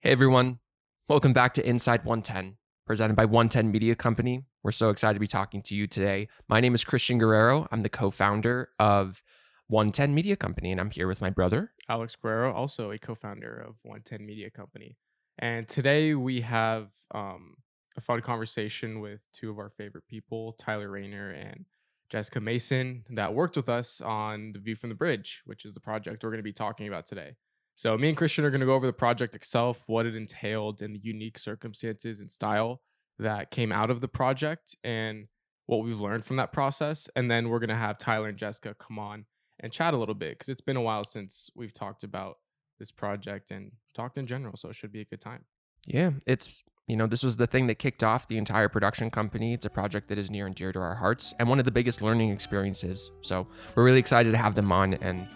Hey 0.00 0.12
everyone, 0.12 0.60
welcome 1.08 1.32
back 1.32 1.54
to 1.54 1.68
Inside 1.68 2.04
110, 2.04 2.56
presented 2.86 3.16
by 3.16 3.24
110 3.24 3.72
Media 3.72 3.96
Company. 3.96 4.44
We're 4.62 4.70
so 4.70 4.90
excited 4.90 5.14
to 5.14 5.20
be 5.20 5.26
talking 5.26 5.60
to 5.62 5.74
you 5.74 5.88
today. 5.88 6.28
My 6.48 6.60
name 6.60 6.72
is 6.72 6.84
Christian 6.84 7.18
Guerrero. 7.18 7.66
I'm 7.72 7.82
the 7.82 7.88
co 7.88 8.12
founder 8.12 8.68
of 8.78 9.24
110 9.66 10.14
Media 10.14 10.36
Company, 10.36 10.70
and 10.70 10.80
I'm 10.80 10.90
here 10.90 11.08
with 11.08 11.20
my 11.20 11.30
brother. 11.30 11.72
Alex 11.88 12.14
Guerrero, 12.14 12.52
also 12.52 12.92
a 12.92 12.98
co-founder 12.98 13.52
of 13.56 13.74
110 13.82 14.24
Media 14.24 14.50
Company. 14.50 14.96
And 15.40 15.66
today 15.66 16.14
we 16.14 16.42
have 16.42 16.90
um, 17.12 17.56
a 17.96 18.00
fun 18.00 18.20
conversation 18.20 19.00
with 19.00 19.20
two 19.32 19.50
of 19.50 19.58
our 19.58 19.70
favorite 19.70 20.06
people, 20.06 20.52
Tyler 20.52 20.92
Rainer 20.92 21.32
and 21.32 21.64
Jessica 22.08 22.40
Mason, 22.40 23.04
that 23.10 23.34
worked 23.34 23.56
with 23.56 23.68
us 23.68 24.00
on 24.00 24.52
The 24.52 24.60
View 24.60 24.76
from 24.76 24.90
the 24.90 24.94
Bridge, 24.94 25.42
which 25.44 25.64
is 25.64 25.74
the 25.74 25.80
project 25.80 26.22
we're 26.22 26.30
going 26.30 26.38
to 26.38 26.44
be 26.44 26.52
talking 26.52 26.86
about 26.86 27.04
today. 27.04 27.34
So 27.78 27.96
me 27.96 28.08
and 28.08 28.16
Christian 28.16 28.44
are 28.44 28.50
going 28.50 28.58
to 28.58 28.66
go 28.66 28.74
over 28.74 28.88
the 28.88 28.92
project 28.92 29.36
itself, 29.36 29.84
what 29.86 30.04
it 30.04 30.16
entailed, 30.16 30.82
and 30.82 30.96
the 30.96 31.00
unique 31.00 31.38
circumstances 31.38 32.18
and 32.18 32.28
style 32.28 32.82
that 33.20 33.52
came 33.52 33.70
out 33.70 33.88
of 33.88 34.00
the 34.00 34.08
project, 34.08 34.74
and 34.82 35.28
what 35.66 35.84
we've 35.84 36.00
learned 36.00 36.24
from 36.24 36.38
that 36.38 36.52
process. 36.52 37.08
And 37.14 37.30
then 37.30 37.48
we're 37.48 37.60
going 37.60 37.68
to 37.68 37.76
have 37.76 37.96
Tyler 37.96 38.26
and 38.26 38.36
Jessica 38.36 38.74
come 38.74 38.98
on 38.98 39.26
and 39.60 39.72
chat 39.72 39.94
a 39.94 39.96
little 39.96 40.16
bit 40.16 40.36
because 40.36 40.48
it's 40.48 40.60
been 40.60 40.74
a 40.74 40.82
while 40.82 41.04
since 41.04 41.50
we've 41.54 41.72
talked 41.72 42.02
about 42.02 42.38
this 42.80 42.90
project 42.90 43.52
and 43.52 43.70
talked 43.94 44.18
in 44.18 44.26
general. 44.26 44.56
So 44.56 44.70
it 44.70 44.74
should 44.74 44.90
be 44.90 45.02
a 45.02 45.04
good 45.04 45.20
time. 45.20 45.44
Yeah, 45.86 46.10
it's, 46.26 46.64
you 46.88 46.96
know, 46.96 47.06
this 47.06 47.22
was 47.22 47.36
the 47.36 47.46
thing 47.46 47.68
that 47.68 47.76
kicked 47.76 48.02
off 48.02 48.26
the 48.26 48.38
entire 48.38 48.68
production 48.68 49.08
company. 49.08 49.54
It's 49.54 49.66
a 49.66 49.70
project 49.70 50.08
that 50.08 50.18
is 50.18 50.32
near 50.32 50.46
and 50.46 50.54
dear 50.56 50.72
to 50.72 50.80
our 50.80 50.96
hearts 50.96 51.32
and 51.38 51.48
one 51.48 51.60
of 51.60 51.64
the 51.64 51.70
biggest 51.70 52.02
learning 52.02 52.30
experiences. 52.30 53.12
So 53.20 53.46
we're 53.76 53.84
really 53.84 54.00
excited 54.00 54.32
to 54.32 54.36
have 54.36 54.56
them 54.56 54.72
on. 54.72 54.94
And 54.94 55.28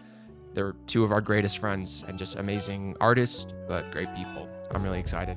they're 0.55 0.75
two 0.87 1.05
of 1.05 1.13
our 1.13 1.21
greatest 1.21 1.59
friends 1.59 2.05
and 2.07 2.19
just 2.19 2.37
amazing 2.37 2.97
artists, 3.01 3.47
but 3.69 3.91
great 3.91 4.15
people. 4.15 4.49
I'm 4.71 4.83
really 4.83 5.01
excited. 5.01 5.37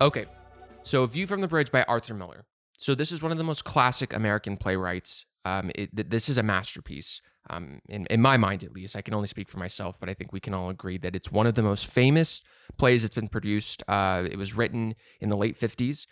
Okay, 0.00 0.26
so 0.84 1.04
View 1.06 1.26
from 1.26 1.40
the 1.40 1.48
Bridge 1.48 1.72
by 1.72 1.82
Arthur 1.82 2.14
Miller. 2.14 2.44
So 2.76 2.94
this 2.94 3.10
is 3.10 3.20
one 3.20 3.32
of 3.32 3.38
the 3.38 3.44
most 3.44 3.64
classic 3.64 4.12
American 4.12 4.56
playwrights. 4.56 5.26
Um, 5.44 5.72
it, 5.74 5.94
th- 5.94 6.08
this 6.08 6.28
is 6.28 6.38
a 6.38 6.42
masterpiece, 6.42 7.20
um, 7.50 7.80
in, 7.88 8.06
in 8.06 8.20
my 8.20 8.36
mind 8.36 8.64
at 8.64 8.72
least. 8.72 8.96
I 8.96 9.02
can 9.02 9.14
only 9.14 9.28
speak 9.28 9.48
for 9.48 9.58
myself, 9.58 9.98
but 9.98 10.08
I 10.08 10.14
think 10.14 10.32
we 10.32 10.40
can 10.40 10.54
all 10.54 10.70
agree 10.70 10.98
that 10.98 11.14
it's 11.14 11.30
one 11.30 11.46
of 11.46 11.54
the 11.54 11.62
most 11.62 11.86
famous 11.86 12.42
plays 12.76 13.02
that's 13.02 13.14
been 13.14 13.28
produced. 13.28 13.82
Uh, 13.88 14.24
it 14.30 14.36
was 14.36 14.54
written 14.54 14.94
in 15.20 15.28
the 15.28 15.36
late 15.36 15.58
50s 15.58 16.06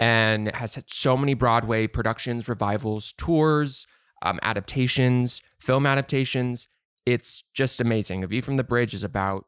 and 0.00 0.54
has 0.54 0.74
had 0.74 0.90
so 0.90 1.16
many 1.16 1.34
Broadway 1.34 1.86
productions, 1.86 2.48
revivals, 2.48 3.14
tours, 3.16 3.86
um, 4.22 4.38
adaptations, 4.42 5.40
film 5.58 5.86
adaptations. 5.86 6.68
It's 7.06 7.44
just 7.52 7.80
amazing. 7.80 8.24
A 8.24 8.26
View 8.26 8.42
from 8.42 8.56
the 8.56 8.64
Bridge 8.64 8.94
is 8.94 9.04
about 9.04 9.46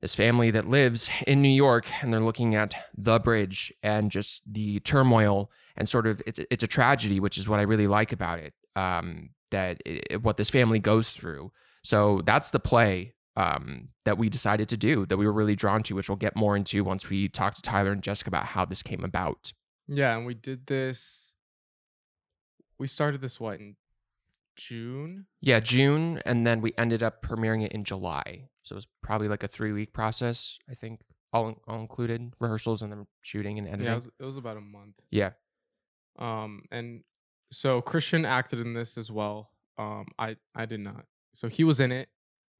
this 0.00 0.14
family 0.14 0.50
that 0.50 0.68
lives 0.68 1.10
in 1.26 1.40
New 1.40 1.48
York 1.48 1.86
and 2.02 2.12
they're 2.12 2.20
looking 2.20 2.54
at 2.54 2.74
the 2.94 3.18
bridge 3.18 3.72
and 3.82 4.10
just 4.10 4.42
the 4.46 4.78
turmoil 4.80 5.50
and 5.76 5.88
sort 5.88 6.06
of 6.06 6.20
it's 6.26 6.38
it's 6.50 6.62
a 6.62 6.66
tragedy, 6.66 7.20
which 7.20 7.38
is 7.38 7.48
what 7.48 7.58
I 7.58 7.62
really 7.62 7.86
like 7.86 8.12
about 8.12 8.38
it. 8.38 8.52
Um, 8.76 9.30
that 9.54 9.80
it, 9.86 10.22
what 10.22 10.36
this 10.36 10.50
family 10.50 10.80
goes 10.80 11.12
through. 11.12 11.52
So 11.82 12.22
that's 12.24 12.50
the 12.50 12.58
play 12.58 13.14
um, 13.36 13.88
that 14.04 14.18
we 14.18 14.28
decided 14.28 14.68
to 14.70 14.76
do 14.76 15.06
that 15.06 15.16
we 15.16 15.26
were 15.26 15.32
really 15.32 15.54
drawn 15.54 15.82
to, 15.84 15.94
which 15.94 16.08
we'll 16.08 16.16
get 16.16 16.36
more 16.36 16.56
into 16.56 16.82
once 16.82 17.08
we 17.08 17.28
talk 17.28 17.54
to 17.54 17.62
Tyler 17.62 17.92
and 17.92 18.02
Jessica 18.02 18.28
about 18.28 18.46
how 18.46 18.64
this 18.64 18.82
came 18.82 19.04
about. 19.04 19.52
Yeah, 19.86 20.16
and 20.16 20.26
we 20.26 20.34
did 20.34 20.66
this. 20.66 21.34
We 22.78 22.86
started 22.86 23.20
this 23.20 23.38
what 23.38 23.60
in 23.60 23.76
June? 24.56 25.26
Yeah, 25.40 25.60
June, 25.60 26.20
and 26.24 26.46
then 26.46 26.60
we 26.60 26.72
ended 26.76 27.02
up 27.02 27.22
premiering 27.22 27.64
it 27.64 27.72
in 27.72 27.84
July. 27.84 28.48
So 28.62 28.74
it 28.74 28.76
was 28.76 28.88
probably 29.02 29.28
like 29.28 29.42
a 29.42 29.48
three 29.48 29.72
week 29.72 29.92
process, 29.92 30.58
I 30.70 30.74
think, 30.74 31.00
all 31.32 31.62
all 31.68 31.80
included 31.80 32.32
rehearsals 32.40 32.82
and 32.82 32.90
then 32.90 33.06
shooting 33.22 33.58
and 33.58 33.68
editing. 33.68 33.86
Yeah, 33.86 33.92
it 33.92 33.96
was, 33.96 34.10
it 34.20 34.24
was 34.24 34.36
about 34.36 34.56
a 34.56 34.62
month. 34.62 34.96
Yeah. 35.10 35.30
Um, 36.18 36.62
and 36.70 37.02
so 37.54 37.80
Christian 37.80 38.24
acted 38.24 38.58
in 38.58 38.74
this 38.74 38.98
as 38.98 39.10
well. 39.10 39.50
Um, 39.78 40.06
I 40.18 40.36
I 40.54 40.66
did 40.66 40.80
not. 40.80 41.06
So 41.32 41.48
he 41.48 41.64
was 41.64 41.80
in 41.80 41.92
it. 41.92 42.08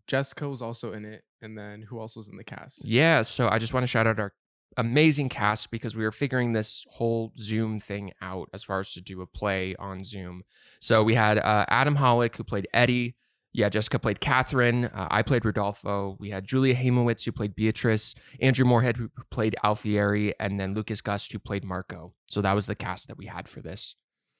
Jessica 0.07 0.49
was 0.49 0.61
also 0.61 0.93
in 0.93 1.05
it, 1.05 1.25
and 1.41 1.57
then 1.57 1.83
who 1.83 2.01
else 2.01 2.17
was 2.17 2.29
in 2.29 2.37
the 2.37 2.45
cast? 2.45 2.85
Yeah, 2.85 3.23
so 3.23 3.49
I 3.49 3.59
just 3.59 3.73
want 3.73 3.85
to 3.85 3.89
shout 3.89 4.07
out 4.07 4.19
our 4.19 4.33
amazing 4.77 5.29
cast 5.29 5.71
because 5.71 5.97
we 5.97 6.05
were 6.05 6.13
figuring 6.13 6.53
this 6.53 6.85
whole 6.91 7.33
Zoom 7.39 7.81
thing 7.81 8.13
out 8.21 8.49
as 8.53 8.65
far 8.65 8.81
as 8.81 8.93
to 8.95 9.01
do 9.01 9.21
a 9.21 9.27
play 9.27 9.75
on 9.77 10.03
Zoom. 10.03 10.43
So 10.81 11.03
we 11.03 11.15
had 11.15 11.39
uh, 11.39 11.65
Adam 11.69 11.97
Hollick 11.97 12.37
who 12.37 12.45
played 12.45 12.69
Eddie. 12.75 13.17
Yeah, 13.53 13.69
Jessica 13.69 14.01
played 14.01 14.21
Catherine. 14.21 14.87
Uh, 14.87 15.07
I 15.11 15.23
played 15.23 15.45
Rodolpho. 15.45 16.17
We 16.19 16.31
had 16.31 16.45
Julia 16.45 16.75
Hamowitz 16.75 17.25
who 17.25 17.31
played 17.31 17.55
Beatrice, 17.55 18.17
Andrew 18.41 18.67
Moorhead 18.67 18.97
who 18.97 19.11
played 19.31 19.55
Alfieri, 19.63 20.35
and 20.41 20.59
then 20.59 20.75
Lucas 20.75 21.01
Gust 21.01 21.31
who 21.33 21.39
played 21.39 21.63
Marco. 21.63 22.15
So 22.29 22.43
that 22.43 22.55
was 22.55 22.67
the 22.67 22.75
cast 22.75 23.07
that 23.09 23.17
we 23.17 23.27
had 23.27 23.49
for 23.49 23.63
this. 23.63 23.95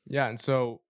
Yeah, 0.07 0.27
and 0.29 0.39
so 0.39 0.83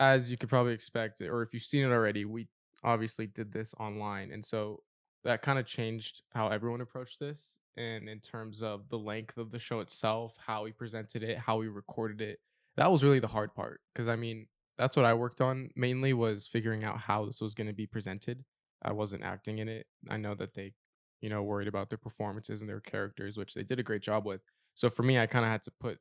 as 0.00 0.30
you 0.30 0.36
could 0.36 0.48
probably 0.48 0.72
expect, 0.72 1.20
or 1.20 1.42
if 1.42 1.52
you've 1.52 1.62
seen 1.62 1.84
it 1.84 1.90
already, 1.90 2.24
we 2.24 2.48
obviously 2.84 3.26
did 3.26 3.52
this 3.52 3.74
online, 3.78 4.30
and 4.30 4.44
so 4.44 4.82
that 5.24 5.42
kind 5.42 5.58
of 5.58 5.66
changed 5.66 6.22
how 6.32 6.48
everyone 6.48 6.80
approached 6.80 7.18
this. 7.18 7.58
And 7.76 8.08
in 8.08 8.20
terms 8.20 8.62
of 8.62 8.88
the 8.88 8.98
length 8.98 9.38
of 9.38 9.50
the 9.52 9.58
show 9.58 9.80
itself, 9.80 10.34
how 10.44 10.64
we 10.64 10.72
presented 10.72 11.22
it, 11.22 11.38
how 11.38 11.58
we 11.58 11.68
recorded 11.68 12.20
it, 12.20 12.40
that 12.76 12.90
was 12.90 13.04
really 13.04 13.20
the 13.20 13.28
hard 13.28 13.54
part. 13.54 13.80
Because 13.94 14.08
I 14.08 14.16
mean, 14.16 14.46
that's 14.76 14.96
what 14.96 15.06
I 15.06 15.14
worked 15.14 15.40
on 15.40 15.70
mainly 15.76 16.12
was 16.12 16.46
figuring 16.46 16.82
out 16.84 16.98
how 16.98 17.24
this 17.24 17.40
was 17.40 17.54
going 17.54 17.66
to 17.68 17.72
be 17.72 17.86
presented. 17.86 18.44
I 18.82 18.92
wasn't 18.92 19.22
acting 19.22 19.58
in 19.58 19.68
it. 19.68 19.86
I 20.08 20.16
know 20.16 20.34
that 20.36 20.54
they, 20.54 20.74
you 21.20 21.28
know, 21.28 21.42
worried 21.42 21.68
about 21.68 21.88
their 21.88 21.98
performances 21.98 22.62
and 22.62 22.68
their 22.68 22.80
characters, 22.80 23.36
which 23.36 23.54
they 23.54 23.62
did 23.62 23.78
a 23.78 23.84
great 23.84 24.02
job 24.02 24.24
with. 24.26 24.40
So 24.74 24.88
for 24.88 25.02
me, 25.04 25.18
I 25.18 25.26
kind 25.26 25.44
of 25.44 25.50
had 25.50 25.62
to 25.64 25.72
put 25.80 25.98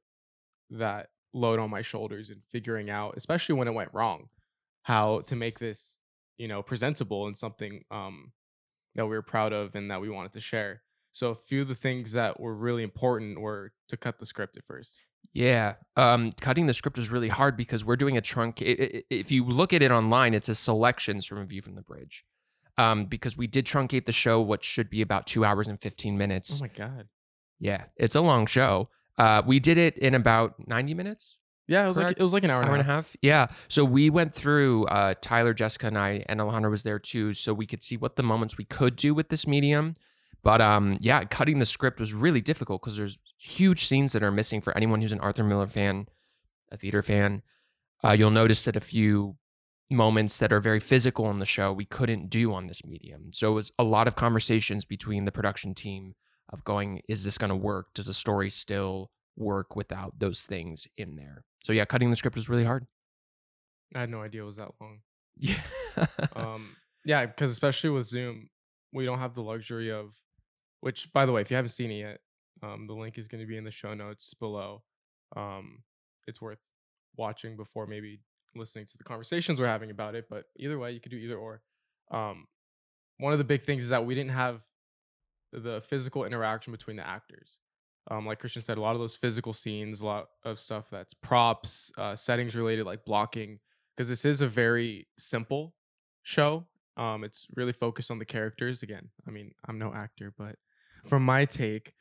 that 0.71 1.09
load 1.37 1.59
on 1.59 1.69
my 1.69 1.81
shoulders 1.81 2.29
and 2.29 2.41
figuring 2.51 2.89
out, 2.89 3.13
especially 3.15 3.55
when 3.55 3.67
it 3.67 3.73
went 3.73 3.93
wrong, 3.93 4.29
how 4.83 5.21
to 5.21 5.35
make 5.35 5.59
this, 5.59 5.97
you 6.37 6.47
know, 6.47 6.61
presentable 6.61 7.27
and 7.27 7.37
something 7.37 7.83
um, 7.91 8.31
that 8.95 9.05
we 9.05 9.11
were 9.15 9.21
proud 9.21 9.53
of 9.53 9.75
and 9.75 9.89
that 9.91 10.01
we 10.01 10.09
wanted 10.09 10.33
to 10.33 10.39
share. 10.39 10.81
So 11.11 11.29
a 11.29 11.35
few 11.35 11.61
of 11.63 11.67
the 11.67 11.75
things 11.75 12.11
that 12.11 12.39
were 12.39 12.53
really 12.53 12.83
important 12.83 13.39
were 13.39 13.71
to 13.89 13.97
cut 13.97 14.19
the 14.19 14.25
script 14.25 14.57
at 14.57 14.65
first. 14.65 15.01
Yeah, 15.33 15.75
um, 15.95 16.31
cutting 16.39 16.67
the 16.67 16.73
script 16.73 16.97
was 16.97 17.11
really 17.11 17.27
hard 17.27 17.57
because 17.57 17.83
we're 17.83 17.95
doing 17.95 18.17
a 18.17 18.21
trunk. 18.21 18.61
If 18.61 19.31
you 19.31 19.43
look 19.43 19.73
at 19.73 19.81
it 19.81 19.91
online, 19.91 20.33
it's 20.33 20.49
a 20.49 20.55
selections 20.55 21.25
from 21.25 21.39
a 21.39 21.45
view 21.45 21.61
from 21.61 21.75
the 21.75 21.81
bridge. 21.81 22.23
Um, 22.77 23.05
because 23.05 23.35
we 23.35 23.47
did 23.47 23.65
truncate 23.65 24.05
the 24.05 24.11
show, 24.11 24.39
what 24.39 24.63
should 24.63 24.89
be 24.89 25.01
about 25.01 25.25
two 25.25 25.43
hours 25.43 25.67
and 25.67 25.81
fifteen 25.81 26.17
minutes. 26.17 26.59
Oh 26.59 26.63
my 26.63 26.69
god. 26.69 27.07
yeah, 27.59 27.85
it's 27.97 28.15
a 28.15 28.21
long 28.21 28.45
show. 28.45 28.89
Uh, 29.17 29.41
we 29.45 29.59
did 29.59 29.77
it 29.77 29.97
in 29.97 30.13
about 30.13 30.55
ninety 30.67 30.93
minutes, 30.93 31.37
Yeah, 31.67 31.85
it 31.85 31.87
was 31.87 31.97
like 31.97 32.17
it 32.17 32.23
was 32.23 32.33
like 32.33 32.43
an 32.43 32.49
hour, 32.51 32.63
hour 32.63 32.73
and 32.73 32.81
a 32.81 32.85
half. 32.85 33.15
Yeah. 33.21 33.47
So 33.67 33.83
we 33.83 34.09
went 34.09 34.33
through. 34.33 34.85
Uh, 34.85 35.15
Tyler, 35.21 35.53
Jessica, 35.53 35.87
and 35.87 35.97
I, 35.97 36.23
and 36.29 36.39
Alejandro 36.39 36.69
was 36.69 36.83
there 36.83 36.99
too, 36.99 37.33
so 37.33 37.53
we 37.53 37.65
could 37.65 37.83
see 37.83 37.97
what 37.97 38.15
the 38.15 38.23
moments 38.23 38.57
we 38.57 38.65
could 38.65 38.95
do 38.95 39.13
with 39.13 39.29
this 39.29 39.47
medium. 39.47 39.95
But 40.43 40.61
um, 40.61 40.97
yeah, 41.01 41.23
cutting 41.25 41.59
the 41.59 41.65
script 41.65 41.99
was 41.99 42.13
really 42.13 42.41
difficult 42.41 42.81
because 42.81 42.97
there's 42.97 43.17
huge 43.37 43.85
scenes 43.85 44.13
that 44.13 44.23
are 44.23 44.31
missing 44.31 44.61
for 44.61 44.75
anyone 44.77 45.01
who's 45.01 45.11
an 45.11 45.19
Arthur 45.19 45.43
Miller 45.43 45.67
fan, 45.67 46.07
a 46.71 46.77
theater 46.77 47.01
fan. 47.01 47.41
Uh, 48.03 48.11
you'll 48.11 48.29
notice 48.29 48.63
that 48.65 48.75
a 48.75 48.79
few 48.79 49.35
moments 49.89 50.37
that 50.37 50.53
are 50.53 50.59
very 50.59 50.79
physical 50.79 51.29
in 51.31 51.39
the 51.39 51.45
show 51.45 51.73
we 51.73 51.85
couldn't 51.85 52.29
do 52.29 52.53
on 52.53 52.67
this 52.67 52.85
medium. 52.85 53.31
So 53.33 53.51
it 53.51 53.55
was 53.55 53.71
a 53.79 53.83
lot 53.83 54.07
of 54.07 54.15
conversations 54.15 54.85
between 54.85 55.25
the 55.25 55.31
production 55.31 55.73
team 55.73 56.13
of 56.49 56.63
going, 56.63 57.01
is 57.07 57.23
this 57.23 57.37
going 57.37 57.49
to 57.49 57.55
work? 57.55 57.87
Does 57.93 58.07
the 58.07 58.13
story 58.13 58.49
still 58.49 59.11
work 59.35 59.75
without 59.75 60.19
those 60.19 60.45
things 60.45 60.87
in 60.97 61.15
there? 61.15 61.43
So 61.63 61.73
yeah, 61.73 61.85
cutting 61.85 62.09
the 62.09 62.15
script 62.15 62.35
was 62.35 62.49
really 62.49 62.63
hard. 62.63 62.87
I 63.95 64.01
had 64.01 64.09
no 64.09 64.21
idea 64.21 64.43
it 64.43 64.45
was 64.45 64.57
that 64.57 64.69
long. 64.81 64.99
Yeah. 65.37 65.61
um 66.35 66.75
yeah 67.05 67.25
because 67.25 67.51
especially 67.51 67.89
with 67.89 68.05
zoom 68.05 68.49
we 68.93 69.05
don't 69.05 69.19
have 69.19 69.33
the 69.33 69.41
luxury 69.41 69.91
of 69.91 70.13
which 70.81 71.11
by 71.13 71.25
the 71.25 71.31
way 71.31 71.41
if 71.41 71.49
you 71.49 71.55
haven't 71.55 71.71
seen 71.71 71.91
it 71.91 71.99
yet 71.99 72.19
um 72.63 72.87
the 72.87 72.93
link 72.93 73.17
is 73.17 73.27
going 73.27 73.41
to 73.41 73.47
be 73.47 73.57
in 73.57 73.63
the 73.63 73.71
show 73.71 73.93
notes 73.93 74.33
below 74.39 74.83
um 75.35 75.79
it's 76.27 76.41
worth 76.41 76.59
watching 77.17 77.55
before 77.55 77.87
maybe 77.87 78.19
listening 78.55 78.85
to 78.85 78.97
the 78.97 79.03
conversations 79.03 79.59
we're 79.59 79.67
having 79.67 79.91
about 79.91 80.15
it 80.15 80.25
but 80.29 80.45
either 80.57 80.77
way 80.77 80.91
you 80.91 80.99
could 80.99 81.11
do 81.11 81.17
either 81.17 81.37
or 81.37 81.61
um 82.11 82.45
one 83.19 83.33
of 83.33 83.39
the 83.39 83.45
big 83.45 83.63
things 83.63 83.83
is 83.83 83.89
that 83.89 84.05
we 84.05 84.13
didn't 84.13 84.31
have 84.31 84.61
the 85.51 85.81
physical 85.81 86.25
interaction 86.25 86.71
between 86.71 86.97
the 86.97 87.07
actors 87.07 87.59
um, 88.09 88.25
like 88.25 88.39
Christian 88.39 88.61
said, 88.61 88.77
a 88.77 88.81
lot 88.81 88.95
of 88.95 89.01
those 89.01 89.15
physical 89.15 89.53
scenes, 89.53 90.01
a 90.01 90.05
lot 90.05 90.29
of 90.43 90.59
stuff 90.59 90.89
that's 90.89 91.13
props, 91.13 91.91
uh, 91.97 92.15
settings 92.15 92.55
related, 92.55 92.85
like 92.85 93.05
blocking, 93.05 93.59
because 93.95 94.07
this 94.07 94.25
is 94.25 94.41
a 94.41 94.47
very 94.47 95.07
simple 95.17 95.73
show 96.23 96.65
Um, 96.95 97.23
it's 97.23 97.47
really 97.55 97.73
focused 97.73 98.09
on 98.09 98.19
the 98.19 98.25
characters. 98.25 98.81
Again, 98.81 99.09
I 99.27 99.31
mean, 99.31 99.51
I'm 99.67 99.77
no 99.77 99.93
actor, 99.93 100.33
but 100.37 100.55
from 101.05 101.23
my 101.23 101.45
take, 101.45 101.93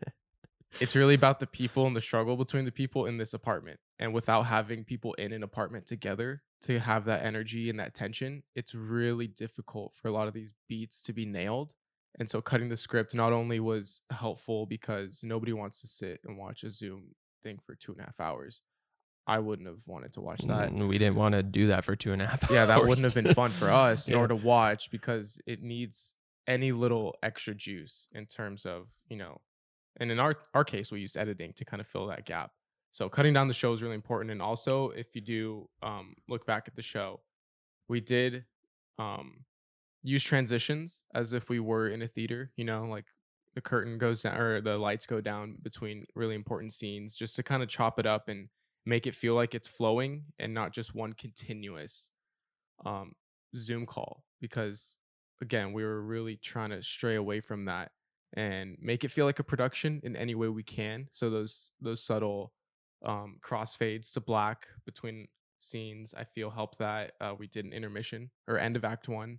it's 0.80 0.96
really 0.96 1.14
about 1.14 1.38
the 1.38 1.46
people 1.46 1.86
and 1.86 1.94
the 1.94 2.00
struggle 2.00 2.36
between 2.36 2.64
the 2.64 2.72
people 2.72 3.06
in 3.06 3.18
this 3.18 3.32
apartment. 3.32 3.78
And 3.98 4.12
without 4.12 4.42
having 4.42 4.84
people 4.84 5.14
in 5.14 5.32
an 5.32 5.42
apartment 5.42 5.86
together 5.86 6.42
to 6.62 6.80
have 6.80 7.04
that 7.04 7.24
energy 7.24 7.70
and 7.70 7.78
that 7.78 7.94
tension, 7.94 8.42
it's 8.56 8.74
really 8.74 9.28
difficult 9.28 9.94
for 9.94 10.08
a 10.08 10.12
lot 10.12 10.26
of 10.26 10.34
these 10.34 10.52
beats 10.68 11.00
to 11.02 11.12
be 11.12 11.26
nailed. 11.26 11.74
And 12.18 12.28
so 12.30 12.40
cutting 12.40 12.68
the 12.68 12.76
script 12.76 13.14
not 13.14 13.32
only 13.32 13.58
was 13.60 14.00
helpful 14.10 14.66
because 14.66 15.22
nobody 15.24 15.52
wants 15.52 15.80
to 15.80 15.88
sit 15.88 16.20
and 16.24 16.38
watch 16.38 16.62
a 16.62 16.70
Zoom 16.70 17.14
thing 17.42 17.58
for 17.64 17.74
two 17.74 17.92
and 17.92 18.00
a 18.00 18.04
half 18.04 18.20
hours. 18.20 18.62
I 19.26 19.38
wouldn't 19.38 19.66
have 19.68 19.80
wanted 19.86 20.12
to 20.14 20.20
watch 20.20 20.42
that. 20.42 20.70
Mm, 20.70 20.86
we 20.88 20.98
didn't 20.98 21.16
want 21.16 21.32
to 21.34 21.42
do 21.42 21.68
that 21.68 21.84
for 21.84 21.96
two 21.96 22.12
and 22.12 22.20
a 22.22 22.26
half 22.26 22.48
Yeah, 22.50 22.66
that 22.66 22.78
hours. 22.78 22.88
wouldn't 22.88 23.04
have 23.04 23.14
been 23.14 23.34
fun 23.34 23.50
for 23.50 23.70
us 23.70 24.08
Yeah. 24.08 24.16
nor 24.16 24.28
to 24.28 24.36
watch 24.36 24.90
because 24.90 25.40
it 25.46 25.62
needs 25.62 26.14
any 26.46 26.72
little 26.72 27.16
extra 27.22 27.54
juice 27.54 28.08
in 28.12 28.26
terms 28.26 28.66
of, 28.66 28.90
you 29.08 29.16
know, 29.16 29.40
and 29.96 30.10
in 30.10 30.18
our 30.20 30.36
our 30.52 30.64
case 30.64 30.92
we 30.92 31.00
used 31.00 31.16
editing 31.16 31.52
to 31.54 31.64
kind 31.64 31.80
of 31.80 31.86
fill 31.86 32.06
that 32.08 32.26
gap. 32.26 32.50
So 32.92 33.08
cutting 33.08 33.32
down 33.32 33.48
the 33.48 33.54
show 33.54 33.72
is 33.72 33.82
really 33.82 33.94
important. 33.94 34.30
And 34.30 34.42
also 34.42 34.90
if 34.90 35.14
you 35.14 35.20
do 35.22 35.68
um 35.82 36.14
look 36.28 36.46
back 36.46 36.68
at 36.68 36.76
the 36.76 36.82
show, 36.82 37.20
we 37.88 38.00
did 38.00 38.44
um 38.98 39.44
use 40.04 40.22
transitions 40.22 41.02
as 41.14 41.32
if 41.32 41.48
we 41.48 41.58
were 41.58 41.88
in 41.88 42.02
a 42.02 42.08
theater, 42.08 42.52
you 42.56 42.64
know, 42.64 42.84
like 42.84 43.06
the 43.56 43.60
curtain 43.60 43.98
goes 43.98 44.22
down 44.22 44.36
or 44.36 44.60
the 44.60 44.78
lights 44.78 45.06
go 45.06 45.20
down 45.20 45.56
between 45.62 46.06
really 46.14 46.36
important 46.36 46.72
scenes 46.72 47.16
just 47.16 47.34
to 47.36 47.42
kind 47.42 47.62
of 47.62 47.68
chop 47.68 47.98
it 47.98 48.06
up 48.06 48.28
and 48.28 48.48
make 48.86 49.06
it 49.06 49.16
feel 49.16 49.34
like 49.34 49.54
it's 49.54 49.68
flowing 49.68 50.24
and 50.38 50.54
not 50.54 50.72
just 50.72 50.94
one 50.94 51.14
continuous 51.14 52.10
um 52.84 53.12
zoom 53.56 53.86
call 53.86 54.24
because 54.40 54.98
again 55.40 55.72
we 55.72 55.84
were 55.84 56.02
really 56.02 56.36
trying 56.36 56.70
to 56.70 56.82
stray 56.82 57.14
away 57.14 57.40
from 57.40 57.64
that 57.64 57.92
and 58.34 58.76
make 58.80 59.04
it 59.04 59.10
feel 59.10 59.24
like 59.24 59.38
a 59.38 59.44
production 59.44 60.00
in 60.02 60.16
any 60.16 60.34
way 60.34 60.48
we 60.48 60.62
can. 60.62 61.08
So 61.12 61.30
those 61.30 61.70
those 61.80 62.02
subtle 62.02 62.52
um 63.04 63.38
crossfades 63.42 64.12
to 64.12 64.20
black 64.20 64.66
between 64.86 65.26
scenes 65.60 66.14
i 66.14 66.24
feel 66.24 66.50
help 66.50 66.76
that 66.76 67.12
uh, 67.20 67.34
we 67.38 67.46
did 67.46 67.64
an 67.64 67.72
intermission 67.72 68.30
or 68.48 68.58
end 68.58 68.76
of 68.76 68.84
act 68.84 69.08
one 69.08 69.38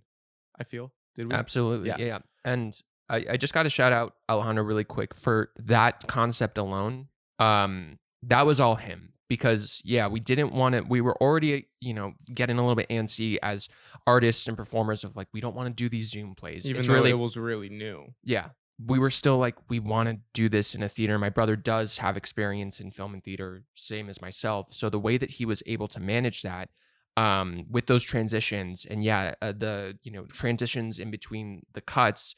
i 0.60 0.64
feel 0.64 0.92
did 1.16 1.28
we 1.28 1.34
Absolutely. 1.34 1.88
Yeah. 1.88 1.96
Yeah. 1.98 2.06
yeah. 2.06 2.18
And 2.44 2.80
I, 3.08 3.24
I 3.30 3.36
just 3.36 3.54
got 3.54 3.64
to 3.64 3.70
shout 3.70 3.92
out 3.92 4.14
Alejandro 4.28 4.62
really 4.62 4.84
quick 4.84 5.14
for 5.14 5.50
that 5.64 6.06
concept 6.06 6.58
alone. 6.58 7.08
Um, 7.38 7.98
that 8.22 8.46
was 8.46 8.60
all 8.60 8.76
him 8.76 9.14
because 9.28 9.80
yeah, 9.84 10.06
we 10.06 10.20
didn't 10.20 10.52
want 10.52 10.74
to. 10.74 10.82
We 10.82 11.00
were 11.00 11.20
already 11.20 11.68
you 11.80 11.94
know 11.94 12.12
getting 12.32 12.58
a 12.58 12.60
little 12.60 12.76
bit 12.76 12.88
antsy 12.88 13.38
as 13.42 13.68
artists 14.06 14.46
and 14.46 14.56
performers 14.56 15.04
of 15.04 15.16
like 15.16 15.28
we 15.32 15.40
don't 15.40 15.56
want 15.56 15.68
to 15.68 15.74
do 15.74 15.88
these 15.88 16.10
Zoom 16.10 16.34
plays. 16.34 16.68
even 16.68 16.80
it's 16.80 16.88
though 16.88 16.94
really 16.94 17.10
it 17.10 17.14
was 17.14 17.36
really 17.36 17.68
new 17.68 18.14
yeah. 18.22 18.48
We 18.84 18.98
were 18.98 19.08
still 19.08 19.38
like 19.38 19.54
we 19.70 19.80
want 19.80 20.10
to 20.10 20.18
do 20.34 20.50
this 20.50 20.74
in 20.74 20.82
a 20.82 20.88
theater. 20.88 21.18
My 21.18 21.30
brother 21.30 21.56
does 21.56 21.96
have 21.96 22.14
experience 22.14 22.78
in 22.78 22.90
film 22.90 23.14
and 23.14 23.24
theater, 23.24 23.62
same 23.74 24.10
as 24.10 24.20
myself. 24.20 24.74
So 24.74 24.90
the 24.90 24.98
way 24.98 25.16
that 25.16 25.30
he 25.30 25.46
was 25.46 25.62
able 25.64 25.88
to 25.88 25.98
manage 26.00 26.42
that 26.42 26.68
um 27.16 27.64
with 27.70 27.86
those 27.86 28.04
transitions 28.04 28.86
and 28.88 29.02
yeah 29.04 29.34
uh, 29.42 29.52
the 29.52 29.98
you 30.02 30.10
know 30.10 30.24
transitions 30.26 30.98
in 30.98 31.10
between 31.10 31.62
the 31.74 31.80
cuts 31.80 32.34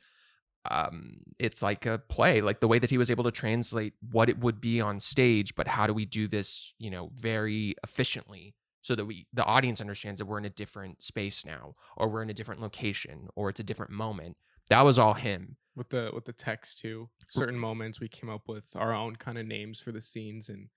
um 0.71 1.19
it's 1.39 1.63
like 1.63 1.87
a 1.87 1.99
play 1.99 2.41
like 2.41 2.61
the 2.61 2.69
way 2.69 2.79
that 2.79 2.91
he 2.91 2.99
was 2.99 3.11
able 3.11 3.25
to 3.25 3.31
translate 3.31 3.95
what 4.11 4.29
it 4.29 4.39
would 4.39 4.61
be 4.61 4.81
on 4.81 5.01
stage 5.01 5.55
but 5.55 5.69
how 5.69 5.87
do 5.87 5.95
we 5.95 6.05
do 6.05 6.29
this 6.29 6.75
you 6.79 6.91
know 6.91 7.11
very 7.15 7.75
efficiently 7.83 8.55
so 8.83 8.95
that 8.95 9.05
we 9.05 9.27
the 9.33 9.45
audience 9.45 9.81
understands 9.81 10.19
that 10.19 10.27
we're 10.27 10.39
in 10.39 10.45
a 10.45 10.51
different 10.51 11.03
space 11.03 11.45
now 11.45 11.75
or 11.97 12.09
we're 12.09 12.23
in 12.23 12.31
a 12.31 12.35
different 12.35 12.61
location 12.61 13.29
or 13.35 13.49
it's 13.49 13.61
a 13.61 13.65
different 13.65 13.93
moment 13.93 14.37
that 14.69 14.83
was 14.85 14.99
all 14.99 15.15
him 15.15 15.57
with 15.79 15.91
the 15.91 16.11
with 16.13 16.25
the 16.25 16.33
text 16.33 16.81
too. 16.81 17.09
Certain 17.31 17.57
moments 17.59 18.01
we 18.01 18.09
came 18.09 18.29
up 18.29 18.49
with 18.49 18.65
our 18.75 18.93
own 18.93 19.15
kind 19.15 19.39
of 19.39 19.47
names 19.47 19.81
for 19.81 19.93
the 19.93 20.01
scenes 20.01 20.49
and 20.49 20.69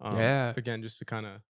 um, 0.00 0.16
Yeah. 0.16 0.54
again 0.56 0.82
just 0.82 0.98
to 0.98 1.04
kind 1.04 1.26
of 1.26 1.42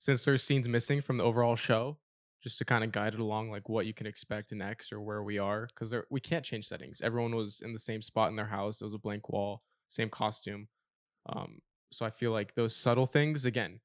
since 0.00 0.24
there's 0.24 0.42
scenes 0.42 0.68
missing 0.68 1.00
from 1.00 1.18
the 1.18 1.24
overall 1.24 1.56
show, 1.56 1.98
just 2.42 2.58
to 2.58 2.64
kind 2.64 2.82
of 2.82 2.90
guide 2.90 3.14
it 3.14 3.20
along 3.20 3.50
like 3.50 3.68
what 3.68 3.86
you 3.86 3.92
can 3.92 4.06
expect 4.06 4.50
next 4.52 4.92
or 4.92 5.00
where 5.00 5.22
we 5.22 5.38
are 5.38 5.68
because 5.68 5.94
we 6.10 6.20
can't 6.20 6.44
change 6.44 6.66
settings. 6.66 7.02
Everyone 7.02 7.36
was 7.36 7.60
in 7.62 7.72
the 7.74 7.78
same 7.78 8.00
spot 8.00 8.30
in 8.30 8.36
their 8.36 8.46
house. 8.46 8.80
It 8.80 8.84
was 8.84 8.94
a 8.94 8.98
blank 8.98 9.28
wall, 9.28 9.62
same 9.88 10.08
costume. 10.08 10.68
Um, 11.28 11.60
so 11.92 12.06
I 12.06 12.10
feel 12.10 12.32
like 12.32 12.54
those 12.54 12.74
subtle 12.74 13.04
things 13.04 13.44
again, 13.44 13.80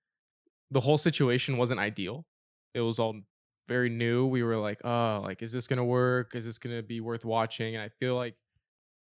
the 0.71 0.79
whole 0.79 0.97
situation 0.97 1.57
wasn't 1.57 1.81
ideal. 1.81 2.25
It 2.73 2.81
was 2.81 2.97
all 2.97 3.19
very 3.67 3.89
new. 3.89 4.25
We 4.25 4.41
were 4.41 4.57
like, 4.57 4.79
oh, 4.85 5.21
like, 5.23 5.41
is 5.41 5.51
this 5.51 5.67
gonna 5.67 5.83
work? 5.83 6.33
Is 6.33 6.45
this 6.45 6.57
gonna 6.57 6.83
be 6.83 7.01
worth 7.01 7.25
watching? 7.25 7.75
And 7.75 7.83
I 7.83 7.89
feel 7.89 8.15
like 8.15 8.35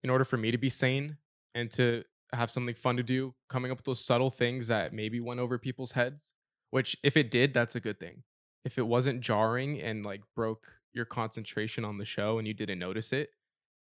in 0.03 0.09
order 0.09 0.25
for 0.25 0.37
me 0.37 0.51
to 0.51 0.57
be 0.57 0.69
sane 0.69 1.17
and 1.55 1.71
to 1.71 2.03
have 2.33 2.51
something 2.51 2.75
fun 2.75 2.97
to 2.97 3.03
do, 3.03 3.33
coming 3.47 3.71
up 3.71 3.77
with 3.77 3.85
those 3.85 4.03
subtle 4.03 4.29
things 4.29 4.67
that 4.67 4.91
maybe 4.91 5.19
went 5.21 5.39
over 5.39 5.57
people's 5.57 5.93
heads, 5.93 6.33
which 6.71 6.97
if 7.03 7.17
it 7.17 7.31
did, 7.31 7.53
that's 7.53 7.75
a 7.75 7.79
good 7.79 7.99
thing. 7.99 8.23
If 8.65 8.77
it 8.77 8.87
wasn't 8.87 9.21
jarring 9.21 9.79
and 9.81 10.05
like 10.05 10.21
broke 10.35 10.67
your 10.93 11.05
concentration 11.05 11.85
on 11.85 11.97
the 11.97 12.05
show 12.05 12.37
and 12.39 12.47
you 12.47 12.53
didn't 12.53 12.79
notice 12.79 13.13
it, 13.13 13.29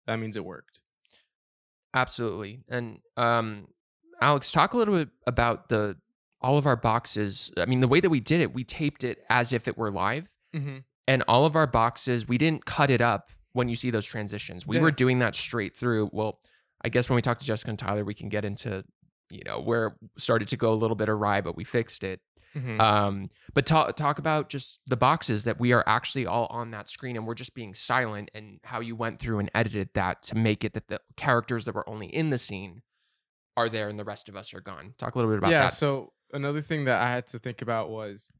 that 0.06 0.16
means 0.16 0.36
it 0.36 0.44
worked. 0.44 0.80
Absolutely. 1.94 2.60
And 2.68 2.98
um 3.16 3.68
Alex, 4.20 4.50
talk 4.50 4.72
a 4.72 4.76
little 4.78 4.94
bit 4.94 5.08
about 5.26 5.68
the 5.68 5.96
all 6.40 6.58
of 6.58 6.66
our 6.66 6.76
boxes. 6.76 7.50
I 7.56 7.66
mean, 7.66 7.80
the 7.80 7.88
way 7.88 8.00
that 8.00 8.10
we 8.10 8.20
did 8.20 8.40
it, 8.40 8.52
we 8.54 8.64
taped 8.64 9.04
it 9.04 9.18
as 9.28 9.52
if 9.52 9.66
it 9.68 9.76
were 9.76 9.90
live. 9.90 10.28
Mm-hmm. 10.54 10.78
And 11.08 11.24
all 11.28 11.46
of 11.46 11.56
our 11.56 11.66
boxes, 11.66 12.26
we 12.28 12.38
didn't 12.38 12.64
cut 12.66 12.90
it 12.90 13.00
up 13.00 13.30
when 13.52 13.68
you 13.68 13.76
see 13.76 13.90
those 13.90 14.06
transitions. 14.06 14.66
We 14.66 14.76
Yeah. 14.76 14.82
were 14.82 14.90
doing 14.90 15.18
that 15.20 15.34
straight 15.34 15.76
through. 15.76 16.10
Well, 16.12 16.40
I 16.84 16.88
guess 16.88 17.08
when 17.08 17.16
we 17.16 17.22
talk 17.22 17.38
to 17.38 17.44
Jessica 17.44 17.70
and 17.70 17.78
Tyler, 17.78 18.04
we 18.04 18.14
can 18.14 18.28
get 18.28 18.44
into, 18.44 18.84
you 19.30 19.42
know, 19.44 19.60
where 19.60 19.86
it 19.86 19.92
started 20.18 20.48
to 20.48 20.56
go 20.56 20.72
a 20.72 20.74
little 20.74 20.96
bit 20.96 21.08
awry, 21.08 21.40
but 21.40 21.56
we 21.56 21.64
fixed 21.64 22.04
it. 22.04 22.20
Mm-hmm. 22.56 22.80
Um, 22.80 23.30
but 23.54 23.66
talk 23.66 23.96
talk 23.96 24.18
about 24.18 24.48
just 24.48 24.80
the 24.86 24.96
boxes 24.96 25.44
that 25.44 25.60
we 25.60 25.72
are 25.72 25.84
actually 25.86 26.26
all 26.26 26.46
on 26.46 26.70
that 26.70 26.88
screen 26.88 27.16
and 27.16 27.26
we're 27.26 27.34
just 27.34 27.54
being 27.54 27.74
silent 27.74 28.30
and 28.34 28.60
how 28.64 28.80
you 28.80 28.96
went 28.96 29.18
through 29.18 29.40
and 29.40 29.50
edited 29.54 29.90
that 29.94 30.22
to 30.24 30.36
make 30.36 30.64
it 30.64 30.72
that 30.72 30.88
the 30.88 31.00
characters 31.16 31.66
that 31.66 31.74
were 31.74 31.88
only 31.88 32.06
in 32.06 32.30
the 32.30 32.38
scene 32.38 32.82
are 33.56 33.68
there 33.68 33.88
and 33.88 33.98
the 33.98 34.04
rest 34.04 34.28
of 34.28 34.36
us 34.36 34.54
are 34.54 34.60
gone. 34.60 34.94
Talk 34.98 35.14
a 35.14 35.18
little 35.18 35.30
bit 35.30 35.38
about 35.38 35.50
yeah. 35.50 35.64
that. 35.64 35.74
So 35.74 36.12
another 36.32 36.60
thing 36.60 36.84
that 36.86 37.00
I 37.00 37.10
had 37.10 37.26
to 37.28 37.38
think 37.38 37.62
about 37.62 37.90
was, 37.90 38.30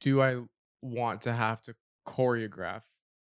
do 0.00 0.20
I 0.20 0.40
want 0.82 1.22
to 1.22 1.32
have 1.32 1.62
to 1.62 1.74
choreograph? 2.06 2.82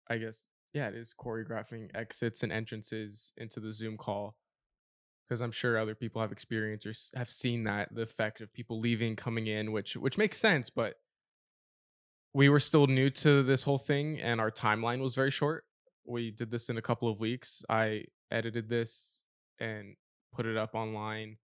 I 0.09 0.17
guess 0.17 0.49
yeah, 0.73 0.87
it 0.87 0.95
is 0.95 1.13
choreographing 1.17 1.89
exits 1.93 2.43
and 2.43 2.51
entrances 2.51 3.33
into 3.37 3.59
the 3.59 3.73
Zoom 3.73 3.97
call 3.97 4.35
because 5.31 5.40
I'm 5.40 5.54
sure 5.54 5.78
other 5.78 5.95
people 5.95 6.21
have 6.21 6.33
experienced 6.33 6.85
or 6.85 6.94
have 7.16 7.30
seen 7.30 7.64
that 7.64 7.95
the 7.95 8.02
effect 8.02 8.42
of 8.42 8.52
people 8.52 8.81
leaving, 8.81 9.16
coming 9.16 9.47
in, 9.47 9.71
which 9.71 9.95
which 9.95 10.18
makes 10.18 10.38
sense, 10.38 10.69
but 10.69 10.95
we 12.33 12.50
were 12.50 12.59
still 12.59 12.85
new 12.85 13.09
to 13.09 13.42
this 13.42 13.64
whole 13.64 13.78
thing 13.78 14.19
and 14.19 14.42
our 14.42 14.52
timeline 14.52 15.02
was 15.02 15.16
very 15.16 15.31
short. 15.31 15.64
We 16.06 16.31
did 16.31 16.52
this 16.52 16.68
in 16.68 16.78
a 16.78 16.81
couple 16.81 17.07
of 17.07 17.21
weeks. 17.21 17.64
I 17.69 18.07
edited 18.30 18.68
this 18.68 19.23
and 19.57 19.95
put 20.33 20.45
it 20.45 20.57
up 20.57 20.76
online 20.76 21.38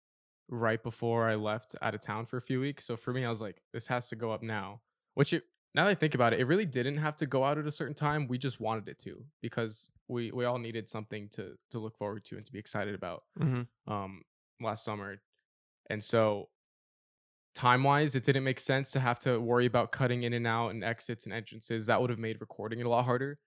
right 0.49 0.83
before 0.83 1.29
I 1.29 1.35
left 1.35 1.77
out 1.83 1.95
of 1.95 2.01
town 2.01 2.25
for 2.25 2.39
a 2.39 2.43
few 2.43 2.61
weeks. 2.61 2.87
So 2.87 2.97
for 2.97 3.13
me, 3.13 3.27
I 3.27 3.29
was 3.29 3.43
like, 3.43 3.61
this 3.75 3.87
has 3.89 4.09
to 4.09 4.17
go 4.17 4.33
up 4.33 4.43
now. 4.43 4.81
Which 5.13 5.35
it 5.35 5.43
now 5.75 5.85
that 5.85 5.91
I 5.91 5.95
think 5.95 6.15
about 6.15 6.33
it, 6.33 6.41
it 6.41 6.47
really 6.47 6.65
didn't 6.65 6.97
have 6.97 7.17
to 7.17 7.27
go 7.27 7.45
out 7.45 7.59
at 7.59 7.67
a 7.67 7.71
certain 7.71 7.95
time. 7.95 8.29
We 8.29 8.39
just 8.39 8.61
wanted 8.61 8.89
it 8.89 8.99
to 9.01 9.25
because 9.43 9.91
we 10.09 10.31
we 10.33 10.45
all 10.45 10.59
needed 10.59 10.89
something 10.89 11.29
to 11.31 11.57
to 11.71 11.79
look 11.79 11.97
forward 11.97 12.25
to 12.27 12.37
and 12.37 12.45
to 12.47 12.53
be 12.53 12.59
excited 12.59 12.95
about 12.95 13.25
Mhm. 13.39 13.69
um 13.87 14.23
last 14.61 14.85
summer. 14.85 15.17
And 15.91 16.03
so 16.03 16.51
time 17.55 17.85
wise, 17.85 18.15
it 18.15 18.25
didn't 18.25 18.45
make 18.45 18.59
sense 18.61 18.91
to 18.93 19.01
have 19.01 19.19
to 19.21 19.41
worry 19.41 19.67
about 19.67 19.93
cutting 19.93 20.25
in 20.25 20.33
and 20.33 20.47
out 20.47 20.71
and 20.71 20.83
exits 20.83 21.25
and 21.25 21.33
entrances. 21.33 21.87
That 21.87 22.01
would 22.01 22.11
have 22.11 22.19
made 22.19 22.41
recording 22.41 22.81
it 22.81 22.87
a 22.87 22.89
lot 22.89 23.05
harder. 23.05 23.39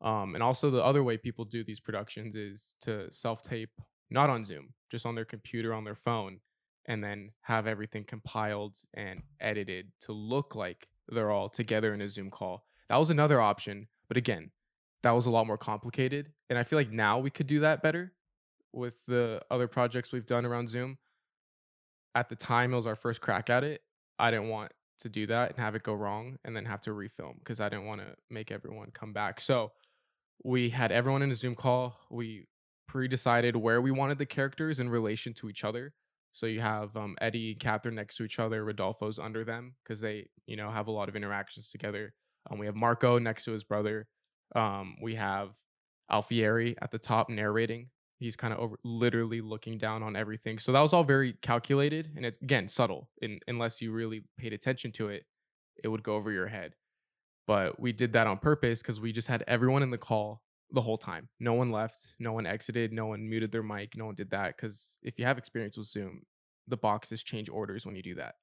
Um, 0.00 0.34
and 0.34 0.42
also 0.42 0.70
the 0.70 0.84
other 0.84 1.02
way 1.02 1.18
people 1.18 1.44
do 1.44 1.64
these 1.64 1.80
productions 1.80 2.36
is 2.36 2.76
to 2.82 3.10
self 3.10 3.42
tape, 3.42 3.72
not 4.10 4.30
on 4.30 4.44
Zoom, 4.44 4.74
just 4.90 5.06
on 5.06 5.14
their 5.16 5.24
computer, 5.24 5.74
on 5.74 5.84
their 5.84 5.96
phone, 5.96 6.40
and 6.86 7.02
then 7.02 7.32
have 7.42 7.66
everything 7.66 8.04
compiled 8.04 8.78
and 8.94 9.22
edited 9.40 9.90
to 10.02 10.12
look 10.12 10.54
like 10.54 10.88
they're 11.08 11.30
all 11.32 11.48
together 11.48 11.92
in 11.92 12.00
a 12.00 12.08
Zoom 12.08 12.30
call. 12.30 12.64
That 12.88 12.96
was 12.96 13.10
another 13.10 13.40
option, 13.40 13.88
but 14.06 14.16
again, 14.16 14.52
that 15.02 15.12
was 15.12 15.26
a 15.26 15.30
lot 15.30 15.46
more 15.46 15.58
complicated. 15.58 16.32
And 16.50 16.58
I 16.58 16.64
feel 16.64 16.78
like 16.78 16.90
now 16.90 17.18
we 17.18 17.30
could 17.30 17.46
do 17.46 17.60
that 17.60 17.82
better 17.82 18.12
with 18.72 18.96
the 19.06 19.42
other 19.50 19.68
projects 19.68 20.12
we've 20.12 20.26
done 20.26 20.44
around 20.44 20.68
Zoom. 20.68 20.98
At 22.14 22.28
the 22.28 22.36
time, 22.36 22.72
it 22.72 22.76
was 22.76 22.86
our 22.86 22.96
first 22.96 23.20
crack 23.20 23.50
at 23.50 23.64
it. 23.64 23.82
I 24.18 24.30
didn't 24.30 24.48
want 24.48 24.72
to 25.00 25.08
do 25.08 25.26
that 25.28 25.50
and 25.50 25.58
have 25.58 25.74
it 25.74 25.82
go 25.82 25.94
wrong 25.94 26.38
and 26.44 26.56
then 26.56 26.64
have 26.64 26.80
to 26.82 26.90
refilm 26.90 27.38
because 27.38 27.60
I 27.60 27.68
didn't 27.68 27.86
want 27.86 28.00
to 28.00 28.14
make 28.30 28.50
everyone 28.50 28.90
come 28.92 29.12
back. 29.12 29.40
So 29.40 29.72
we 30.44 30.70
had 30.70 30.90
everyone 30.90 31.22
in 31.22 31.30
a 31.30 31.34
Zoom 31.34 31.54
call. 31.54 31.98
We 32.10 32.46
pre-decided 32.88 33.54
where 33.54 33.80
we 33.80 33.90
wanted 33.90 34.18
the 34.18 34.26
characters 34.26 34.80
in 34.80 34.88
relation 34.88 35.34
to 35.34 35.48
each 35.48 35.62
other. 35.62 35.92
So 36.32 36.46
you 36.46 36.60
have 36.60 36.96
um, 36.96 37.16
Eddie, 37.20 37.52
and 37.52 37.60
Catherine 37.60 37.94
next 37.94 38.16
to 38.16 38.24
each 38.24 38.38
other. 38.38 38.64
Rodolpho's 38.64 39.18
under 39.18 39.44
them 39.44 39.74
because 39.82 40.00
they, 40.00 40.28
you 40.46 40.56
know, 40.56 40.70
have 40.70 40.88
a 40.88 40.92
lot 40.92 41.08
of 41.08 41.16
interactions 41.16 41.70
together. 41.70 42.14
Um, 42.50 42.58
we 42.58 42.66
have 42.66 42.74
Marco 42.74 43.18
next 43.18 43.44
to 43.44 43.52
his 43.52 43.64
brother. 43.64 44.08
Um, 44.54 44.96
we 45.02 45.14
have 45.16 45.50
Alfieri 46.10 46.76
at 46.80 46.90
the 46.90 46.98
top 46.98 47.28
narrating. 47.28 47.88
He's 48.18 48.36
kind 48.36 48.52
of 48.52 48.58
over 48.58 48.78
literally 48.82 49.40
looking 49.40 49.78
down 49.78 50.02
on 50.02 50.16
everything. 50.16 50.58
So 50.58 50.72
that 50.72 50.80
was 50.80 50.92
all 50.92 51.04
very 51.04 51.34
calculated 51.34 52.10
and 52.16 52.26
it's 52.26 52.38
again 52.42 52.66
subtle. 52.66 53.08
In, 53.22 53.38
unless 53.46 53.80
you 53.80 53.92
really 53.92 54.24
paid 54.36 54.52
attention 54.52 54.90
to 54.92 55.08
it, 55.08 55.24
it 55.82 55.88
would 55.88 56.02
go 56.02 56.16
over 56.16 56.32
your 56.32 56.48
head. 56.48 56.74
But 57.46 57.78
we 57.80 57.92
did 57.92 58.12
that 58.12 58.26
on 58.26 58.38
purpose 58.38 58.82
because 58.82 59.00
we 59.00 59.12
just 59.12 59.28
had 59.28 59.44
everyone 59.46 59.82
in 59.82 59.90
the 59.90 59.98
call 59.98 60.42
the 60.70 60.82
whole 60.82 60.98
time. 60.98 61.28
No 61.40 61.54
one 61.54 61.70
left, 61.70 62.14
no 62.18 62.32
one 62.32 62.46
exited, 62.46 62.92
no 62.92 63.06
one 63.06 63.28
muted 63.28 63.52
their 63.52 63.62
mic, 63.62 63.96
no 63.96 64.06
one 64.06 64.14
did 64.14 64.30
that. 64.30 64.56
Because 64.56 64.98
if 65.02 65.18
you 65.18 65.24
have 65.24 65.38
experience 65.38 65.78
with 65.78 65.86
Zoom, 65.86 66.22
the 66.66 66.76
boxes 66.76 67.22
change 67.22 67.48
orders 67.48 67.86
when 67.86 67.96
you 67.96 68.02
do 68.02 68.16
that. 68.16 68.34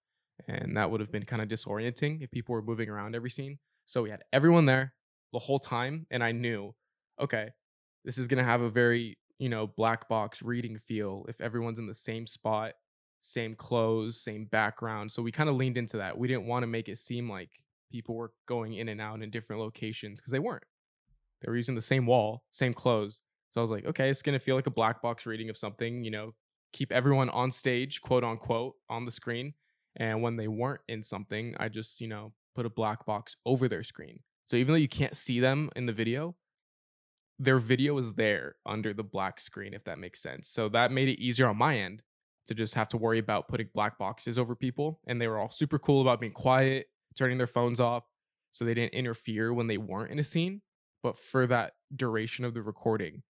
And 0.47 0.75
that 0.77 0.89
would 0.89 1.01
have 1.01 1.11
been 1.11 1.23
kind 1.23 1.41
of 1.41 1.47
disorienting 1.47 2.23
if 2.23 2.31
people 2.31 2.53
were 2.53 2.61
moving 2.61 2.89
around 2.89 3.15
every 3.15 3.29
scene. 3.29 3.59
So 3.85 4.01
we 4.01 4.09
had 4.09 4.23
everyone 4.33 4.65
there 4.65 4.93
the 5.35 5.39
whole 5.39 5.59
time. 5.59 6.07
And 6.09 6.23
I 6.23 6.31
knew, 6.31 6.73
okay, 7.21 7.49
this 8.05 8.17
is 8.17 8.27
going 8.27 8.37
to 8.37 8.49
have 8.49 8.61
a 8.61 8.69
very, 8.69 9.17
you 9.37 9.49
know, 9.49 9.67
black 9.67 10.07
box 10.07 10.41
reading 10.41 10.77
feel 10.77 11.25
if 11.27 11.41
everyone's 11.41 11.77
in 11.77 11.87
the 11.87 11.93
same 11.93 12.25
spot, 12.25 12.71
same 13.19 13.53
clothes, 13.53 14.17
same 14.17 14.45
background. 14.45 15.11
So 15.11 15.21
we 15.21 15.33
kind 15.33 15.49
of 15.49 15.55
leaned 15.55 15.77
into 15.77 15.97
that. 15.97 16.17
We 16.17 16.29
didn't 16.29 16.47
want 16.47 16.63
to 16.63 16.67
make 16.67 16.87
it 16.87 16.97
seem 16.97 17.29
like 17.29 17.49
people 17.91 18.15
were 18.15 18.31
going 18.47 18.75
in 18.75 18.87
and 18.87 19.01
out 19.01 19.21
in 19.21 19.29
different 19.29 19.61
locations 19.61 20.21
because 20.21 20.31
they 20.31 20.39
weren't. 20.39 20.63
They 21.41 21.49
were 21.49 21.57
using 21.57 21.75
the 21.75 21.81
same 21.81 22.05
wall, 22.05 22.43
same 22.51 22.73
clothes. 22.73 23.19
So 23.51 23.59
I 23.59 23.61
was 23.61 23.71
like, 23.71 23.85
okay, 23.85 24.09
it's 24.09 24.21
going 24.21 24.39
to 24.39 24.43
feel 24.43 24.55
like 24.55 24.67
a 24.67 24.71
black 24.71 25.01
box 25.01 25.25
reading 25.25 25.49
of 25.49 25.57
something, 25.57 26.05
you 26.05 26.11
know, 26.11 26.33
keep 26.71 26.93
everyone 26.93 27.29
on 27.31 27.51
stage, 27.51 28.01
quote 28.01 28.23
unquote, 28.23 28.75
on 28.89 29.03
the 29.03 29.11
screen. 29.11 29.53
And 29.97 30.21
when 30.21 30.37
they 30.37 30.47
weren't 30.47 30.81
in 30.87 31.03
something, 31.03 31.55
I 31.59 31.67
just, 31.67 31.99
you 31.99 32.07
know, 32.07 32.31
put 32.55 32.65
a 32.65 32.69
black 32.69 33.05
box 33.05 33.35
over 33.45 33.67
their 33.67 33.83
screen. 33.83 34.19
So 34.45 34.57
even 34.57 34.73
though 34.73 34.79
you 34.79 34.87
can't 34.87 35.15
see 35.15 35.39
them 35.39 35.69
in 35.75 35.85
the 35.85 35.93
video, 35.93 36.35
their 37.39 37.57
video 37.57 37.97
is 37.97 38.13
there 38.13 38.55
under 38.65 38.93
the 38.93 39.03
black 39.03 39.39
screen, 39.39 39.73
if 39.73 39.83
that 39.85 39.99
makes 39.99 40.21
sense. 40.21 40.47
So 40.47 40.69
that 40.69 40.91
made 40.91 41.09
it 41.09 41.21
easier 41.21 41.47
on 41.47 41.57
my 41.57 41.77
end 41.77 42.01
to 42.47 42.53
just 42.53 42.75
have 42.75 42.89
to 42.89 42.97
worry 42.97 43.19
about 43.19 43.47
putting 43.47 43.69
black 43.73 43.97
boxes 43.97 44.37
over 44.37 44.55
people. 44.55 44.99
And 45.07 45.19
they 45.19 45.27
were 45.27 45.39
all 45.39 45.49
super 45.49 45.79
cool 45.79 46.01
about 46.01 46.19
being 46.19 46.31
quiet, 46.31 46.87
turning 47.15 47.37
their 47.37 47.47
phones 47.47 47.79
off 47.79 48.03
so 48.51 48.63
they 48.63 48.73
didn't 48.73 48.93
interfere 48.93 49.53
when 49.53 49.67
they 49.67 49.77
weren't 49.77 50.11
in 50.11 50.19
a 50.19 50.23
scene. 50.23 50.61
But 51.03 51.17
for 51.17 51.45
that 51.47 51.73
duration 51.95 52.45
of 52.45 52.53
the 52.53 52.61
recording, 52.61 53.23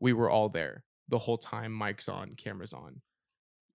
we 0.00 0.12
were 0.12 0.28
all 0.28 0.48
there 0.48 0.84
the 1.08 1.18
whole 1.18 1.38
time, 1.38 1.72
mics 1.72 2.08
on, 2.08 2.34
cameras 2.34 2.72
on. 2.72 3.00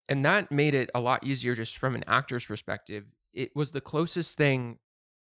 And 0.08 0.24
that 0.24 0.50
made 0.50 0.74
it 0.74 0.90
a 0.94 1.00
lot 1.00 1.24
easier 1.24 1.54
just 1.54 1.76
from 1.76 1.94
an 1.94 2.04
actor's 2.06 2.46
perspective. 2.46 3.04
It 3.34 3.54
was 3.54 3.72
the 3.72 3.80
closest 3.82 4.38
thing 4.38 4.78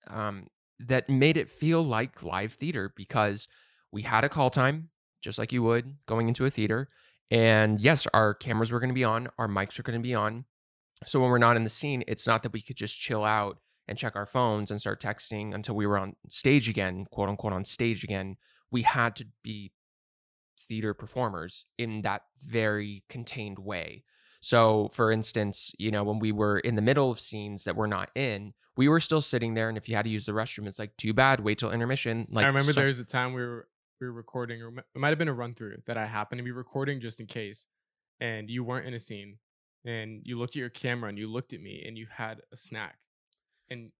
um, 0.06 0.46
that 0.80 1.08
made 1.08 1.36
it 1.36 1.50
feel 1.50 1.82
like 1.82 2.22
live 2.22 2.52
theater 2.52 2.92
because 2.96 3.48
we 3.90 4.02
had 4.02 4.24
a 4.24 4.28
call 4.28 4.50
time, 4.50 4.90
just 5.20 5.38
like 5.38 5.52
you 5.52 5.62
would 5.62 5.96
going 6.06 6.28
into 6.28 6.44
a 6.44 6.50
theater. 6.50 6.88
And 7.30 7.80
yes, 7.80 8.06
our 8.14 8.34
cameras 8.34 8.70
were 8.70 8.80
going 8.80 8.90
to 8.90 8.94
be 8.94 9.04
on, 9.04 9.28
our 9.38 9.48
mics 9.48 9.76
were 9.76 9.82
going 9.82 10.00
to 10.00 10.06
be 10.06 10.14
on. 10.14 10.44
So 11.04 11.20
when 11.20 11.30
we're 11.30 11.38
not 11.38 11.56
in 11.56 11.64
the 11.64 11.70
scene, 11.70 12.02
it's 12.08 12.26
not 12.26 12.42
that 12.42 12.52
we 12.52 12.62
could 12.62 12.76
just 12.76 12.98
chill 12.98 13.24
out 13.24 13.58
and 13.86 13.96
check 13.96 14.16
our 14.16 14.26
phones 14.26 14.70
and 14.70 14.80
start 14.80 15.00
texting 15.00 15.54
until 15.54 15.74
we 15.74 15.86
were 15.86 15.98
on 15.98 16.14
stage 16.28 16.68
again, 16.68 17.06
quote 17.10 17.28
unquote, 17.28 17.52
on 17.52 17.64
stage 17.64 18.04
again. 18.04 18.36
We 18.70 18.82
had 18.82 19.16
to 19.16 19.26
be 19.42 19.72
theater 20.58 20.92
performers 20.92 21.66
in 21.78 22.02
that 22.02 22.22
very 22.44 23.04
contained 23.08 23.58
way. 23.58 24.04
So, 24.40 24.88
for 24.92 25.10
instance, 25.10 25.72
you 25.78 25.90
know, 25.90 26.04
when 26.04 26.18
we 26.18 26.32
were 26.32 26.58
in 26.60 26.76
the 26.76 26.82
middle 26.82 27.10
of 27.10 27.18
scenes 27.18 27.64
that 27.64 27.74
we're 27.76 27.86
not 27.88 28.10
in, 28.14 28.54
we 28.76 28.88
were 28.88 29.00
still 29.00 29.20
sitting 29.20 29.54
there. 29.54 29.68
And 29.68 29.76
if 29.76 29.88
you 29.88 29.96
had 29.96 30.04
to 30.04 30.10
use 30.10 30.26
the 30.26 30.32
restroom, 30.32 30.66
it's 30.66 30.78
like, 30.78 30.96
too 30.96 31.12
bad, 31.12 31.40
wait 31.40 31.58
till 31.58 31.72
intermission. 31.72 32.26
Like, 32.30 32.44
I 32.44 32.46
remember 32.48 32.72
so- 32.72 32.80
there 32.80 32.86
was 32.88 32.98
a 33.00 33.04
time 33.04 33.32
we 33.32 33.42
were 33.42 33.68
we 34.00 34.06
were 34.06 34.12
recording, 34.12 34.62
or 34.62 34.68
it 34.68 34.84
might 34.98 35.08
have 35.08 35.18
been 35.18 35.26
a 35.26 35.34
run 35.34 35.54
through 35.54 35.78
that 35.88 35.96
I 35.98 36.06
happened 36.06 36.38
to 36.38 36.44
be 36.44 36.52
recording 36.52 37.00
just 37.00 37.18
in 37.18 37.26
case, 37.26 37.66
and 38.20 38.48
you 38.48 38.62
weren't 38.62 38.86
in 38.86 38.94
a 38.94 39.00
scene, 39.00 39.38
and 39.84 40.20
you 40.24 40.38
looked 40.38 40.52
at 40.52 40.60
your 40.60 40.68
camera 40.68 41.08
and 41.08 41.18
you 41.18 41.26
looked 41.26 41.52
at 41.52 41.60
me 41.60 41.82
and 41.84 41.98
you 41.98 42.06
had 42.08 42.40
a 42.52 42.56
snack, 42.56 42.96
and 43.70 43.90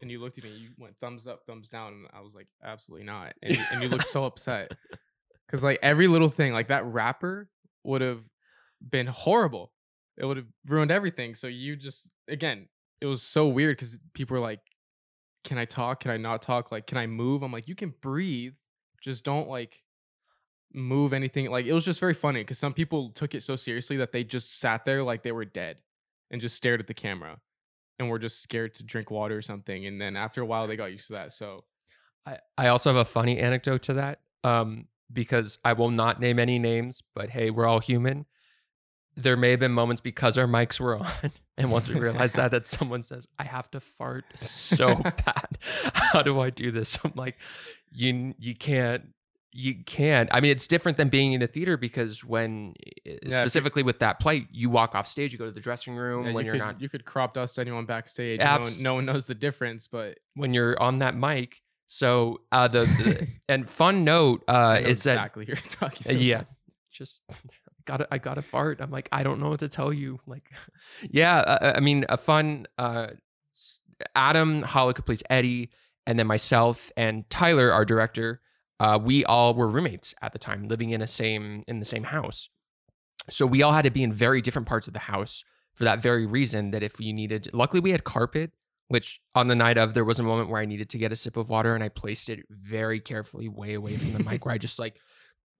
and 0.00 0.10
you 0.10 0.18
looked 0.18 0.38
at 0.38 0.44
me, 0.44 0.50
and 0.52 0.60
you 0.62 0.70
went 0.78 0.96
thumbs 0.98 1.26
up, 1.26 1.42
thumbs 1.46 1.68
down, 1.68 1.92
and 1.92 2.06
I 2.14 2.22
was 2.22 2.34
like, 2.34 2.48
absolutely 2.64 3.04
not, 3.04 3.34
and, 3.42 3.58
and 3.70 3.82
you 3.82 3.90
looked 3.90 4.06
so 4.06 4.24
upset 4.24 4.72
because 5.46 5.62
like 5.62 5.78
every 5.82 6.06
little 6.06 6.30
thing, 6.30 6.54
like 6.54 6.68
that 6.68 6.86
wrapper 6.86 7.50
would 7.82 8.00
have 8.00 8.22
been 8.80 9.08
horrible. 9.08 9.72
It 10.16 10.24
would 10.24 10.36
have 10.36 10.46
ruined 10.66 10.90
everything. 10.90 11.34
So 11.34 11.46
you 11.46 11.76
just 11.76 12.10
again, 12.28 12.68
it 13.00 13.06
was 13.06 13.22
so 13.22 13.48
weird 13.48 13.76
because 13.76 13.98
people 14.12 14.34
were 14.36 14.42
like, 14.42 14.60
"Can 15.42 15.58
I 15.58 15.64
talk? 15.64 16.00
Can 16.00 16.10
I 16.10 16.16
not 16.16 16.42
talk? 16.42 16.70
Like, 16.72 16.86
can 16.86 16.98
I 16.98 17.06
move?" 17.06 17.42
I'm 17.42 17.52
like, 17.52 17.68
"You 17.68 17.74
can 17.74 17.94
breathe, 18.00 18.54
just 19.00 19.24
don't 19.24 19.48
like 19.48 19.82
move 20.72 21.12
anything." 21.12 21.50
Like, 21.50 21.66
it 21.66 21.72
was 21.72 21.84
just 21.84 22.00
very 22.00 22.14
funny 22.14 22.40
because 22.40 22.58
some 22.58 22.74
people 22.74 23.10
took 23.10 23.34
it 23.34 23.42
so 23.42 23.56
seriously 23.56 23.96
that 23.96 24.12
they 24.12 24.24
just 24.24 24.58
sat 24.58 24.84
there 24.84 25.02
like 25.02 25.22
they 25.22 25.32
were 25.32 25.44
dead 25.44 25.78
and 26.30 26.40
just 26.40 26.56
stared 26.56 26.80
at 26.80 26.86
the 26.86 26.94
camera 26.94 27.40
and 27.98 28.08
were 28.08 28.18
just 28.18 28.42
scared 28.42 28.74
to 28.74 28.82
drink 28.82 29.10
water 29.10 29.36
or 29.36 29.42
something. 29.42 29.86
And 29.86 30.00
then 30.00 30.16
after 30.16 30.40
a 30.40 30.46
while, 30.46 30.66
they 30.66 30.76
got 30.76 30.92
used 30.92 31.06
to 31.08 31.12
that. 31.14 31.32
So 31.32 31.64
I, 32.26 32.38
I 32.56 32.66
also 32.68 32.90
have 32.90 33.00
a 33.00 33.04
funny 33.04 33.38
anecdote 33.38 33.82
to 33.82 33.94
that 33.94 34.20
um, 34.42 34.86
because 35.12 35.58
I 35.64 35.74
will 35.74 35.90
not 35.90 36.20
name 36.20 36.38
any 36.38 36.58
names, 36.58 37.02
but 37.14 37.30
hey, 37.30 37.50
we're 37.50 37.66
all 37.66 37.80
human. 37.80 38.26
There 39.16 39.36
may 39.36 39.50
have 39.52 39.60
been 39.60 39.72
moments 39.72 40.00
because 40.00 40.36
our 40.38 40.46
mics 40.46 40.80
were 40.80 40.98
on, 40.98 41.06
and 41.56 41.70
once 41.70 41.88
we 41.88 41.94
realized 41.94 42.36
that, 42.36 42.50
that 42.50 42.66
someone 42.66 43.02
says, 43.02 43.28
"I 43.38 43.44
have 43.44 43.70
to 43.72 43.80
fart 43.80 44.24
so 44.34 44.94
bad. 45.02 45.58
How 45.94 46.22
do 46.22 46.40
I 46.40 46.50
do 46.50 46.70
this?" 46.70 46.98
I'm 47.04 47.12
like, 47.14 47.36
"You 47.90 48.34
you 48.38 48.54
can't." 48.54 49.08
You 49.56 49.84
can't. 49.84 50.28
I 50.32 50.40
mean, 50.40 50.50
it's 50.50 50.66
different 50.66 50.96
than 50.96 51.10
being 51.10 51.32
in 51.32 51.40
a 51.40 51.46
theater 51.46 51.76
because 51.76 52.24
when, 52.24 52.74
you- 53.04 53.18
specifically 53.30 53.84
with 53.84 54.00
that 54.00 54.18
play, 54.18 54.48
you 54.50 54.68
walk 54.68 54.96
off 54.96 55.06
stage, 55.06 55.32
you 55.32 55.38
go 55.38 55.44
to 55.44 55.52
the 55.52 55.60
dressing 55.60 55.94
room 55.94 56.26
yeah, 56.26 56.32
when 56.32 56.44
you 56.44 56.46
you're 56.50 56.54
could 56.58 56.66
not 56.66 56.80
you 56.80 56.88
could 56.88 57.04
crop 57.04 57.34
dust 57.34 57.60
anyone 57.60 57.84
backstage. 57.86 58.40
No 58.40 58.58
one, 58.62 58.72
no 58.80 58.94
one 58.94 59.06
knows 59.06 59.26
the 59.28 59.34
difference, 59.36 59.86
but 59.86 60.18
when 60.34 60.54
you're 60.54 60.76
on 60.82 60.98
that 60.98 61.16
mic. 61.16 61.62
So 61.86 62.40
uh, 62.50 62.66
the, 62.66 62.80
the 62.80 63.28
and 63.48 63.70
fun 63.70 64.02
note 64.02 64.42
uh, 64.48 64.80
is 64.82 65.04
that 65.04 65.12
exactly 65.12 65.44
you're 65.46 65.54
talking 65.56 66.02
Uh, 66.08 66.10
about. 66.16 66.20
yeah 66.20 66.42
just 66.90 67.22
got 67.84 67.98
to 67.98 68.08
I 68.10 68.18
got 68.18 68.34
to 68.34 68.42
fart. 68.42 68.80
I'm 68.80 68.90
like 68.90 69.08
I 69.12 69.22
don't 69.22 69.40
know 69.40 69.50
what 69.50 69.60
to 69.60 69.68
tell 69.68 69.92
you. 69.92 70.20
Like 70.26 70.50
yeah, 71.10 71.38
uh, 71.38 71.72
I 71.76 71.80
mean 71.80 72.04
a 72.08 72.16
fun 72.16 72.66
uh 72.78 73.08
Adam 74.14 74.62
Hollick 74.62 75.04
plays 75.04 75.22
Eddie 75.30 75.70
and 76.06 76.18
then 76.18 76.26
myself 76.26 76.90
and 76.96 77.28
Tyler 77.30 77.70
our 77.70 77.84
director 77.84 78.40
uh 78.80 78.98
we 79.02 79.24
all 79.24 79.54
were 79.54 79.68
roommates 79.68 80.14
at 80.22 80.32
the 80.32 80.38
time 80.38 80.68
living 80.68 80.90
in 80.90 81.00
a 81.00 81.06
same 81.06 81.62
in 81.66 81.78
the 81.78 81.84
same 81.84 82.04
house. 82.04 82.48
So 83.30 83.46
we 83.46 83.62
all 83.62 83.72
had 83.72 83.84
to 83.84 83.90
be 83.90 84.02
in 84.02 84.12
very 84.12 84.40
different 84.40 84.68
parts 84.68 84.86
of 84.86 84.92
the 84.92 85.00
house 85.00 85.44
for 85.74 85.84
that 85.84 86.00
very 86.00 86.26
reason 86.26 86.70
that 86.72 86.82
if 86.82 87.00
you 87.00 87.12
needed 87.12 87.48
luckily 87.52 87.80
we 87.80 87.90
had 87.90 88.04
carpet 88.04 88.52
which 88.88 89.20
on 89.34 89.48
the 89.48 89.54
night 89.54 89.78
of 89.78 89.94
there 89.94 90.04
was 90.04 90.18
a 90.18 90.22
moment 90.22 90.50
where 90.50 90.60
I 90.60 90.66
needed 90.66 90.90
to 90.90 90.98
get 90.98 91.12
a 91.12 91.16
sip 91.16 91.36
of 91.36 91.48
water 91.48 91.74
and 91.74 91.82
I 91.82 91.88
placed 91.88 92.28
it 92.28 92.40
very 92.50 93.00
carefully 93.00 93.48
way 93.48 93.74
away 93.74 93.96
from 93.96 94.12
the 94.12 94.22
mic 94.22 94.44
where 94.44 94.54
I 94.54 94.58
just 94.58 94.78
like 94.78 95.00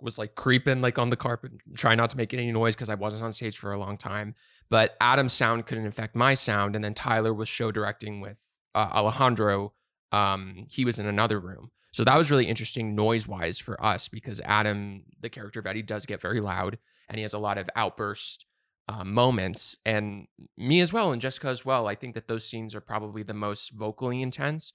was 0.00 0.18
like 0.18 0.34
creeping 0.34 0.80
like 0.80 0.98
on 0.98 1.10
the 1.10 1.16
carpet, 1.16 1.52
trying 1.74 1.96
not 1.96 2.10
to 2.10 2.16
make 2.16 2.34
any 2.34 2.50
noise 2.52 2.74
because 2.74 2.90
I 2.90 2.94
wasn't 2.94 3.22
on 3.22 3.32
stage 3.32 3.58
for 3.58 3.72
a 3.72 3.78
long 3.78 3.96
time. 3.96 4.34
But 4.70 4.96
Adam's 5.00 5.32
sound 5.32 5.66
couldn't 5.66 5.86
affect 5.86 6.16
my 6.16 6.34
sound, 6.34 6.74
and 6.74 6.84
then 6.84 6.94
Tyler 6.94 7.34
was 7.34 7.48
show 7.48 7.70
directing 7.70 8.20
with 8.20 8.40
uh, 8.74 8.88
Alejandro. 8.92 9.72
Um, 10.12 10.66
he 10.68 10.84
was 10.84 10.98
in 10.98 11.06
another 11.06 11.38
room, 11.40 11.70
so 11.92 12.04
that 12.04 12.16
was 12.16 12.30
really 12.30 12.46
interesting 12.46 12.94
noise 12.94 13.26
wise 13.28 13.58
for 13.58 13.82
us 13.84 14.08
because 14.08 14.40
Adam, 14.44 15.04
the 15.20 15.28
character 15.28 15.60
of 15.60 15.66
Eddie, 15.66 15.82
does 15.82 16.06
get 16.06 16.20
very 16.20 16.40
loud 16.40 16.78
and 17.08 17.18
he 17.18 17.22
has 17.22 17.32
a 17.32 17.38
lot 17.38 17.58
of 17.58 17.68
outburst 17.76 18.46
uh, 18.88 19.04
moments, 19.04 19.76
and 19.86 20.26
me 20.58 20.80
as 20.80 20.92
well, 20.92 21.12
and 21.12 21.22
Jessica 21.22 21.48
as 21.48 21.64
well. 21.64 21.86
I 21.86 21.94
think 21.94 22.14
that 22.14 22.28
those 22.28 22.44
scenes 22.44 22.74
are 22.74 22.80
probably 22.80 23.22
the 23.22 23.34
most 23.34 23.70
vocally 23.70 24.20
intense 24.20 24.72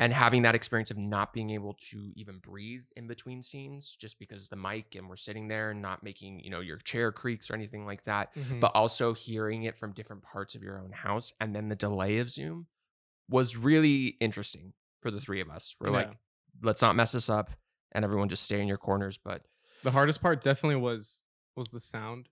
and 0.00 0.12
having 0.12 0.42
that 0.42 0.54
experience 0.54 0.90
of 0.90 0.96
not 0.98 1.32
being 1.32 1.50
able 1.50 1.74
to 1.90 2.12
even 2.14 2.38
breathe 2.38 2.84
in 2.96 3.06
between 3.08 3.42
scenes 3.42 3.96
just 3.98 4.18
because 4.18 4.48
the 4.48 4.56
mic 4.56 4.94
and 4.94 5.08
we're 5.08 5.16
sitting 5.16 5.48
there 5.48 5.70
and 5.70 5.82
not 5.82 6.02
making 6.02 6.40
you 6.40 6.50
know 6.50 6.60
your 6.60 6.76
chair 6.78 7.10
creaks 7.12 7.50
or 7.50 7.54
anything 7.54 7.84
like 7.84 8.04
that 8.04 8.34
Mhm. 8.34 8.60
but 8.60 8.70
also 8.74 9.12
hearing 9.14 9.64
it 9.64 9.76
from 9.76 9.92
different 9.92 10.22
parts 10.22 10.54
of 10.54 10.62
your 10.62 10.78
own 10.80 10.92
house 10.92 11.32
and 11.40 11.54
then 11.54 11.68
the 11.68 11.76
delay 11.76 12.18
of 12.18 12.30
zoom 12.30 12.66
was 13.28 13.56
really 13.56 14.16
interesting 14.20 14.72
for 15.02 15.10
the 15.10 15.20
three 15.20 15.40
of 15.40 15.50
us 15.50 15.74
we're 15.80 15.90
like 15.90 16.10
let's 16.62 16.82
not 16.82 16.94
mess 16.96 17.12
this 17.12 17.28
up 17.28 17.50
and 17.92 18.04
everyone 18.04 18.28
just 18.28 18.44
stay 18.44 18.60
in 18.60 18.68
your 18.68 18.78
corners 18.78 19.18
but 19.18 19.42
the 19.82 19.90
hardest 19.90 20.20
part 20.22 20.40
definitely 20.40 20.76
was 20.76 21.24
was 21.56 21.68
the 21.70 21.80
sound 21.80 22.28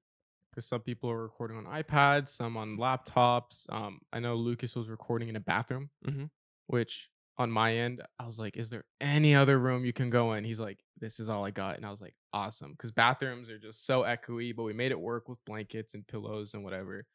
because 0.50 0.66
some 0.66 0.80
people 0.80 1.10
are 1.10 1.20
recording 1.22 1.56
on 1.58 1.64
iPads, 1.66 2.28
some 2.28 2.56
on 2.56 2.78
laptops. 2.78 3.70
Um, 3.70 4.00
I 4.10 4.20
know 4.20 4.36
Lucas 4.36 4.74
was 4.74 4.88
recording 4.88 5.28
in 5.28 5.36
a 5.36 5.40
bathroom, 5.40 5.90
Mhm. 6.06 6.30
which 6.68 7.10
on 7.38 7.50
my 7.50 7.74
end, 7.76 8.02
I 8.18 8.26
was 8.26 8.38
like, 8.38 8.56
"Is 8.56 8.70
there 8.70 8.84
any 9.00 9.34
other 9.34 9.58
room 9.58 9.84
you 9.84 9.92
can 9.92 10.10
go 10.10 10.32
in?" 10.34 10.44
He's 10.44 10.60
like, 10.60 10.84
"This 10.98 11.20
is 11.20 11.28
all 11.28 11.44
I 11.44 11.50
got," 11.50 11.76
and 11.76 11.86
I 11.86 11.90
was 11.90 12.00
like, 12.00 12.14
"Awesome," 12.32 12.72
because 12.72 12.92
bathrooms 12.92 13.50
are 13.50 13.58
just 13.58 13.84
so 13.86 14.02
echoey, 14.02 14.54
but 14.56 14.64
we 14.64 14.72
made 14.72 14.92
it 14.92 15.00
work 15.00 15.28
with 15.28 15.44
blankets 15.44 15.94
and 15.94 16.06
pillows 16.06 16.54
and 16.54 16.64
whatever. 16.64 17.06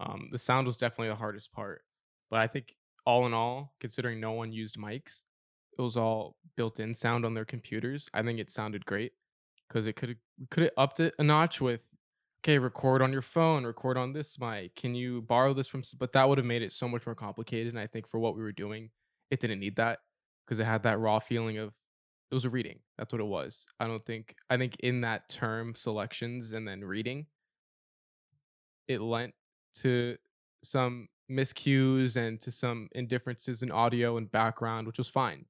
Um, 0.00 0.28
the 0.32 0.38
sound 0.38 0.66
was 0.66 0.76
definitely 0.76 1.08
the 1.08 1.16
hardest 1.16 1.52
part, 1.52 1.82
but 2.30 2.40
I 2.40 2.46
think 2.48 2.76
all 3.06 3.26
in 3.26 3.34
all, 3.34 3.74
considering 3.80 4.20
no 4.20 4.32
one 4.32 4.52
used 4.52 4.76
mics, 4.76 5.22
it 5.78 5.82
was 5.82 5.96
all 5.96 6.36
built-in 6.56 6.94
sound 6.94 7.24
on 7.24 7.34
their 7.34 7.44
computers, 7.44 8.08
I 8.14 8.22
think 8.22 8.38
it 8.40 8.50
sounded 8.50 8.86
great 8.86 9.12
because 9.68 9.86
it 9.86 9.94
could 9.96 10.18
could 10.50 10.64
have 10.64 10.72
upped 10.76 11.00
it 11.00 11.14
a 11.18 11.24
notch 11.24 11.60
with 11.60 11.82
okay, 12.44 12.58
record 12.58 13.02
on 13.02 13.12
your 13.12 13.22
phone, 13.22 13.66
record 13.66 13.96
on 13.96 14.12
this 14.12 14.38
mic. 14.38 14.76
Can 14.76 14.94
you 14.94 15.22
borrow 15.22 15.52
this 15.52 15.66
from? 15.68 15.82
But 15.98 16.12
that 16.12 16.28
would 16.28 16.38
have 16.38 16.46
made 16.46 16.62
it 16.62 16.72
so 16.72 16.88
much 16.88 17.06
more 17.06 17.14
complicated. 17.14 17.68
And 17.74 17.78
I 17.80 17.86
think 17.86 18.06
for 18.06 18.20
what 18.20 18.36
we 18.36 18.42
were 18.42 18.52
doing, 18.52 18.90
it 19.30 19.40
didn't 19.40 19.60
need 19.60 19.76
that 19.76 20.00
because 20.44 20.58
it 20.58 20.64
had 20.64 20.82
that 20.84 20.98
raw 20.98 21.18
feeling 21.18 21.58
of 21.58 21.72
it 22.30 22.34
was 22.34 22.44
a 22.44 22.50
reading. 22.50 22.80
That's 22.98 23.12
what 23.12 23.20
it 23.20 23.26
was. 23.26 23.66
I 23.78 23.86
don't 23.86 24.04
think 24.04 24.34
I 24.50 24.56
think 24.56 24.76
in 24.80 25.02
that 25.02 25.28
term 25.28 25.74
selections 25.74 26.52
and 26.52 26.66
then 26.66 26.84
reading, 26.84 27.26
it 28.88 29.00
lent 29.00 29.34
to 29.76 30.16
some 30.62 31.08
miscues 31.30 32.16
and 32.16 32.40
to 32.40 32.50
some 32.50 32.88
indifferences 32.92 33.62
in 33.62 33.70
audio 33.70 34.16
and 34.16 34.30
background, 34.30 34.86
which 34.86 34.98
was 34.98 35.08
fine 35.08 35.44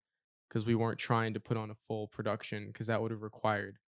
because 0.48 0.66
we 0.66 0.74
weren't 0.74 0.98
trying 0.98 1.34
to 1.34 1.40
put 1.40 1.56
on 1.56 1.70
a 1.70 1.76
full 1.86 2.08
production 2.08 2.68
because 2.68 2.86
that 2.86 3.00
would 3.00 3.10
have 3.10 3.22
required 3.22 3.78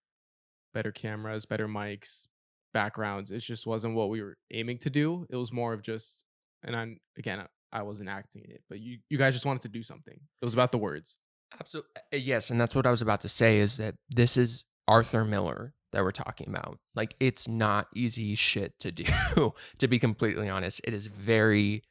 better 0.73 0.91
cameras, 0.91 1.45
better 1.45 1.67
mics, 1.67 2.27
backgrounds. 2.73 3.31
It 3.31 3.39
just 3.39 3.65
wasn't 3.65 3.95
what 3.95 4.09
we 4.09 4.21
were 4.21 4.37
aiming 4.51 4.77
to 4.79 4.89
do. 4.89 5.25
It 5.29 5.35
was 5.35 5.51
more 5.51 5.73
of 5.73 5.81
just, 5.81 6.23
and 6.63 6.75
I'm 6.75 6.99
again, 7.17 7.45
I 7.71 7.83
wasn't 7.83 8.09
acting 8.09 8.43
in 8.45 8.51
it, 8.51 8.63
but 8.69 8.79
you 8.79 8.99
you 9.09 9.17
guys 9.17 9.33
just 9.33 9.45
wanted 9.45 9.61
to 9.63 9.69
do 9.69 9.83
something. 9.83 10.19
It 10.41 10.45
was 10.45 10.53
about 10.53 10.71
the 10.71 10.77
words. 10.77 11.17
Absolutely. 11.59 11.91
Yes, 12.13 12.49
and 12.49 12.59
that's 12.59 12.75
what 12.75 12.85
I 12.85 12.91
was 12.91 13.01
about 13.01 13.21
to 13.21 13.29
say 13.29 13.59
is 13.59 13.77
that 13.77 13.95
this 14.09 14.37
is 14.37 14.65
Arthur 14.87 15.25
Miller 15.25 15.73
that 15.91 16.03
we're 16.03 16.11
talking 16.11 16.47
about. 16.49 16.79
Like 16.95 17.15
it's 17.19 17.47
not 17.47 17.87
easy 17.95 18.35
shit 18.35 18.77
to 18.79 18.91
do, 18.91 19.05
to 19.77 19.87
be 19.87 19.99
completely 19.99 20.49
honest. 20.49 20.81
It 20.83 20.93
is 20.93 21.07
very 21.07 21.83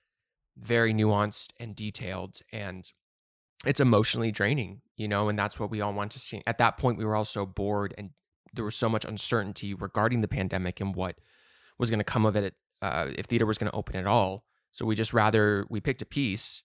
very 0.60 0.92
nuanced 0.92 1.50
and 1.60 1.76
detailed 1.76 2.40
and 2.52 2.90
it's 3.64 3.80
emotionally 3.80 4.30
draining, 4.30 4.80
you 4.96 5.08
know, 5.08 5.28
and 5.28 5.38
that's 5.38 5.58
what 5.58 5.70
we 5.70 5.80
all 5.80 5.92
want 5.92 6.12
to 6.12 6.18
see. 6.18 6.42
At 6.46 6.58
that 6.58 6.78
point 6.78 6.98
we 6.98 7.04
were 7.04 7.16
all 7.16 7.24
so 7.24 7.46
bored 7.46 7.94
and 7.98 8.10
there 8.54 8.64
was 8.64 8.76
so 8.76 8.88
much 8.88 9.04
uncertainty 9.04 9.74
regarding 9.74 10.20
the 10.20 10.28
pandemic 10.28 10.80
and 10.80 10.94
what 10.94 11.16
was 11.78 11.90
going 11.90 11.98
to 11.98 12.04
come 12.04 12.24
of 12.24 12.36
it 12.36 12.54
uh, 12.82 13.06
if 13.16 13.26
theater 13.26 13.46
was 13.46 13.58
going 13.58 13.70
to 13.70 13.76
open 13.76 13.96
at 13.96 14.06
all. 14.06 14.44
So 14.72 14.84
we 14.86 14.94
just 14.94 15.12
rather 15.12 15.66
we 15.68 15.80
picked 15.80 16.02
a 16.02 16.06
piece 16.06 16.62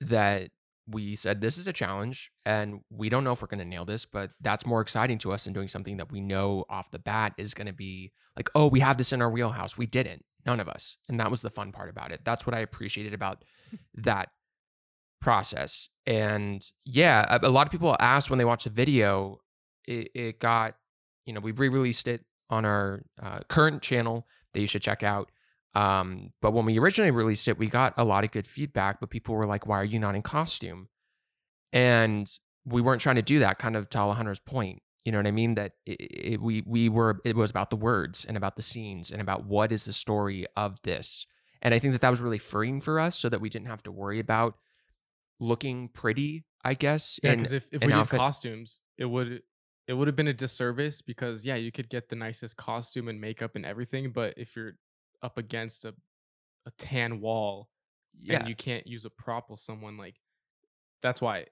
that 0.00 0.50
we 0.86 1.16
said 1.16 1.40
this 1.40 1.56
is 1.56 1.66
a 1.66 1.72
challenge 1.72 2.30
and 2.44 2.80
we 2.90 3.08
don't 3.08 3.24
know 3.24 3.32
if 3.32 3.40
we're 3.40 3.48
going 3.48 3.58
to 3.58 3.64
nail 3.64 3.84
this, 3.84 4.04
but 4.04 4.30
that's 4.40 4.66
more 4.66 4.80
exciting 4.80 5.18
to 5.18 5.32
us 5.32 5.44
than 5.44 5.52
doing 5.52 5.68
something 5.68 5.96
that 5.96 6.12
we 6.12 6.20
know 6.20 6.64
off 6.68 6.90
the 6.90 6.98
bat 6.98 7.32
is 7.38 7.54
going 7.54 7.66
to 7.66 7.72
be 7.72 8.12
like, 8.36 8.50
oh, 8.54 8.66
we 8.66 8.80
have 8.80 8.98
this 8.98 9.12
in 9.12 9.22
our 9.22 9.30
wheelhouse. 9.30 9.78
We 9.78 9.86
didn't, 9.86 10.24
none 10.44 10.60
of 10.60 10.68
us. 10.68 10.96
And 11.08 11.18
that 11.20 11.30
was 11.30 11.42
the 11.42 11.50
fun 11.50 11.72
part 11.72 11.88
about 11.88 12.12
it. 12.12 12.20
That's 12.24 12.46
what 12.46 12.54
I 12.54 12.58
appreciated 12.58 13.14
about 13.14 13.44
that 13.94 14.28
process. 15.20 15.88
And 16.06 16.62
yeah, 16.84 17.38
a, 17.42 17.48
lot 17.48 17.66
of 17.66 17.72
people 17.72 17.96
asked 17.98 18.28
when 18.28 18.38
they 18.38 18.44
watched 18.44 18.64
the 18.64 18.70
video, 18.70 19.40
it, 19.86 20.10
it 20.14 20.38
got, 20.38 20.74
you 21.24 21.32
know, 21.32 21.40
we 21.40 21.52
re 21.52 21.68
released 21.68 22.08
it 22.08 22.22
on 22.50 22.66
our 22.66 23.02
uh, 23.22 23.40
current 23.48 23.80
channel 23.80 24.26
that 24.52 24.60
you 24.60 24.66
should 24.66 24.82
check 24.82 25.02
out. 25.02 25.30
Um, 25.74 26.32
but 26.40 26.52
when 26.52 26.64
we 26.64 26.78
originally 26.78 27.10
released 27.10 27.48
it, 27.48 27.58
we 27.58 27.66
got 27.66 27.94
a 27.96 28.04
lot 28.04 28.24
of 28.24 28.30
good 28.30 28.46
feedback, 28.46 29.00
but 29.00 29.10
people 29.10 29.34
were 29.34 29.46
like, 29.46 29.66
why 29.66 29.80
are 29.80 29.84
you 29.84 29.98
not 29.98 30.14
in 30.14 30.22
costume? 30.22 30.88
And 31.72 32.30
we 32.64 32.80
weren't 32.80 33.00
trying 33.00 33.16
to 33.16 33.22
do 33.22 33.40
that 33.40 33.58
kind 33.58 33.76
of 33.76 33.90
to 33.90 33.98
Alejandro's 33.98 34.38
point. 34.38 34.82
You 35.04 35.12
know 35.12 35.18
what 35.18 35.26
I 35.26 35.32
mean? 35.32 35.56
That 35.56 35.72
it, 35.84 36.00
it, 36.00 36.40
we 36.40 36.62
we 36.64 36.88
were 36.88 37.20
it 37.24 37.36
was 37.36 37.50
about 37.50 37.70
the 37.70 37.76
words 37.76 38.24
and 38.24 38.36
about 38.36 38.56
the 38.56 38.62
scenes 38.62 39.10
and 39.10 39.20
about 39.20 39.44
what 39.44 39.70
is 39.70 39.84
the 39.84 39.92
story 39.92 40.46
of 40.56 40.80
this. 40.82 41.26
And 41.60 41.74
I 41.74 41.78
think 41.78 41.92
that 41.92 42.00
that 42.00 42.10
was 42.10 42.20
really 42.20 42.38
freeing 42.38 42.80
for 42.80 42.98
us, 42.98 43.18
so 43.18 43.28
that 43.28 43.40
we 43.40 43.50
didn't 43.50 43.68
have 43.68 43.82
to 43.82 43.92
worry 43.92 44.18
about 44.18 44.54
looking 45.40 45.88
pretty. 45.88 46.44
I 46.64 46.72
guess. 46.72 47.20
Yeah, 47.22 47.34
because 47.34 47.52
if, 47.52 47.66
if 47.70 47.82
we 47.82 47.92
did 47.92 48.08
costumes, 48.08 48.80
it 48.96 49.04
would 49.04 49.42
it 49.86 49.92
would 49.92 50.08
have 50.08 50.16
been 50.16 50.28
a 50.28 50.32
disservice 50.32 51.02
because 51.02 51.44
yeah, 51.44 51.56
you 51.56 51.70
could 51.70 51.90
get 51.90 52.08
the 52.08 52.16
nicest 52.16 52.56
costume 52.56 53.08
and 53.08 53.20
makeup 53.20 53.56
and 53.56 53.66
everything, 53.66 54.10
but 54.10 54.32
if 54.38 54.56
you're 54.56 54.76
up 55.24 55.38
against 55.38 55.84
a 55.84 55.94
a 56.66 56.70
tan 56.78 57.20
wall 57.20 57.68
yeah, 58.18 58.38
and 58.38 58.48
you 58.48 58.54
can't 58.54 58.86
use 58.86 59.04
a 59.04 59.10
prop 59.10 59.50
with 59.50 59.60
someone 59.60 59.96
like 59.96 60.16
that's 61.02 61.20
why 61.20 61.46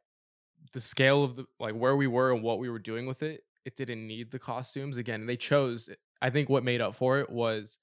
the 0.72 0.80
scale 0.80 1.24
of 1.24 1.37
the 1.37 1.44
like 1.58 1.74
where 1.74 1.96
we 1.96 2.06
were 2.06 2.32
and 2.32 2.42
what 2.42 2.58
we 2.58 2.70
were 2.70 2.78
doing 2.78 3.06
with 3.06 3.22
it, 3.22 3.42
it 3.64 3.76
didn't 3.76 4.06
need 4.06 4.30
the 4.30 4.38
costumes. 4.38 4.96
Again, 4.96 5.26
they 5.26 5.37
chose 5.37 5.90
I 6.20 6.30
think 6.30 6.48
what 6.48 6.64
made 6.64 6.80
up 6.80 6.94
for 6.94 7.18
it 7.18 7.30
was 7.30 7.78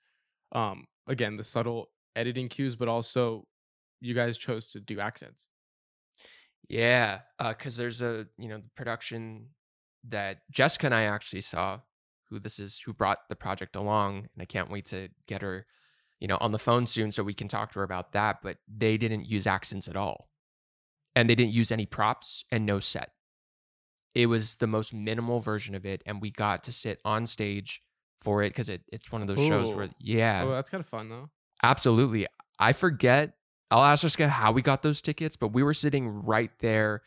um 0.53 0.85
again 1.07 1.37
the 1.37 1.43
subtle 1.43 1.89
editing 2.15 2.47
cues, 2.47 2.75
but 2.75 2.87
also 2.87 3.45
you 4.01 4.13
guys 4.13 4.37
chose 4.37 4.71
to 4.71 4.79
do 4.79 4.99
accents. 4.99 5.47
Yeah, 6.67 7.19
because 7.39 7.77
there's 7.77 8.01
a 8.01 8.27
you 8.37 8.47
know 8.47 8.57
the 8.57 8.69
production 8.75 9.47
that 10.07 10.39
Jessica 10.51 10.85
and 10.87 10.95
I 10.95 11.03
actually 11.03 11.41
saw, 11.41 11.79
who 12.29 12.39
this 12.39 12.59
is 12.59 12.79
who 12.79 12.93
brought 12.93 13.27
the 13.27 13.35
project 13.35 13.75
along, 13.75 14.29
and 14.33 14.41
I 14.41 14.45
can't 14.45 14.69
wait 14.69 14.85
to 14.85 15.09
get 15.27 15.41
her, 15.41 15.65
you 16.19 16.27
know, 16.27 16.37
on 16.39 16.51
the 16.51 16.59
phone 16.59 16.87
soon 16.87 17.11
so 17.11 17.23
we 17.23 17.33
can 17.33 17.47
talk 17.47 17.71
to 17.71 17.79
her 17.79 17.83
about 17.83 18.11
that. 18.13 18.41
But 18.41 18.57
they 18.67 18.97
didn't 18.97 19.25
use 19.25 19.47
accents 19.47 19.87
at 19.87 19.95
all, 19.95 20.29
and 21.15 21.29
they 21.29 21.35
didn't 21.35 21.53
use 21.53 21.71
any 21.71 21.85
props 21.85 22.43
and 22.51 22.65
no 22.65 22.79
set. 22.79 23.11
It 24.15 24.25
was 24.25 24.55
the 24.55 24.67
most 24.67 24.93
minimal 24.93 25.39
version 25.39 25.75
of 25.75 25.85
it, 25.85 26.01
and 26.05 26.21
we 26.21 26.31
got 26.31 26.63
to 26.63 26.71
sit 26.71 26.99
on 27.05 27.25
stage 27.25 27.81
for 28.21 28.43
it 28.43 28.49
because 28.49 28.69
it, 28.69 28.81
it's 28.91 29.11
one 29.11 29.21
of 29.21 29.27
those 29.27 29.45
shows 29.45 29.73
where 29.73 29.89
yeah, 29.99 30.43
Oh, 30.45 30.51
that's 30.51 30.69
kind 30.69 30.81
of 30.81 30.87
fun 30.87 31.09
though. 31.09 31.29
Absolutely. 31.63 32.27
I 32.59 32.73
forget. 32.73 33.33
I'll 33.71 33.83
ask 33.83 34.01
Jessica 34.01 34.27
how 34.27 34.51
we 34.51 34.61
got 34.61 34.81
those 34.81 35.01
tickets, 35.01 35.37
but 35.37 35.49
we 35.49 35.61
were 35.61 35.75
sitting 35.75 36.09
right 36.09 36.51
there. 36.59 37.03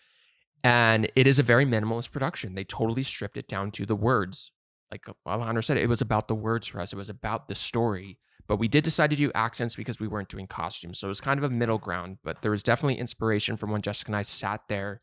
And 0.65 1.11
it 1.17 1.27
is 1.27 1.41
a 1.41 1.43
very 1.43 1.67
minimalist 1.67 2.13
production. 2.13 2.55
They 2.55 2.63
totally 2.63 3.03
stripped 3.03 3.37
it 3.37 3.49
down 3.49 3.73
to 3.73 3.85
the 3.85 3.97
words. 3.97 4.53
Like 4.93 5.05
Alejandro 5.27 5.61
said, 5.61 5.77
it 5.77 5.89
was 5.89 6.01
about 6.01 6.29
the 6.29 6.37
words 6.37 6.69
for 6.69 6.81
us, 6.81 6.93
it 6.93 6.97
was 6.97 7.09
about 7.09 7.49
the 7.49 7.55
story. 7.57 8.19
But 8.49 8.57
we 8.57 8.69
did 8.69 8.85
decide 8.85 9.11
to 9.11 9.17
do 9.17 9.31
accents 9.35 9.77
because 9.77 10.01
we 10.01 10.09
weren't 10.09 10.29
doing 10.29 10.47
costumes. 10.47 10.99
So 10.99 11.07
it 11.07 11.09
was 11.09 11.21
kind 11.21 11.39
of 11.39 11.45
a 11.45 11.51
middle 11.51 11.79
ground, 11.79 12.19
but 12.25 12.43
there 12.43 12.51
was 12.51 12.63
definitely 12.63 12.99
inspiration 12.99 13.57
from 13.57 13.71
when 13.71 13.83
Jessica 13.83 14.09
and 14.11 14.17
I 14.17 14.23
sat 14.23 14.63
there 14.69 15.01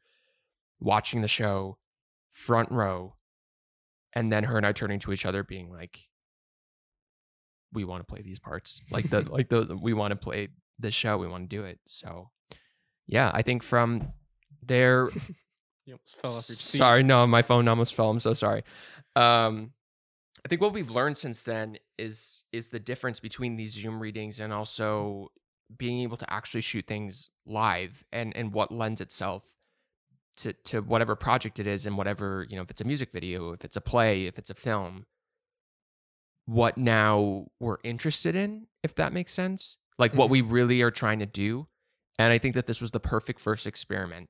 watching 0.79 1.21
the 1.21 1.27
show, 1.27 1.77
front 2.31 2.71
row, 2.71 3.15
and 4.13 4.31
then 4.31 4.43
her 4.45 4.57
and 4.57 4.65
I 4.65 4.71
turning 4.71 4.99
to 4.99 5.11
each 5.13 5.25
other, 5.25 5.43
being 5.43 5.71
like, 5.71 6.09
we 7.71 7.83
want 7.83 8.01
to 8.01 8.11
play 8.11 8.21
these 8.21 8.39
parts 8.39 8.81
like 8.91 9.09
the 9.09 9.21
like 9.31 9.49
the 9.49 9.77
we 9.79 9.93
want 9.93 10.11
to 10.11 10.15
play 10.15 10.47
this 10.79 10.93
show 10.93 11.17
we 11.17 11.27
want 11.27 11.47
to 11.49 11.55
do 11.55 11.63
it 11.63 11.79
so 11.85 12.29
yeah 13.05 13.29
i 13.33 13.41
think 13.41 13.61
from 13.63 14.09
there 14.63 15.09
You 15.85 15.93
almost 15.95 16.15
fell 16.21 16.35
off 16.35 16.49
your 16.49 16.55
seat. 16.55 16.77
sorry 16.77 17.03
no 17.03 17.25
my 17.27 17.41
phone 17.41 17.67
almost 17.67 17.93
fell 17.93 18.09
i'm 18.09 18.19
so 18.19 18.33
sorry 18.33 18.63
um 19.15 19.71
i 20.45 20.47
think 20.47 20.61
what 20.61 20.73
we've 20.73 20.91
learned 20.91 21.17
since 21.17 21.43
then 21.43 21.77
is 21.97 22.43
is 22.51 22.69
the 22.69 22.79
difference 22.79 23.19
between 23.19 23.55
these 23.55 23.73
zoom 23.73 23.99
readings 23.99 24.39
and 24.39 24.51
also 24.53 25.29
being 25.77 26.01
able 26.01 26.17
to 26.17 26.31
actually 26.33 26.61
shoot 26.61 26.85
things 26.87 27.29
live 27.45 28.03
and 28.11 28.35
and 28.35 28.53
what 28.53 28.71
lends 28.71 29.01
itself 29.01 29.53
to 30.37 30.53
to 30.53 30.81
whatever 30.81 31.15
project 31.15 31.59
it 31.59 31.67
is 31.67 31.85
and 31.85 31.97
whatever 31.97 32.45
you 32.49 32.55
know 32.55 32.61
if 32.61 32.69
it's 32.71 32.81
a 32.81 32.85
music 32.85 33.11
video 33.11 33.51
if 33.53 33.63
it's 33.65 33.75
a 33.77 33.81
play 33.81 34.25
if 34.25 34.37
it's 34.39 34.49
a 34.49 34.55
film 34.55 35.05
what 36.45 36.77
now 36.77 37.45
we're 37.59 37.77
interested 37.83 38.35
in 38.35 38.65
if 38.83 38.95
that 38.95 39.13
makes 39.13 39.33
sense 39.33 39.77
like 39.99 40.13
what 40.13 40.27
Mhm. 40.27 40.31
we 40.31 40.41
really 40.41 40.81
are 40.81 40.91
trying 40.91 41.19
to 41.19 41.25
do. 41.25 41.67
And 42.17 42.33
i 42.33 42.37
think 42.37 42.55
that 42.55 42.65
this 42.67 42.81
was 42.81 42.91
the 42.91 42.99
perfect 42.99 43.39
first 43.39 43.67
experiment 43.67 44.29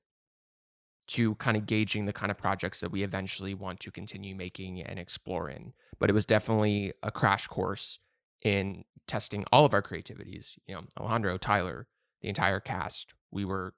to 1.10 1.36
kind 1.36 1.58
of 1.58 1.66
gauging 1.66 2.06
the 2.06 2.14
kind 2.14 2.32
of 2.32 2.38
projects 2.38 2.80
that 2.80 2.92
we 2.92 3.04
eventually 3.04 3.54
want 3.54 3.80
to 3.80 3.92
continue 3.92 4.36
making 4.36 4.82
and 4.82 4.98
explore 4.98 5.50
in 5.50 5.74
but 6.00 6.10
it 6.10 6.14
was 6.14 6.26
definitely 6.26 6.94
a 7.04 7.12
crash 7.12 7.48
course 7.48 8.00
in 8.44 8.84
testing 9.08 9.44
all 9.52 9.66
of 9.66 9.74
our 9.74 9.82
creativities 9.82 10.58
you 10.68 10.76
know 10.76 10.84
alejandro 11.00 11.38
tyler 11.38 11.88
the 12.22 12.30
entire 12.30 12.60
cast 12.60 13.14
we 13.32 13.44
were 13.44 13.74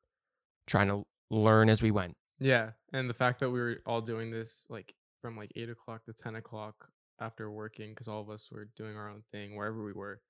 trying 0.67 0.88
to 0.88 1.06
learn 1.30 1.70
as 1.70 1.82
we 1.82 1.91
went 1.91 2.15
Yeah, 2.39 2.72
and 2.91 3.08
the 3.08 3.13
fact 3.13 3.39
that 3.41 3.52
we 3.52 3.60
were 3.60 3.78
all 3.86 4.02
doing 4.02 4.32
this 4.32 4.65
like 4.67 4.96
from 5.22 5.38
like 5.38 5.52
eight 5.56 5.70
o'clock 5.70 6.04
to 6.06 6.13
ten 6.13 6.36
o'clock 6.36 6.89
after 7.20 7.52
working, 7.52 7.91
because 7.91 8.08
all 8.08 8.20
of 8.20 8.30
us 8.32 8.50
were 8.52 8.67
doing 8.76 8.98
our 8.98 9.10
own 9.10 9.22
thing 9.32 9.56
wherever 9.56 9.84
we 9.84 9.94
were. 9.94 10.22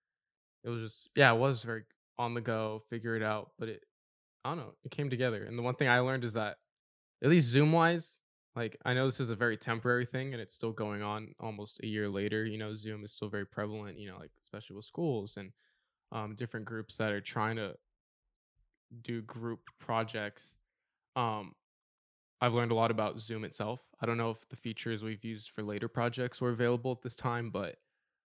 It 0.66 0.70
was 0.70 0.82
just 0.82 1.10
yeah, 1.16 1.34
it 1.34 1.40
was 1.40 1.64
very 1.64 1.84
on 2.20 2.34
the 2.34 2.42
go, 2.42 2.84
figure 2.90 3.16
it 3.16 3.24
out. 3.24 3.52
But 3.58 3.70
it 3.70 3.84
I 4.44 4.50
don't 4.50 4.58
know, 4.58 4.74
it 4.84 4.92
came 4.92 5.10
together. 5.10 5.46
And 5.46 5.58
the 5.58 5.64
one 5.64 5.76
thing 5.76 5.88
I 5.88 6.00
learned 6.00 6.26
is 6.26 6.34
that 6.34 6.58
at 7.24 7.30
least 7.30 7.48
Zoom 7.48 7.72
wise, 7.72 8.20
like 8.56 8.78
I 8.84 8.94
know 8.94 9.06
this 9.06 9.20
is 9.20 9.30
a 9.30 9.36
very 9.36 9.58
temporary 9.58 10.06
thing 10.06 10.34
and 10.34 10.42
it's 10.42 10.54
still 10.54 10.74
going 10.74 11.02
on 11.02 11.34
almost 11.40 11.80
a 11.84 11.88
year 11.88 12.10
later. 12.10 12.46
You 12.46 12.58
know, 12.58 12.76
Zoom 12.76 13.04
is 13.04 13.12
still 13.14 13.30
very 13.30 13.46
prevalent, 13.46 14.00
you 14.00 14.08
know, 14.08 14.18
like 14.18 14.32
especially 14.44 14.76
with 14.76 14.86
schools 14.86 15.38
and 15.38 15.52
um 16.12 16.36
different 16.36 16.66
groups 16.66 16.98
that 16.98 17.12
are 17.12 17.22
trying 17.22 17.56
to 17.56 17.76
do 19.02 19.22
group 19.22 19.62
projects. 19.80 20.56
Um 21.16 21.54
I've 22.42 22.54
learned 22.54 22.72
a 22.72 22.76
lot 22.76 22.90
about 22.90 23.20
Zoom 23.20 23.44
itself. 23.44 23.82
I 24.02 24.08
don't 24.08 24.18
know 24.18 24.32
if 24.32 24.50
the 24.50 24.56
features 24.56 25.04
we've 25.04 25.24
used 25.24 25.52
for 25.52 25.62
later 25.62 25.88
projects 25.88 26.42
were 26.42 26.50
available 26.50 26.92
at 26.92 27.04
this 27.04 27.16
time, 27.16 27.52
but 27.52 27.76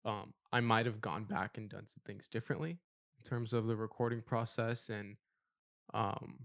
um, 0.05 0.33
I 0.53 0.61
might 0.61 0.87
have 0.87 1.01
gone 1.01 1.25
back 1.25 1.59
and 1.59 1.69
done 1.69 1.89
some 1.89 2.03
things 2.07 2.29
differently 2.29 2.71
in 2.71 3.25
terms 3.29 3.53
of 3.53 3.67
the 3.67 3.75
recording 3.75 4.23
process 4.23 4.89
and 4.89 5.17
um, 5.93 6.39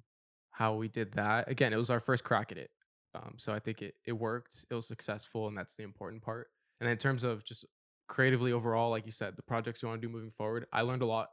how 0.51 0.75
we 0.75 0.87
did 0.87 1.13
that. 1.13 1.49
Again, 1.49 1.73
it 1.73 1.77
was 1.77 1.89
our 1.89 1.99
first 1.99 2.23
crack 2.23 2.51
at 2.51 2.57
it. 2.57 2.71
Um, 3.15 3.35
so 3.37 3.53
I 3.53 3.59
think 3.59 3.81
it 3.81 3.95
it 4.05 4.13
worked. 4.13 4.65
It 4.69 4.75
was 4.75 4.87
successful, 4.87 5.47
and 5.47 5.57
that's 5.57 5.75
the 5.75 5.83
important 5.83 6.23
part. 6.23 6.47
And 6.79 6.89
in 6.89 6.97
terms 6.97 7.23
of 7.23 7.43
just 7.43 7.65
creatively 8.07 8.51
overall, 8.51 8.89
like 8.89 9.05
you 9.05 9.11
said, 9.11 9.35
the 9.35 9.41
projects 9.43 9.81
you 9.81 9.87
want 9.89 10.01
to 10.01 10.07
do 10.07 10.11
moving 10.11 10.31
forward, 10.31 10.65
I 10.71 10.81
learned 10.81 11.01
a 11.01 11.05
lot 11.07 11.29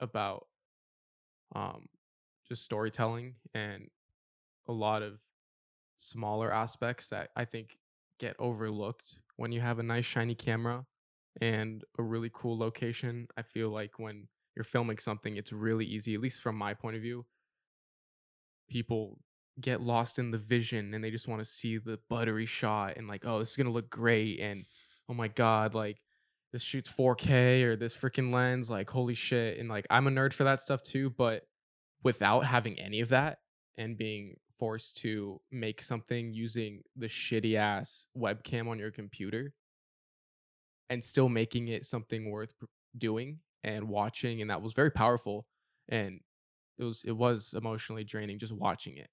about 0.00 0.46
um, 1.54 1.86
just 2.48 2.64
storytelling 2.64 3.36
and 3.54 3.88
a 4.68 4.72
lot 4.72 5.02
of 5.02 5.20
smaller 5.98 6.52
aspects 6.52 7.08
that 7.08 7.30
I 7.36 7.44
think 7.44 7.78
get 8.18 8.36
overlooked 8.38 9.20
when 9.36 9.52
you 9.52 9.60
have 9.60 9.78
a 9.78 9.82
nice 9.82 10.04
shiny 10.04 10.34
camera 10.34 10.86
and 11.40 11.84
a 11.98 12.02
really 12.02 12.30
cool 12.32 12.58
location. 12.58 13.28
I 13.36 13.42
feel 13.42 13.70
like 13.70 13.98
when 13.98 14.28
you're 14.56 14.64
filming 14.64 14.98
something, 14.98 15.36
it's 15.36 15.52
really 15.52 15.86
easy, 15.86 16.14
at 16.14 16.20
least 16.20 16.42
from 16.42 16.56
my 16.56 16.74
point 16.74 16.96
of 16.96 17.02
view. 17.02 17.26
People 18.68 19.18
get 19.60 19.82
lost 19.82 20.18
in 20.18 20.30
the 20.30 20.38
vision 20.38 20.92
and 20.92 21.02
they 21.02 21.10
just 21.10 21.28
want 21.28 21.40
to 21.40 21.44
see 21.44 21.78
the 21.78 21.98
buttery 22.08 22.46
shot 22.46 22.96
and 22.96 23.08
like, 23.08 23.24
oh, 23.24 23.38
this 23.38 23.50
is 23.50 23.56
gonna 23.56 23.70
look 23.70 23.90
great 23.90 24.40
and 24.40 24.64
oh 25.08 25.14
my 25.14 25.28
god, 25.28 25.74
like 25.74 25.98
this 26.52 26.62
shoots 26.62 26.90
4K 26.90 27.64
or 27.64 27.76
this 27.76 27.96
freaking 27.96 28.32
lens, 28.32 28.70
like 28.70 28.90
holy 28.90 29.14
shit. 29.14 29.58
And 29.58 29.68
like 29.68 29.86
I'm 29.90 30.06
a 30.06 30.10
nerd 30.10 30.32
for 30.32 30.44
that 30.44 30.60
stuff 30.60 30.82
too, 30.82 31.10
but 31.10 31.42
without 32.02 32.46
having 32.46 32.78
any 32.78 33.00
of 33.00 33.08
that 33.10 33.38
and 33.76 33.98
being 33.98 34.36
forced 34.58 34.96
to 34.98 35.40
make 35.50 35.82
something 35.82 36.32
using 36.32 36.82
the 36.96 37.06
shitty 37.06 37.56
ass 37.56 38.06
webcam 38.16 38.68
on 38.68 38.78
your 38.78 38.90
computer 38.90 39.52
and 40.88 41.02
still 41.02 41.28
making 41.28 41.68
it 41.68 41.84
something 41.84 42.30
worth 42.30 42.54
doing 42.96 43.38
and 43.64 43.88
watching 43.88 44.40
and 44.40 44.50
that 44.50 44.62
was 44.62 44.72
very 44.72 44.90
powerful 44.90 45.46
and 45.88 46.20
it 46.78 46.84
was 46.84 47.02
it 47.04 47.16
was 47.16 47.54
emotionally 47.56 48.04
draining 48.04 48.38
just 48.38 48.52
watching 48.52 48.96
it 48.96 49.08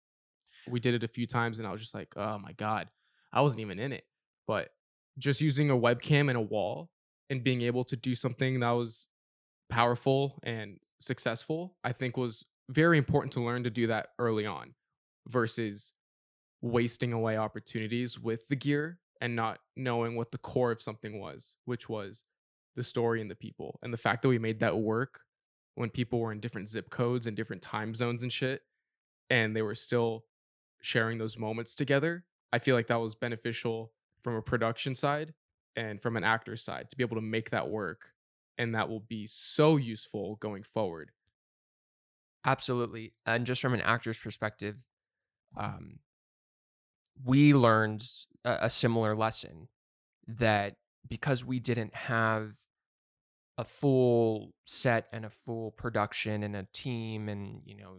we 0.67 0.79
did 0.79 0.93
it 0.93 1.03
a 1.03 1.07
few 1.07 1.27
times 1.27 1.59
and 1.59 1.67
i 1.67 1.71
was 1.71 1.81
just 1.81 1.93
like 1.93 2.13
oh 2.15 2.37
my 2.37 2.51
god 2.53 2.89
i 3.31 3.41
wasn't 3.41 3.59
even 3.59 3.79
in 3.79 3.91
it 3.91 4.03
but 4.47 4.69
just 5.17 5.41
using 5.41 5.69
a 5.69 5.77
webcam 5.77 6.29
and 6.29 6.37
a 6.37 6.41
wall 6.41 6.89
and 7.29 7.43
being 7.43 7.61
able 7.61 7.83
to 7.83 7.95
do 7.95 8.15
something 8.15 8.59
that 8.59 8.71
was 8.71 9.07
powerful 9.69 10.39
and 10.43 10.77
successful 10.99 11.75
i 11.83 11.91
think 11.91 12.17
was 12.17 12.45
very 12.69 12.97
important 12.97 13.33
to 13.33 13.41
learn 13.41 13.63
to 13.63 13.69
do 13.69 13.87
that 13.87 14.09
early 14.19 14.45
on 14.45 14.73
versus 15.27 15.93
wasting 16.61 17.11
away 17.13 17.37
opportunities 17.37 18.19
with 18.19 18.47
the 18.47 18.55
gear 18.55 18.99
and 19.21 19.35
not 19.35 19.59
knowing 19.75 20.15
what 20.15 20.31
the 20.31 20.37
core 20.37 20.71
of 20.71 20.81
something 20.81 21.19
was, 21.19 21.55
which 21.65 21.87
was 21.87 22.23
the 22.75 22.83
story 22.83 23.21
and 23.21 23.29
the 23.29 23.35
people. 23.35 23.79
And 23.83 23.93
the 23.93 23.97
fact 23.97 24.21
that 24.21 24.29
we 24.29 24.39
made 24.39 24.59
that 24.61 24.77
work 24.77 25.19
when 25.75 25.89
people 25.89 26.19
were 26.19 26.31
in 26.31 26.39
different 26.39 26.69
zip 26.69 26.89
codes 26.89 27.25
and 27.27 27.35
different 27.35 27.61
time 27.61 27.95
zones 27.95 28.23
and 28.23 28.31
shit, 28.31 28.61
and 29.29 29.55
they 29.55 29.61
were 29.61 29.75
still 29.75 30.25
sharing 30.81 31.17
those 31.17 31.37
moments 31.37 31.75
together, 31.75 32.25
I 32.51 32.59
feel 32.59 32.75
like 32.75 32.87
that 32.87 32.99
was 32.99 33.15
beneficial 33.15 33.91
from 34.21 34.35
a 34.35 34.41
production 34.41 34.95
side 34.95 35.33
and 35.75 36.01
from 36.01 36.15
an 36.17 36.23
actor 36.23 36.55
side 36.55 36.89
to 36.89 36.95
be 36.95 37.03
able 37.03 37.15
to 37.15 37.21
make 37.21 37.49
that 37.49 37.69
work. 37.69 38.11
And 38.57 38.75
that 38.75 38.89
will 38.89 38.99
be 38.99 39.25
so 39.25 39.77
useful 39.77 40.35
going 40.35 40.63
forward. 40.63 41.11
Absolutely. 42.45 43.13
And 43.25 43.45
just 43.45 43.61
from 43.61 43.73
an 43.73 43.81
actor's 43.81 44.19
perspective, 44.19 44.85
um, 45.57 45.99
we 47.23 47.53
learned 47.53 48.05
a, 48.45 48.65
a 48.65 48.69
similar 48.69 49.15
lesson 49.15 49.69
that 50.27 50.75
because 51.07 51.43
we 51.43 51.59
didn't 51.59 51.95
have 51.95 52.53
a 53.57 53.63
full 53.63 54.53
set 54.65 55.07
and 55.11 55.25
a 55.25 55.29
full 55.29 55.71
production 55.71 56.43
and 56.43 56.55
a 56.55 56.67
team 56.73 57.29
and 57.29 57.61
you 57.65 57.75
know 57.75 57.97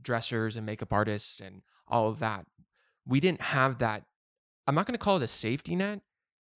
dressers 0.00 0.56
and 0.56 0.66
makeup 0.66 0.92
artists 0.92 1.40
and 1.40 1.62
all 1.86 2.08
of 2.08 2.18
that 2.18 2.46
we 3.06 3.20
didn't 3.20 3.40
have 3.40 3.78
that 3.78 4.04
i'm 4.66 4.74
not 4.74 4.86
going 4.86 4.94
to 4.94 4.98
call 4.98 5.16
it 5.16 5.22
a 5.22 5.28
safety 5.28 5.76
net 5.76 6.00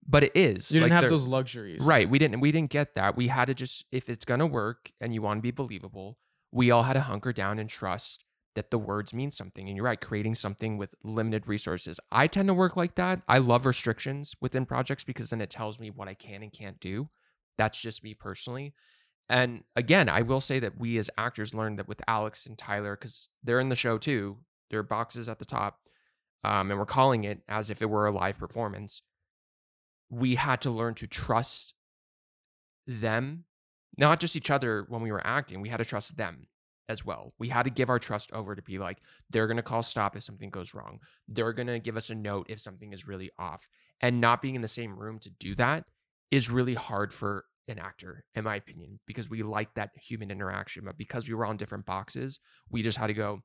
but 0.07 0.25
it 0.25 0.33
is 0.35 0.71
you 0.71 0.81
didn't 0.81 0.93
like 0.93 1.03
have 1.03 1.11
those 1.11 1.27
luxuries 1.27 1.83
right 1.83 2.09
we 2.09 2.19
didn't 2.19 2.41
we 2.41 2.51
didn't 2.51 2.71
get 2.71 2.95
that 2.95 3.17
we 3.17 3.29
had 3.29 3.47
to 3.47 3.55
just 3.55 3.85
if 3.93 4.09
it's 4.09 4.25
going 4.25 4.41
to 4.41 4.47
work 4.47 4.91
and 5.01 5.15
you 5.15 5.23
want 5.23 5.39
to 5.39 5.43
be 5.43 5.51
believable 5.51 6.19
we 6.51 6.71
all 6.71 6.83
had 6.83 6.95
to 6.95 7.01
hunker 7.01 7.33
down 7.33 7.59
and 7.59 7.69
trust 7.71 8.25
that 8.55 8.71
the 8.71 8.79
words 8.79 9.15
mean 9.15 9.31
something. 9.31 9.69
And 9.69 9.77
you're 9.77 9.87
right, 9.87 10.01
creating 10.01 10.35
something 10.35 10.77
with 10.77 10.95
limited 11.03 11.47
resources. 11.47 11.99
I 12.11 12.27
tend 12.27 12.49
to 12.49 12.55
work 12.55 12.77
like 12.77 12.97
that. 12.97 13.23
I 13.29 13.39
love 13.39 13.67
restrictions 13.67 14.35
within 14.41 14.67
projects 14.67 15.05
because 15.05 15.31
then 15.31 15.41
it 15.41 15.51
tells 15.51 15.81
me 15.81 15.91
what 15.91 16.09
I 16.09 16.15
can 16.15 16.43
and 16.43 16.53
can't 16.53 16.81
do. 16.81 17.09
That's 17.59 17.81
just 17.81 18.05
me 18.05 18.15
personally. 18.15 18.75
And 19.29 19.65
again, 19.77 20.09
I 20.09 20.23
will 20.23 20.41
say 20.41 20.59
that 20.61 20.79
we 20.79 20.99
as 20.99 21.09
actors 21.17 21.55
learned 21.55 21.79
that 21.79 21.89
with 21.89 22.03
Alex 22.07 22.45
and 22.47 22.59
Tyler, 22.59 22.97
because 22.97 23.29
they're 23.43 23.61
in 23.61 23.69
the 23.69 23.77
show 23.77 23.99
too, 23.99 24.39
there 24.71 24.81
are 24.81 24.85
boxes 24.85 25.29
at 25.29 25.39
the 25.39 25.45
top, 25.45 25.81
um, 26.45 26.71
and 26.71 26.79
we're 26.79 26.87
calling 26.87 27.25
it 27.25 27.41
as 27.49 27.71
if 27.71 27.81
it 27.81 27.91
were 27.91 28.07
a 28.07 28.13
live 28.13 28.39
performance. 28.39 29.03
We 30.11 30.35
had 30.35 30.61
to 30.63 30.71
learn 30.71 30.95
to 30.95 31.07
trust 31.07 31.75
them, 32.87 33.45
not 33.97 34.21
just 34.21 34.37
each 34.37 34.51
other 34.51 34.85
when 34.89 35.03
we 35.03 35.13
were 35.13 35.27
acting. 35.27 35.61
We 35.61 35.69
had 35.69 35.79
to 35.79 35.85
trust 35.85 36.17
them 36.17 36.49
as 36.89 37.05
well. 37.05 37.33
We 37.39 37.49
had 37.49 37.63
to 37.63 37.71
give 37.71 37.89
our 37.89 37.99
trust 37.99 38.33
over 38.33 38.55
to 38.55 38.63
be 38.63 38.79
like, 38.79 38.99
they're 39.31 39.47
going 39.47 39.57
to 39.57 39.63
call 39.63 39.83
stop 39.83 40.17
if 40.17 40.23
something 40.23 40.51
goes 40.51 40.75
wrong. 40.75 40.99
They're 41.29 41.53
going 41.53 41.69
to 41.69 41.79
give 41.79 41.97
us 41.97 42.11
a 42.11 42.15
note 42.15 42.47
if 42.51 42.61
something 42.61 42.93
is 42.93 43.07
really 43.07 43.31
off. 43.39 43.67
And 44.01 44.21
not 44.21 44.43
being 44.43 44.57
in 44.57 44.63
the 44.63 44.69
same 44.69 44.99
room 44.99 45.19
to 45.21 45.31
do 45.31 45.55
that 45.55 45.85
is 46.33 46.51
really 46.51 46.75
hard 46.75 47.13
for 47.13 47.45
an 47.69 47.79
actor, 47.79 48.25
in 48.35 48.43
my 48.43 48.57
opinion, 48.57 48.99
because 49.07 49.31
we 49.31 49.43
like 49.43 49.75
that 49.75 49.91
human 49.95 50.31
interaction. 50.31 50.83
But 50.85 50.97
because 50.97 51.29
we 51.29 51.35
were 51.35 51.47
on 51.47 51.59
different 51.59 51.87
boxes, 51.87 52.41
we 52.71 52.83
just 52.83 52.99
had 52.99 53.09
to 53.09 53.15
go, 53.15 53.41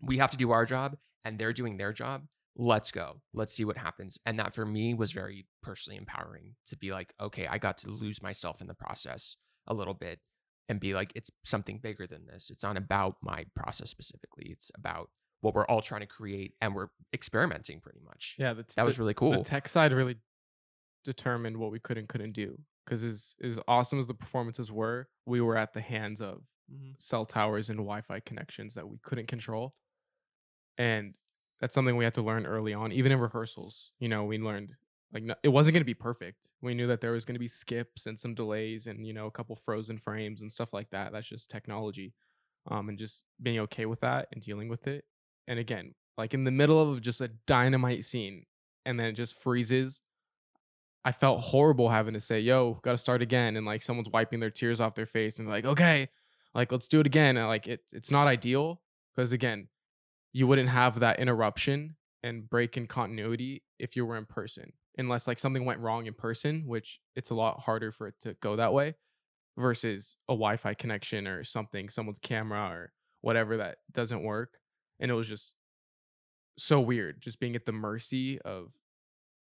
we 0.00 0.18
have 0.18 0.30
to 0.30 0.36
do 0.36 0.52
our 0.52 0.66
job 0.66 0.96
and 1.24 1.38
they're 1.38 1.54
doing 1.54 1.78
their 1.78 1.92
job. 1.92 2.26
Let's 2.54 2.90
go. 2.90 3.22
Let's 3.32 3.54
see 3.54 3.64
what 3.64 3.78
happens. 3.78 4.18
And 4.26 4.38
that 4.38 4.52
for 4.52 4.66
me 4.66 4.92
was 4.92 5.10
very 5.10 5.46
personally 5.62 5.96
empowering 5.96 6.54
to 6.66 6.76
be 6.76 6.92
like, 6.92 7.14
okay, 7.20 7.46
I 7.46 7.58
got 7.58 7.78
to 7.78 7.90
lose 7.90 8.22
myself 8.22 8.60
in 8.60 8.66
the 8.66 8.74
process 8.74 9.36
a 9.66 9.74
little 9.74 9.94
bit 9.94 10.20
and 10.68 10.78
be 10.78 10.92
like, 10.92 11.12
it's 11.14 11.30
something 11.44 11.78
bigger 11.82 12.06
than 12.06 12.26
this. 12.26 12.50
It's 12.50 12.62
not 12.62 12.76
about 12.76 13.16
my 13.22 13.46
process 13.56 13.90
specifically. 13.90 14.48
It's 14.50 14.70
about 14.76 15.08
what 15.40 15.54
we're 15.54 15.66
all 15.66 15.80
trying 15.80 16.00
to 16.00 16.06
create 16.06 16.54
and 16.60 16.74
we're 16.74 16.88
experimenting 17.14 17.80
pretty 17.80 18.00
much. 18.04 18.36
Yeah, 18.38 18.52
that 18.54 18.68
the, 18.68 18.84
was 18.84 18.98
really 18.98 19.14
cool. 19.14 19.32
The 19.32 19.44
tech 19.44 19.68
side 19.68 19.92
really 19.92 20.16
determined 21.04 21.56
what 21.56 21.70
we 21.70 21.78
could 21.78 21.98
and 21.98 22.08
couldn't 22.08 22.32
do 22.32 22.58
because 22.84 23.04
as 23.04 23.34
as 23.42 23.58
awesome 23.68 23.98
as 23.98 24.06
the 24.06 24.14
performances 24.14 24.72
were, 24.72 25.08
we 25.26 25.40
were 25.40 25.56
at 25.56 25.72
the 25.72 25.80
hands 25.80 26.20
of 26.20 26.42
mm-hmm. 26.72 26.92
cell 26.98 27.26
towers 27.26 27.68
and 27.68 27.78
Wi-Fi 27.78 28.20
connections 28.20 28.74
that 28.74 28.88
we 28.88 28.98
couldn't 29.02 29.28
control, 29.28 29.74
and 30.78 31.14
that's 31.60 31.74
something 31.74 31.96
we 31.96 32.04
had 32.04 32.14
to 32.14 32.22
learn 32.22 32.46
early 32.46 32.72
on. 32.72 32.92
Even 32.92 33.12
in 33.12 33.18
rehearsals, 33.18 33.92
you 33.98 34.08
know, 34.08 34.24
we 34.24 34.38
learned 34.38 34.70
like 35.12 35.22
no, 35.22 35.34
it 35.42 35.48
wasn't 35.48 35.74
going 35.74 35.82
to 35.82 35.86
be 35.86 35.94
perfect. 35.94 36.50
We 36.60 36.74
knew 36.74 36.86
that 36.86 37.00
there 37.00 37.12
was 37.12 37.24
going 37.24 37.34
to 37.34 37.40
be 37.40 37.48
skips 37.48 38.06
and 38.06 38.18
some 38.18 38.34
delays 38.34 38.86
and 38.86 39.06
you 39.06 39.12
know 39.12 39.26
a 39.26 39.30
couple 39.30 39.56
frozen 39.56 39.98
frames 39.98 40.40
and 40.40 40.50
stuff 40.50 40.72
like 40.72 40.90
that. 40.90 41.12
That's 41.12 41.28
just 41.28 41.50
technology. 41.50 42.14
Um 42.70 42.88
and 42.88 42.98
just 42.98 43.24
being 43.42 43.60
okay 43.60 43.86
with 43.86 44.00
that 44.00 44.28
and 44.32 44.42
dealing 44.42 44.68
with 44.68 44.86
it. 44.86 45.04
And 45.46 45.58
again, 45.58 45.94
like 46.18 46.34
in 46.34 46.44
the 46.44 46.50
middle 46.50 46.80
of 46.80 47.00
just 47.00 47.20
a 47.20 47.28
dynamite 47.46 48.04
scene 48.04 48.44
and 48.84 48.98
then 48.98 49.06
it 49.06 49.12
just 49.12 49.38
freezes. 49.38 50.02
I 51.08 51.12
felt 51.12 51.40
horrible 51.40 51.88
having 51.88 52.12
to 52.12 52.20
say, 52.20 52.38
"Yo, 52.40 52.74
got 52.82 52.92
to 52.92 52.98
start 52.98 53.22
again." 53.22 53.56
And 53.56 53.64
like 53.64 53.82
someone's 53.82 54.10
wiping 54.10 54.40
their 54.40 54.50
tears 54.50 54.78
off 54.78 54.94
their 54.94 55.06
face 55.06 55.38
and 55.38 55.48
like, 55.48 55.64
"Okay, 55.64 56.10
like 56.54 56.70
let's 56.70 56.86
do 56.86 57.00
it 57.00 57.06
again." 57.06 57.38
And 57.38 57.46
like 57.46 57.66
it 57.66 57.80
it's 57.94 58.10
not 58.10 58.26
ideal 58.26 58.82
because 59.16 59.32
again, 59.32 59.68
you 60.34 60.46
wouldn't 60.46 60.68
have 60.68 61.00
that 61.00 61.18
interruption 61.18 61.96
and 62.22 62.50
break 62.50 62.76
in 62.76 62.86
continuity 62.86 63.62
if 63.78 63.96
you 63.96 64.04
were 64.04 64.18
in 64.18 64.26
person 64.26 64.74
unless 64.98 65.26
like 65.26 65.38
something 65.38 65.64
went 65.64 65.80
wrong 65.80 66.04
in 66.04 66.12
person, 66.12 66.64
which 66.66 67.00
it's 67.16 67.30
a 67.30 67.34
lot 67.34 67.60
harder 67.60 67.90
for 67.90 68.08
it 68.08 68.14
to 68.20 68.34
go 68.42 68.56
that 68.56 68.74
way 68.74 68.94
versus 69.56 70.18
a 70.28 70.32
Wi-Fi 70.32 70.74
connection 70.74 71.26
or 71.26 71.42
something, 71.42 71.88
someone's 71.88 72.18
camera 72.18 72.68
or 72.68 72.92
whatever 73.22 73.56
that 73.56 73.78
doesn't 73.92 74.24
work. 74.24 74.58
And 75.00 75.10
it 75.10 75.14
was 75.14 75.28
just 75.28 75.54
so 76.58 76.80
weird 76.80 77.22
just 77.22 77.40
being 77.40 77.56
at 77.56 77.64
the 77.64 77.72
mercy 77.72 78.38
of 78.42 78.72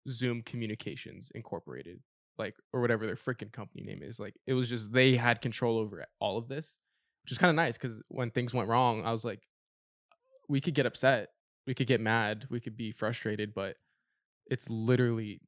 Zoom 0.09 0.43
Communications 0.43 1.31
Incorporated, 1.35 2.01
like 2.39 2.55
or 2.73 2.81
whatever 2.81 3.07
their 3.07 3.17
freaking 3.17 3.53
company 3.53 3.83
name 3.85 4.03
is. 4.03 4.19
Like 4.19 4.35
it 4.47 4.55
was 4.55 4.69
just 4.69 4.93
they 4.93 5.17
had 5.17 5.41
control 5.41 5.79
over 5.79 6.05
all 6.21 6.39
of 6.39 6.49
this, 6.49 6.79
which 7.25 7.33
is 7.33 7.39
kind 7.39 7.51
of 7.51 7.57
nice 7.57 7.79
because 7.79 8.03
when 8.09 8.31
things 8.31 8.55
went 8.55 8.69
wrong, 8.69 9.05
I 9.05 9.13
was 9.13 9.25
like, 9.25 9.41
we 10.49 10.61
could 10.61 10.75
get 10.75 10.87
upset, 10.87 11.29
we 11.67 11.75
could 11.75 11.87
get 11.87 12.01
mad, 12.01 12.47
we 12.51 12.61
could 12.61 12.77
be 12.77 12.93
frustrated, 12.93 13.55
but 13.55 13.77
it's 14.47 14.69
literally 14.69 15.41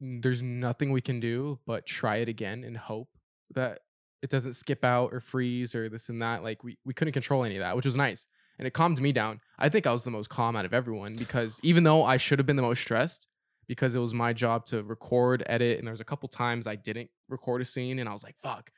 there's 0.00 0.42
nothing 0.42 0.92
we 0.92 1.00
can 1.00 1.20
do 1.20 1.58
but 1.66 1.86
try 1.86 2.16
it 2.16 2.28
again 2.28 2.64
and 2.64 2.76
hope 2.76 3.08
that 3.54 3.80
it 4.22 4.30
doesn't 4.30 4.54
skip 4.54 4.84
out 4.84 5.12
or 5.12 5.20
freeze 5.20 5.74
or 5.74 5.88
this 5.88 6.08
and 6.08 6.20
that. 6.20 6.42
Like 6.42 6.62
we, 6.62 6.78
we 6.84 6.94
couldn't 6.94 7.12
control 7.12 7.44
any 7.44 7.56
of 7.56 7.60
that, 7.60 7.76
which 7.76 7.86
was 7.86 7.96
nice. 7.96 8.26
And 8.58 8.66
it 8.66 8.72
calmed 8.72 9.00
me 9.00 9.12
down. 9.12 9.40
I 9.58 9.68
think 9.68 9.86
I 9.86 9.92
was 9.92 10.04
the 10.04 10.10
most 10.10 10.30
calm 10.30 10.56
out 10.56 10.64
of 10.64 10.74
everyone 10.74 11.14
because 11.14 11.60
even 11.62 11.84
though 11.84 12.04
I 12.04 12.16
should 12.16 12.38
have 12.38 12.46
been 12.46 12.56
the 12.56 12.62
most 12.62 12.80
stressed 12.80 13.26
because 13.68 13.94
it 13.94 13.98
was 13.98 14.14
my 14.14 14.32
job 14.32 14.64
to 14.66 14.82
record, 14.82 15.42
edit, 15.46 15.78
and 15.78 15.86
there 15.86 15.92
was 15.92 16.00
a 16.00 16.04
couple 16.04 16.28
times 16.28 16.66
I 16.66 16.76
didn't 16.76 17.10
record 17.28 17.62
a 17.62 17.64
scene 17.64 17.98
and 17.98 18.08
I 18.08 18.12
was 18.12 18.22
like, 18.22 18.36
fuck. 18.42 18.70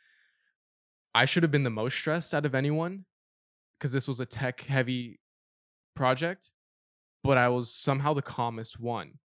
I 1.14 1.24
should 1.24 1.42
have 1.42 1.52
been 1.52 1.64
the 1.64 1.70
most 1.70 1.96
stressed 1.96 2.34
out 2.34 2.46
of 2.46 2.54
anyone 2.54 3.04
because 3.78 3.92
this 3.92 4.08
was 4.08 4.20
a 4.20 4.26
tech 4.26 4.60
heavy 4.62 5.20
project, 5.94 6.52
but 7.24 7.38
I 7.38 7.48
was 7.48 7.72
somehow 7.72 8.14
the 8.14 8.22
calmest 8.22 8.78
one 8.78 9.18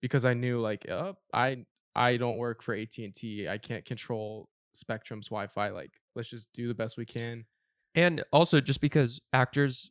because 0.00 0.24
I 0.24 0.34
knew 0.34 0.60
like, 0.60 0.88
uh, 0.88 1.14
I 1.32 1.64
I 1.94 2.16
don't 2.16 2.38
work 2.38 2.62
for 2.62 2.74
AT 2.74 2.98
and 2.98 3.14
T. 3.14 3.48
I 3.48 3.58
can't 3.58 3.84
control 3.84 4.48
Spectrum's 4.74 5.28
Wi-Fi. 5.28 5.70
Like, 5.70 5.92
let's 6.14 6.28
just 6.28 6.48
do 6.52 6.68
the 6.68 6.74
best 6.74 6.96
we 6.96 7.06
can. 7.06 7.44
And 7.94 8.24
also, 8.32 8.60
just 8.60 8.80
because 8.80 9.20
actors, 9.32 9.90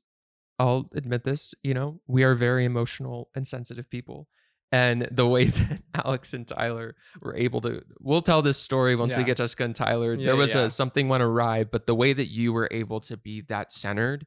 I'll 0.60 0.89
admit 0.93 1.23
this, 1.23 1.56
you 1.63 1.73
know, 1.73 2.02
we 2.08 2.23
are 2.23 2.36
very 2.36 2.65
emotional 2.65 3.30
and 3.34 3.47
sensitive 3.47 3.89
people. 3.89 4.28
And 4.74 5.08
the 5.12 5.28
way 5.28 5.46
that 5.46 5.84
Alex 5.94 6.34
and 6.34 6.48
Tyler 6.48 6.96
were 7.22 7.36
able 7.36 7.62
to, 7.62 7.84
we'll 8.00 8.24
tell 8.24 8.42
this 8.42 8.58
story 8.58 8.96
once 8.96 9.16
we 9.16 9.24
get 9.24 9.38
Jessica 9.38 9.66
and 9.66 9.76
Tyler. 9.76 10.16
Yeah, 10.16 10.26
there 10.26 10.36
was 10.36 10.56
yeah. 10.56 10.64
a 10.64 10.70
something 10.72 11.08
went 11.08 11.22
awry, 11.22 11.64
but 11.64 11.86
the 11.86 11.94
way 11.94 12.12
that 12.12 12.32
you 12.32 12.52
were 12.52 12.68
able 12.72 13.00
to 13.02 13.16
be 13.16 13.42
that 13.42 13.72
centered 13.72 14.26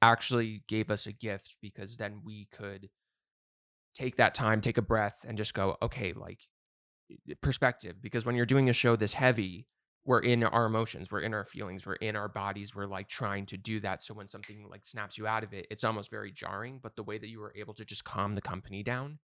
actually 0.00 0.64
gave 0.66 0.90
us 0.90 1.06
a 1.06 1.12
gift 1.12 1.56
because 1.60 1.98
then 1.98 2.22
we 2.24 2.48
could 2.50 2.88
take 3.94 4.16
that 4.16 4.34
time, 4.34 4.62
take 4.62 4.78
a 4.78 4.82
breath, 4.82 5.26
and 5.28 5.36
just 5.36 5.52
go, 5.52 5.76
okay, 5.82 6.14
like 6.14 6.40
perspective. 7.42 7.96
Because 8.00 8.24
when 8.24 8.34
you're 8.34 8.46
doing 8.46 8.70
a 8.70 8.72
show 8.72 8.96
this 8.96 9.12
heavy, 9.12 9.66
we're 10.06 10.20
in 10.20 10.42
our 10.42 10.64
emotions, 10.64 11.12
we're 11.12 11.20
in 11.20 11.34
our 11.34 11.44
feelings, 11.44 11.84
we're 11.84 11.96
in 11.96 12.16
our 12.16 12.30
bodies, 12.30 12.74
we're 12.74 12.86
like 12.86 13.08
trying 13.08 13.44
to 13.44 13.58
do 13.58 13.78
that. 13.80 14.02
So 14.02 14.14
when 14.14 14.26
something 14.26 14.66
like 14.70 14.86
snaps 14.86 15.18
you 15.18 15.26
out 15.26 15.44
of 15.44 15.52
it, 15.52 15.66
it's 15.70 15.84
almost 15.84 16.10
very 16.10 16.32
jarring. 16.32 16.80
But 16.82 16.96
the 16.96 17.02
way 17.02 17.18
that 17.18 17.28
you 17.28 17.40
were 17.40 17.52
able 17.54 17.74
to 17.74 17.84
just 17.84 18.04
calm 18.04 18.32
the 18.32 18.40
company 18.40 18.82
down 18.82 19.18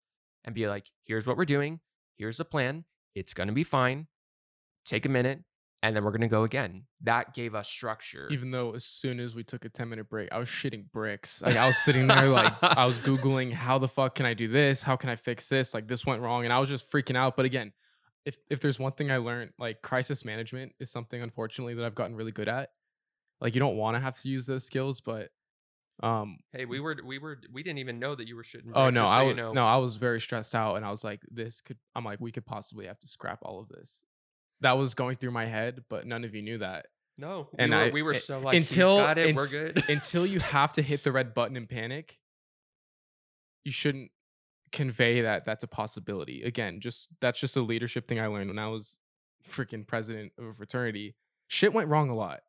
and 0.49 0.55
be 0.55 0.67
like, 0.67 0.87
here's 1.05 1.27
what 1.27 1.37
we're 1.37 1.45
doing, 1.45 1.79
here's 2.17 2.39
the 2.39 2.45
plan, 2.45 2.87
it's 3.15 3.35
gonna 3.35 3.53
be 3.53 3.65
fine. 3.65 4.07
Take 4.87 5.05
a 5.05 5.11
minute, 5.11 5.45
and 5.83 5.95
then 5.95 6.05
we're 6.05 6.11
gonna 6.11 6.27
go 6.27 6.45
again. 6.45 6.87
That 7.03 7.35
gave 7.35 7.55
us 7.55 7.69
structure. 7.69 8.29
Even 8.31 8.51
though 8.51 8.75
as 8.75 8.87
soon 8.87 9.21
as 9.21 9.35
we 9.35 9.45
took 9.45 9.67
a 9.67 9.69
10 9.69 9.91
minute 9.91 10.09
break, 10.09 10.33
I 10.33 10.39
was 10.39 10.49
shitting 10.49 10.91
bricks. 10.91 11.43
Like 11.43 11.57
I 11.57 11.67
was 11.67 11.77
sitting 11.77 12.07
there, 12.07 12.31
like 12.31 12.55
I 12.63 12.87
was 12.87 12.99
Googling 13.11 13.53
how 13.53 13.77
the 13.77 13.89
fuck 13.89 14.15
can 14.15 14.25
I 14.25 14.33
do 14.33 14.49
this? 14.49 14.83
How 14.83 14.97
can 14.97 15.11
I 15.11 15.17
fix 15.17 15.51
this? 15.51 15.75
Like 15.75 15.87
this 15.87 16.07
went 16.07 16.23
wrong. 16.23 16.45
And 16.45 16.53
I 16.53 16.59
was 16.59 16.71
just 16.71 16.91
freaking 16.91 17.15
out. 17.15 17.37
But 17.37 17.45
again, 17.45 17.75
if 18.25 18.39
if 18.49 18.61
there's 18.61 18.79
one 18.79 18.93
thing 18.93 19.11
I 19.11 19.19
learned, 19.19 19.53
like 19.59 19.83
crisis 19.83 20.25
management 20.25 20.73
is 20.81 20.91
something 20.91 21.23
unfortunately 21.23 21.75
that 21.75 21.85
I've 21.85 21.95
gotten 21.95 22.17
really 22.17 22.33
good 22.33 22.49
at. 22.49 22.71
Like 23.43 23.55
you 23.55 23.61
don't 23.61 23.77
want 23.77 23.97
to 23.97 24.01
have 24.01 24.19
to 24.21 24.29
use 24.29 24.47
those 24.47 24.65
skills, 24.65 25.03
but 25.03 25.29
um 26.03 26.39
hey, 26.53 26.65
we 26.65 26.79
were 26.81 26.97
we 27.05 27.19
were 27.19 27.39
we 27.53 27.63
didn't 27.63 27.79
even 27.79 27.99
know 27.99 28.15
that 28.15 28.29
you 28.29 28.37
were 28.37 28.43
shitting. 28.45 28.71
oh 28.75 28.91
no, 28.91 29.03
I 29.03 29.23
was 29.23 29.37
you 29.37 29.43
know. 29.43 29.53
no, 29.53 29.67
I 29.67 29.77
was 29.79 29.97
very 29.97 30.21
stressed 30.21 30.55
out 30.55 30.77
and 30.77 30.85
I 30.85 30.91
was 30.91 31.03
like, 31.03 31.21
this 31.31 31.61
could 31.61 31.79
I'm 31.95 32.05
like, 32.05 32.21
we 32.21 32.31
could 32.33 32.47
possibly 32.47 32.87
have 32.87 32.99
to 33.01 33.09
scrap 33.09 33.41
all 33.43 33.61
of 33.61 33.69
this. 33.69 34.03
That 34.61 34.79
was 34.79 34.95
going 34.95 35.17
through 35.17 35.31
my 35.33 35.47
head, 35.47 35.85
but 35.89 36.07
none 36.07 36.25
of 36.25 36.35
you 36.35 36.43
knew 36.43 36.59
that. 36.59 36.87
no, 37.17 37.49
and 37.59 37.71
we 37.73 37.77
were, 37.79 37.85
I- 37.85 37.91
we 37.91 38.03
were 38.03 38.15
so 38.15 38.39
like 38.41 38.55
until- 38.57 38.99
it, 39.17 39.35
we're 39.35 39.49
good. 39.49 39.85
until 39.89 40.25
you 40.27 40.41
have 40.41 40.73
to 40.75 40.83
hit 40.83 41.03
the 41.05 41.13
red 41.13 41.35
button 41.35 41.57
in 41.57 41.67
panic, 41.67 42.19
you 43.65 43.73
shouldn't 43.73 44.11
convey 44.71 45.23
that 45.23 45.45
that's 45.45 45.65
a 45.65 45.69
possibility. 45.69 46.43
Again, 46.43 46.81
just 46.81 47.09
that's 47.21 47.41
just 47.41 47.57
a 47.57 47.63
leadership 47.63 48.07
thing 48.07 48.21
I 48.21 48.27
learned 48.27 48.49
when 48.49 48.59
I 48.59 48.69
was 48.69 48.99
freaking 49.49 49.87
president 49.87 50.33
of 50.39 50.45
a 50.45 50.53
fraternity. 50.55 51.17
Shit 51.49 51.73
went 51.73 51.89
wrong 51.89 52.11
a 52.11 52.15
lot. 52.15 52.41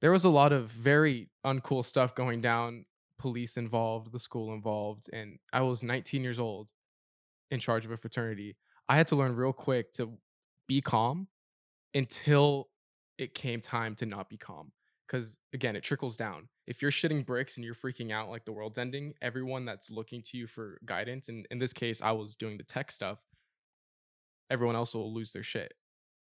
There 0.00 0.12
was 0.12 0.24
a 0.24 0.28
lot 0.28 0.52
of 0.52 0.70
very 0.70 1.30
uncool 1.44 1.84
stuff 1.84 2.14
going 2.14 2.40
down, 2.40 2.84
police 3.18 3.56
involved, 3.56 4.12
the 4.12 4.20
school 4.20 4.52
involved, 4.54 5.10
and 5.12 5.38
I 5.52 5.62
was 5.62 5.82
19 5.82 6.22
years 6.22 6.38
old 6.38 6.70
in 7.50 7.58
charge 7.58 7.84
of 7.84 7.90
a 7.90 7.96
fraternity. 7.96 8.56
I 8.88 8.96
had 8.96 9.08
to 9.08 9.16
learn 9.16 9.34
real 9.34 9.52
quick 9.52 9.92
to 9.94 10.18
be 10.68 10.80
calm 10.80 11.28
until 11.94 12.68
it 13.16 13.34
came 13.34 13.60
time 13.60 13.94
to 13.96 14.06
not 14.06 14.28
be 14.28 14.36
calm 14.36 14.72
because 15.06 15.38
again 15.52 15.74
it 15.74 15.82
trickles 15.82 16.16
down 16.16 16.48
if 16.66 16.82
you're 16.82 16.90
shitting 16.90 17.24
bricks 17.24 17.56
and 17.56 17.64
you're 17.64 17.74
freaking 17.74 18.12
out 18.12 18.28
like 18.28 18.44
the 18.44 18.52
world's 18.52 18.78
ending 18.78 19.14
everyone 19.22 19.64
that's 19.64 19.90
looking 19.90 20.22
to 20.22 20.36
you 20.36 20.46
for 20.46 20.78
guidance 20.84 21.28
and 21.28 21.46
in 21.50 21.58
this 21.58 21.72
case 21.72 22.02
i 22.02 22.12
was 22.12 22.36
doing 22.36 22.56
the 22.58 22.64
tech 22.64 22.92
stuff 22.92 23.18
everyone 24.50 24.76
else 24.76 24.94
will 24.94 25.12
lose 25.12 25.32
their 25.32 25.42
shit 25.42 25.72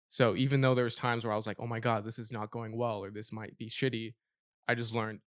so 0.10 0.36
even 0.36 0.62
though 0.62 0.76
there's 0.76 0.96
times 0.96 1.26
where 1.26 1.34
i 1.34 1.38
was 1.38 1.48
like 1.48 1.58
oh 1.60 1.68
my 1.68 1.80
god 1.80 2.06
this 2.06 2.20
is 2.20 2.32
not 2.32 2.52
going 2.52 2.76
well 2.76 3.04
or 3.04 3.10
this 3.10 3.32
might 3.32 3.58
be 3.58 3.70
shitty 3.70 4.14
i 4.68 4.76
just 4.76 4.94
learned 4.94 5.20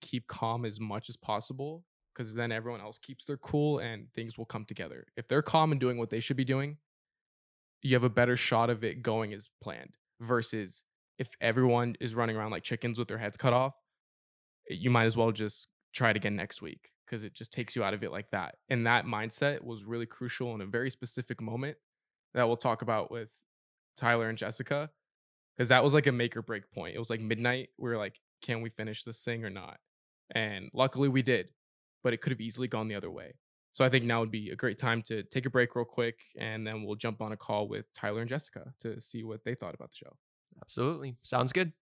keep 0.00 0.26
calm 0.26 0.64
as 0.64 0.80
much 0.80 1.08
as 1.08 1.16
possible 1.16 1.84
because 2.14 2.34
then 2.34 2.50
everyone 2.50 2.80
else 2.80 2.98
keeps 2.98 3.24
their 3.24 3.36
cool 3.36 3.78
and 3.78 4.12
things 4.14 4.38
will 4.38 4.46
come 4.46 4.64
together 4.64 5.06
if 5.16 5.28
they're 5.28 5.42
calm 5.42 5.72
and 5.72 5.80
doing 5.80 5.98
what 5.98 6.10
they 6.10 6.20
should 6.20 6.36
be 6.36 6.44
doing 6.44 6.76
you 7.82 7.94
have 7.94 8.04
a 8.04 8.10
better 8.10 8.36
shot 8.36 8.70
of 8.70 8.84
it 8.84 9.02
going 9.02 9.32
as 9.32 9.48
planned 9.62 9.96
versus 10.20 10.82
if 11.18 11.28
everyone 11.40 11.96
is 12.00 12.14
running 12.14 12.36
around 12.36 12.50
like 12.50 12.62
chickens 12.62 12.98
with 12.98 13.08
their 13.08 13.18
heads 13.18 13.36
cut 13.36 13.52
off, 13.52 13.74
eh, 14.70 14.74
you 14.74 14.90
might 14.90 15.04
as 15.04 15.16
well 15.16 15.32
just 15.32 15.68
try 15.92 16.10
it 16.10 16.16
again 16.16 16.36
next 16.36 16.62
week 16.62 16.90
because 17.04 17.24
it 17.24 17.34
just 17.34 17.52
takes 17.52 17.74
you 17.74 17.82
out 17.82 17.94
of 17.94 18.02
it 18.02 18.12
like 18.12 18.30
that. 18.30 18.56
And 18.68 18.86
that 18.86 19.04
mindset 19.04 19.62
was 19.62 19.84
really 19.84 20.06
crucial 20.06 20.54
in 20.54 20.60
a 20.60 20.66
very 20.66 20.90
specific 20.90 21.40
moment 21.40 21.76
that 22.34 22.46
we'll 22.46 22.56
talk 22.56 22.82
about 22.82 23.10
with 23.10 23.30
Tyler 23.96 24.28
and 24.28 24.38
Jessica 24.38 24.90
because 25.56 25.68
that 25.68 25.84
was 25.84 25.94
like 25.94 26.06
a 26.06 26.12
make 26.12 26.36
or 26.36 26.42
break 26.42 26.70
point. 26.70 26.94
It 26.94 26.98
was 26.98 27.10
like 27.10 27.20
midnight. 27.20 27.68
We 27.78 27.90
were 27.90 27.98
like, 27.98 28.14
can 28.42 28.62
we 28.62 28.70
finish 28.70 29.04
this 29.04 29.22
thing 29.22 29.44
or 29.44 29.50
not? 29.50 29.78
And 30.34 30.70
luckily 30.72 31.08
we 31.08 31.22
did, 31.22 31.50
but 32.02 32.12
it 32.12 32.20
could 32.22 32.32
have 32.32 32.40
easily 32.40 32.68
gone 32.68 32.88
the 32.88 32.94
other 32.94 33.10
way. 33.10 33.34
So 33.72 33.84
I 33.84 33.88
think 33.88 34.04
now 34.04 34.20
would 34.20 34.30
be 34.30 34.50
a 34.50 34.56
great 34.56 34.78
time 34.78 35.02
to 35.02 35.22
take 35.24 35.46
a 35.46 35.50
break 35.50 35.74
real 35.76 35.84
quick 35.84 36.18
and 36.38 36.66
then 36.66 36.82
we'll 36.82 36.96
jump 36.96 37.20
on 37.20 37.32
a 37.32 37.36
call 37.36 37.68
with 37.68 37.92
Tyler 37.92 38.20
and 38.20 38.28
Jessica 38.28 38.72
to 38.80 39.00
see 39.00 39.22
what 39.22 39.44
they 39.44 39.54
thought 39.54 39.74
about 39.74 39.90
the 39.90 39.96
show. 39.96 40.16
Absolutely, 40.62 41.16
sounds 41.22 41.52
good. 41.52 41.72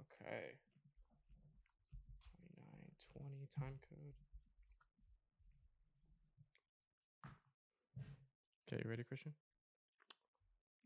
Okay. 0.00 0.54
2920 3.12 3.46
time 3.58 3.78
code. 3.88 4.14
Okay, 8.72 8.80
you 8.84 8.88
ready, 8.90 9.02
Christian? 9.02 9.32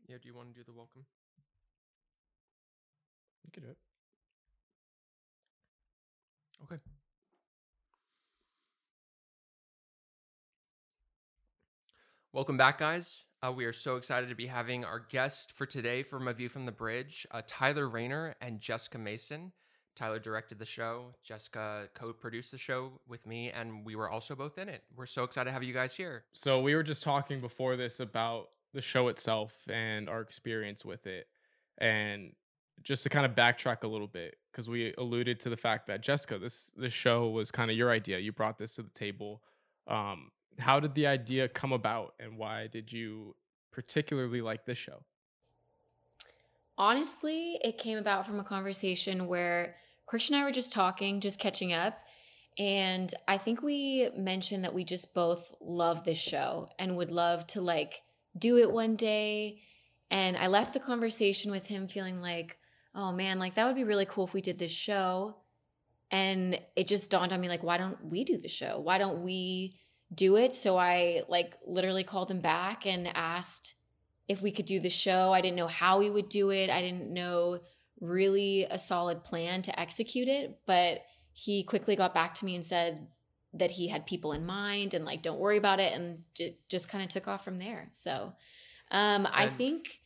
Yeah, 0.07 0.15
do 0.19 0.27
you 0.27 0.33
want 0.33 0.49
to 0.49 0.55
do 0.55 0.63
the 0.65 0.73
welcome? 0.73 1.05
You 3.43 3.51
can 3.53 3.61
do 3.61 3.69
it. 3.69 3.77
Okay. 6.63 6.81
Welcome 12.33 12.57
back, 12.57 12.79
guys. 12.79 13.21
Uh, 13.43 13.51
we 13.51 13.65
are 13.65 13.73
so 13.73 13.97
excited 13.97 14.29
to 14.29 14.35
be 14.35 14.47
having 14.47 14.83
our 14.83 14.99
guest 14.99 15.51
for 15.51 15.67
today 15.67 16.01
from 16.01 16.27
A 16.27 16.33
View 16.33 16.49
from 16.49 16.65
the 16.65 16.71
Bridge, 16.71 17.27
uh, 17.29 17.43
Tyler 17.45 17.87
Rainer 17.87 18.35
and 18.41 18.59
Jessica 18.59 18.97
Mason. 18.97 19.51
Tyler 19.95 20.19
directed 20.19 20.59
the 20.59 20.65
show, 20.65 21.13
Jessica 21.23 21.87
co 21.93 22.11
produced 22.13 22.51
the 22.51 22.57
show 22.57 22.99
with 23.07 23.25
me, 23.25 23.49
and 23.51 23.85
we 23.85 23.95
were 23.95 24.09
also 24.09 24.35
both 24.35 24.57
in 24.57 24.67
it. 24.67 24.83
We're 24.95 25.05
so 25.05 25.23
excited 25.23 25.45
to 25.45 25.53
have 25.53 25.63
you 25.63 25.73
guys 25.73 25.95
here. 25.95 26.25
So 26.33 26.59
we 26.59 26.75
were 26.75 26.83
just 26.83 27.01
talking 27.01 27.39
before 27.39 27.75
this 27.77 27.99
about 27.99 28.49
the 28.73 28.81
show 28.81 29.07
itself 29.07 29.53
and 29.69 30.09
our 30.09 30.21
experience 30.21 30.83
with 30.83 31.07
it. 31.07 31.27
And 31.77 32.33
just 32.83 33.03
to 33.03 33.09
kind 33.09 33.25
of 33.25 33.31
backtrack 33.33 33.83
a 33.83 33.87
little 33.87 34.07
bit, 34.07 34.35
because 34.51 34.69
we 34.69 34.93
alluded 34.97 35.39
to 35.41 35.49
the 35.49 35.57
fact 35.57 35.87
that 35.87 36.01
Jessica, 36.01 36.37
this 36.37 36.71
this 36.75 36.93
show 36.93 37.29
was 37.29 37.51
kind 37.51 37.71
of 37.71 37.77
your 37.77 37.89
idea. 37.89 38.19
You 38.19 38.33
brought 38.33 38.57
this 38.57 38.75
to 38.75 38.83
the 38.83 38.89
table. 38.89 39.41
Um, 39.87 40.31
how 40.59 40.79
did 40.79 40.93
the 40.93 41.07
idea 41.07 41.47
come 41.47 41.71
about 41.71 42.13
and 42.19 42.37
why 42.37 42.67
did 42.67 42.91
you 42.91 43.35
particularly 43.71 44.41
like 44.41 44.65
this 44.65 44.77
show? 44.77 45.03
Honestly, 46.77 47.57
it 47.63 47.77
came 47.77 47.97
about 47.97 48.25
from 48.25 48.39
a 48.39 48.43
conversation 48.43 49.27
where 49.27 49.77
Christian 50.05 50.35
and 50.35 50.43
I 50.43 50.45
were 50.45 50.51
just 50.51 50.73
talking, 50.73 51.19
just 51.19 51.39
catching 51.39 51.73
up. 51.73 51.97
And 52.57 53.13
I 53.27 53.37
think 53.37 53.61
we 53.61 54.09
mentioned 54.15 54.63
that 54.63 54.73
we 54.73 54.83
just 54.83 55.13
both 55.13 55.53
love 55.59 56.03
this 56.03 56.17
show 56.17 56.69
and 56.79 56.95
would 56.95 57.11
love 57.11 57.45
to 57.47 57.61
like 57.61 57.95
do 58.37 58.57
it 58.57 58.71
one 58.71 58.95
day. 58.95 59.61
And 60.09 60.37
I 60.37 60.47
left 60.47 60.73
the 60.73 60.79
conversation 60.79 61.51
with 61.51 61.67
him 61.67 61.87
feeling 61.87 62.21
like, 62.21 62.57
oh 62.93 63.11
man, 63.11 63.39
like 63.39 63.55
that 63.55 63.65
would 63.65 63.75
be 63.75 63.83
really 63.83 64.05
cool 64.05 64.25
if 64.25 64.33
we 64.33 64.41
did 64.41 64.59
this 64.59 64.71
show. 64.71 65.37
And 66.11 66.59
it 66.75 66.87
just 66.87 67.11
dawned 67.11 67.33
on 67.33 67.41
me 67.41 67.49
like, 67.49 67.63
why 67.63 67.77
don't 67.77 68.05
we 68.05 68.23
do 68.23 68.37
the 68.37 68.47
show? 68.47 68.79
Why 68.79 68.97
don't 68.97 69.23
we 69.23 69.73
do 70.13 70.37
it? 70.37 70.53
So 70.53 70.77
I 70.77 71.23
like 71.27 71.57
literally 71.65 72.03
called 72.03 72.31
him 72.31 72.39
back 72.39 72.85
and 72.85 73.09
asked 73.13 73.73
if 74.27 74.41
we 74.41 74.51
could 74.51 74.65
do 74.65 74.79
the 74.79 74.89
show. 74.89 75.33
I 75.33 75.41
didn't 75.41 75.57
know 75.57 75.67
how 75.67 75.99
we 75.99 76.09
would 76.09 76.29
do 76.29 76.51
it. 76.51 76.69
I 76.69 76.81
didn't 76.81 77.11
know 77.13 77.59
really 77.99 78.65
a 78.65 78.77
solid 78.77 79.23
plan 79.23 79.61
to 79.63 79.79
execute 79.79 80.27
it, 80.27 80.59
but 80.65 80.99
he 81.33 81.63
quickly 81.63 81.95
got 81.95 82.13
back 82.13 82.33
to 82.35 82.45
me 82.45 82.55
and 82.55 82.63
said 82.65 83.07
that 83.53 83.71
he 83.71 83.87
had 83.87 84.05
people 84.05 84.33
in 84.33 84.45
mind 84.45 84.93
and 84.93 85.05
like 85.05 85.21
don't 85.21 85.39
worry 85.39 85.57
about 85.57 85.79
it 85.79 85.93
and 85.93 86.19
j- 86.33 86.57
just 86.69 86.89
kind 86.89 87.03
of 87.03 87.09
took 87.09 87.27
off 87.27 87.43
from 87.43 87.57
there. 87.57 87.87
So 87.91 88.33
um 88.91 89.27
I 89.31 89.43
And 89.45 89.51
think 89.57 90.01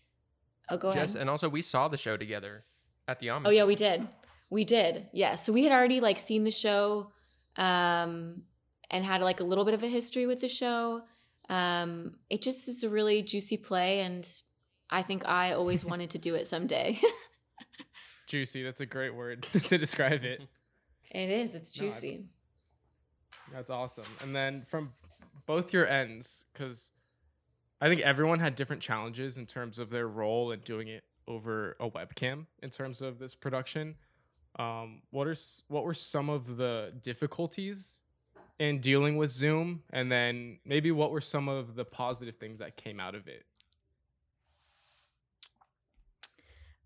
Oh, 0.72 0.78
go 0.78 0.92
Jess, 0.92 1.16
ahead. 1.16 1.22
and 1.22 1.30
also 1.32 1.50
we 1.50 1.64
saw 1.64 1.88
the 1.88 1.98
show 1.98 2.16
together 2.16 2.64
at 3.08 3.20
the 3.20 3.28
Ahmanson. 3.28 3.42
Oh 3.46 3.50
yeah, 3.50 3.62
show. 3.62 3.68
we 3.68 3.76
did. 3.76 4.08
We 4.52 4.66
did. 4.66 5.08
Yeah. 5.14 5.34
So 5.36 5.52
we 5.52 5.64
had 5.64 5.72
already 5.74 6.00
like 6.00 6.20
seen 6.20 6.44
the 6.44 6.52
show 6.52 7.12
um 7.58 8.44
and 8.92 9.04
had 9.06 9.22
like 9.22 9.40
a 9.40 9.44
little 9.44 9.66
bit 9.66 9.74
of 9.74 9.84
a 9.84 9.88
history 9.88 10.26
with 10.28 10.40
the 10.42 10.48
show. 10.48 11.02
Um 11.50 12.18
it 12.30 12.42
just 12.44 12.68
is 12.68 12.84
a 12.84 12.90
really 12.90 13.24
juicy 13.24 13.58
play 13.58 14.02
and 14.02 14.28
I 14.92 15.02
think 15.04 15.28
I 15.28 15.54
always 15.54 15.84
wanted 15.86 16.12
to 16.12 16.18
do 16.20 16.36
it 16.36 16.46
someday. 16.48 17.00
juicy. 18.30 18.64
That's 18.64 18.80
a 18.80 18.86
great 18.86 19.14
word 19.14 19.44
to 19.64 19.78
describe 19.78 20.24
it. 20.24 20.42
it 21.12 21.30
is. 21.30 21.56
It's 21.56 21.78
No, 21.78 21.86
juicy. 21.88 22.24
That's 23.52 23.70
awesome. 23.70 24.06
And 24.22 24.34
then 24.34 24.62
from 24.62 24.94
both 25.46 25.74
your 25.74 25.88
ends, 25.88 26.46
because 26.54 26.92
I 27.82 27.90
think 27.90 28.02
everyone 28.02 28.40
had 28.40 28.56
different 28.56 28.82
challenges 28.82 29.38
in 29.38 29.46
terms 29.46 29.80
of 29.80 29.90
their 29.90 30.08
role 30.08 30.52
in 30.52 30.60
doing 30.62 30.88
it 30.88 31.04
over 31.28 31.76
a 31.80 31.90
webcam 31.90 32.46
in 32.62 32.70
terms 32.70 33.02
of 33.02 33.20
this 33.20 33.36
production. 33.36 33.96
Um, 34.58 35.02
what 35.12 35.28
are 35.28 35.36
what 35.68 35.84
were 35.84 35.94
some 35.94 36.30
of 36.30 36.58
the 36.58 36.94
difficulties 37.02 38.02
in 38.60 38.80
dealing 38.82 39.16
with 39.16 39.32
Zoom, 39.32 39.84
and 39.92 40.12
then 40.12 40.60
maybe 40.66 40.92
what 40.92 41.12
were 41.12 41.22
some 41.22 41.48
of 41.48 41.76
the 41.76 41.86
positive 41.86 42.36
things 42.38 42.60
that 42.60 42.76
came 42.76 43.00
out 43.00 43.16
of 43.16 43.28
it? 43.28 43.46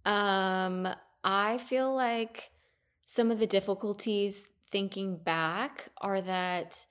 Um, 0.05 0.87
I 1.23 1.57
feel 1.57 1.93
like 1.93 2.51
some 3.05 3.31
of 3.31 3.39
the 3.39 3.47
difficulties 3.47 4.45
thinking 4.71 5.17
back 5.17 5.89
are 6.01 6.21
that 6.21 6.85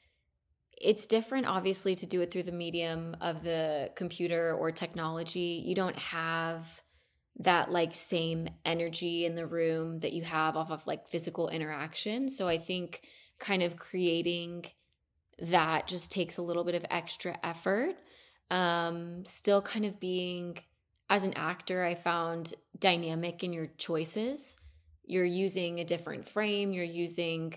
it's 0.77 1.07
different, 1.07 1.47
obviously, 1.47 1.95
to 1.97 2.07
do 2.07 2.23
it 2.23 2.31
through 2.31 2.45
the 2.45 2.53
medium 2.53 3.17
of 3.21 3.43
the 3.43 3.91
computer 3.95 4.55
or 4.55 4.71
technology. 4.73 5.63
You 5.65 5.75
don't 5.75 5.99
have 5.99 6.83
that 7.39 7.71
like 7.71 7.95
same 7.95 8.49
energy 8.65 9.25
in 9.25 9.35
the 9.35 9.47
room 9.47 10.01
that 10.01 10.13
you 10.13 10.23
have 10.23 10.57
off 10.57 10.71
of 10.71 10.87
like 10.87 11.09
physical 11.09 11.49
interaction. 11.49 12.29
So 12.29 12.49
I 12.49 12.59
think 12.59 13.03
kind 13.39 13.63
of 13.63 13.77
creating 13.77 14.67
that 15.39 15.87
just 15.87 16.13
takes 16.13 16.37
a 16.37 16.43
little 16.43 16.65
bit 16.65 16.75
of 16.75 16.85
extra 16.91 17.39
effort. 17.43 17.97
Um, 18.51 19.25
still 19.25 19.63
kind 19.63 19.85
of 19.85 19.99
being 19.99 20.59
as 21.13 21.25
an 21.25 21.35
actor, 21.35 21.85
I 21.85 21.95
found 21.95 22.55
dynamic 22.79 23.45
in 23.45 23.53
your 23.53 23.67
choices. 23.77 24.59
You're 25.05 25.27
using 25.27 25.79
a 25.79 25.85
different 25.85 26.27
frame, 26.27 26.73
you're 26.73 26.85
using 26.85 27.53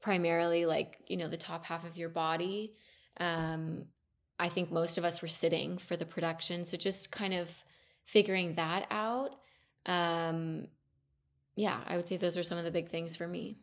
primarily 0.00 0.64
like, 0.64 0.96
you 1.08 1.16
know, 1.16 1.26
the 1.26 1.36
top 1.36 1.66
half 1.66 1.84
of 1.84 1.96
your 1.96 2.08
body. 2.08 2.72
Um, 3.18 3.86
I 4.38 4.48
think 4.48 4.70
most 4.70 4.96
of 4.96 5.04
us 5.04 5.20
were 5.20 5.28
sitting 5.28 5.76
for 5.76 5.96
the 5.96 6.06
production. 6.06 6.64
So 6.64 6.76
just 6.76 7.10
kind 7.10 7.34
of 7.34 7.52
figuring 8.04 8.54
that 8.54 8.86
out. 8.92 9.30
Um, 9.86 10.68
yeah, 11.56 11.80
I 11.88 11.96
would 11.96 12.06
say 12.06 12.16
those 12.16 12.38
are 12.38 12.44
some 12.44 12.58
of 12.58 12.64
the 12.64 12.70
big 12.70 12.90
things 12.90 13.16
for 13.16 13.26
me. 13.26 13.58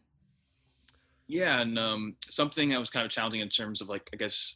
Yeah, 1.25 1.61
and 1.61 1.79
um, 1.79 2.17
something 2.29 2.67
that 2.69 2.81
was 2.81 2.89
kind 2.89 3.05
of 3.05 3.11
challenging 3.11 3.39
in 3.39 3.49
terms 3.49 3.79
of 3.79 3.87
like 3.87 4.09
I 4.11 4.17
guess 4.17 4.55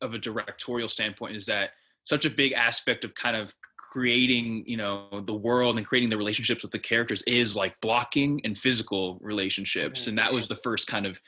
of 0.00 0.14
a 0.14 0.18
directorial 0.18 0.88
standpoint 0.88 1.36
is 1.36 1.46
that 1.46 1.70
such 2.04 2.24
a 2.24 2.30
big 2.30 2.52
aspect 2.52 3.04
of 3.04 3.14
kind 3.14 3.36
of 3.36 3.54
creating 3.76 4.64
you 4.66 4.76
know 4.76 5.22
the 5.26 5.34
world 5.34 5.76
and 5.76 5.86
creating 5.86 6.08
the 6.08 6.16
relationships 6.16 6.62
with 6.62 6.72
the 6.72 6.78
characters 6.78 7.22
is 7.26 7.54
like 7.56 7.74
blocking 7.80 8.40
and 8.44 8.56
physical 8.56 9.18
relationships. 9.20 10.06
And 10.06 10.18
that 10.18 10.32
was 10.32 10.48
the 10.48 10.56
first 10.56 10.86
kind 10.86 11.06
of 11.06 11.20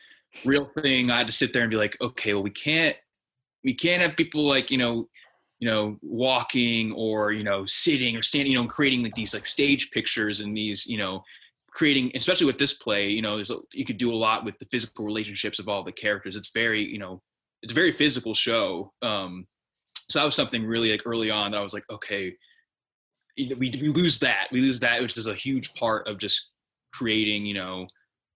real 0.45 0.69
thing 0.83 1.11
i 1.11 1.19
had 1.19 1.27
to 1.27 1.33
sit 1.33 1.53
there 1.53 1.63
and 1.63 1.71
be 1.71 1.77
like 1.77 1.97
okay 2.01 2.35
well 2.35 2.43
we 2.43 2.51
can't 2.51 2.97
we 3.63 3.75
can't 3.75 4.03
have 4.03 4.17
people 4.17 4.47
like 4.47 4.71
you 4.71 4.79
know 4.79 5.09
you 5.61 5.69
know 5.69 5.97
walking 6.03 6.93
or 6.93 7.33
you 7.33 7.45
know 7.45 7.65
sitting 7.67 8.17
or 8.17 8.23
standing 8.23 8.53
you 8.53 8.59
know 8.59 8.67
creating 8.67 9.03
like 9.03 9.15
these 9.15 9.33
like 9.33 9.47
stage 9.47 9.91
pictures 9.91 10.41
and 10.41 10.57
these 10.57 10.87
you 10.87 10.99
know 10.99 11.23
creating 11.71 12.11
especially 12.15 12.47
with 12.47 12.59
this 12.59 12.75
play 12.75 13.09
you 13.09 13.23
know 13.23 13.41
you 13.73 13.85
could 13.85 13.97
do 13.97 14.13
a 14.13 14.15
lot 14.15 14.45
with 14.45 14.59
the 14.59 14.67
physical 14.67 15.05
relationships 15.05 15.59
of 15.59 15.69
all 15.69 15.83
the 15.83 15.93
characters. 15.93 16.37
It's 16.37 16.51
very 16.53 16.85
you 16.85 16.99
know 16.99 17.23
it's 17.63 17.73
a 17.73 17.75
very 17.75 17.93
physical 17.93 18.35
show. 18.35 18.93
Um 19.03 19.47
so 20.09 20.19
that 20.19 20.25
was 20.25 20.35
something 20.35 20.67
really 20.67 20.91
like 20.91 21.03
early 21.05 21.31
on 21.31 21.51
that 21.51 21.59
i 21.59 21.63
was 21.63 21.75
like 21.75 21.89
okay 21.91 22.35
we, 23.37 23.55
we 23.59 23.71
lose 23.71 24.21
that 24.21 24.47
we 24.53 24.61
lose 24.61 24.81
that 24.81 25.03
which 25.03 25.17
is 25.17 25.27
a 25.27 25.35
huge 25.35 25.75
part 25.75 26.07
of 26.07 26.19
just 26.19 26.49
creating 26.93 27.45
you 27.45 27.55
know 27.55 27.87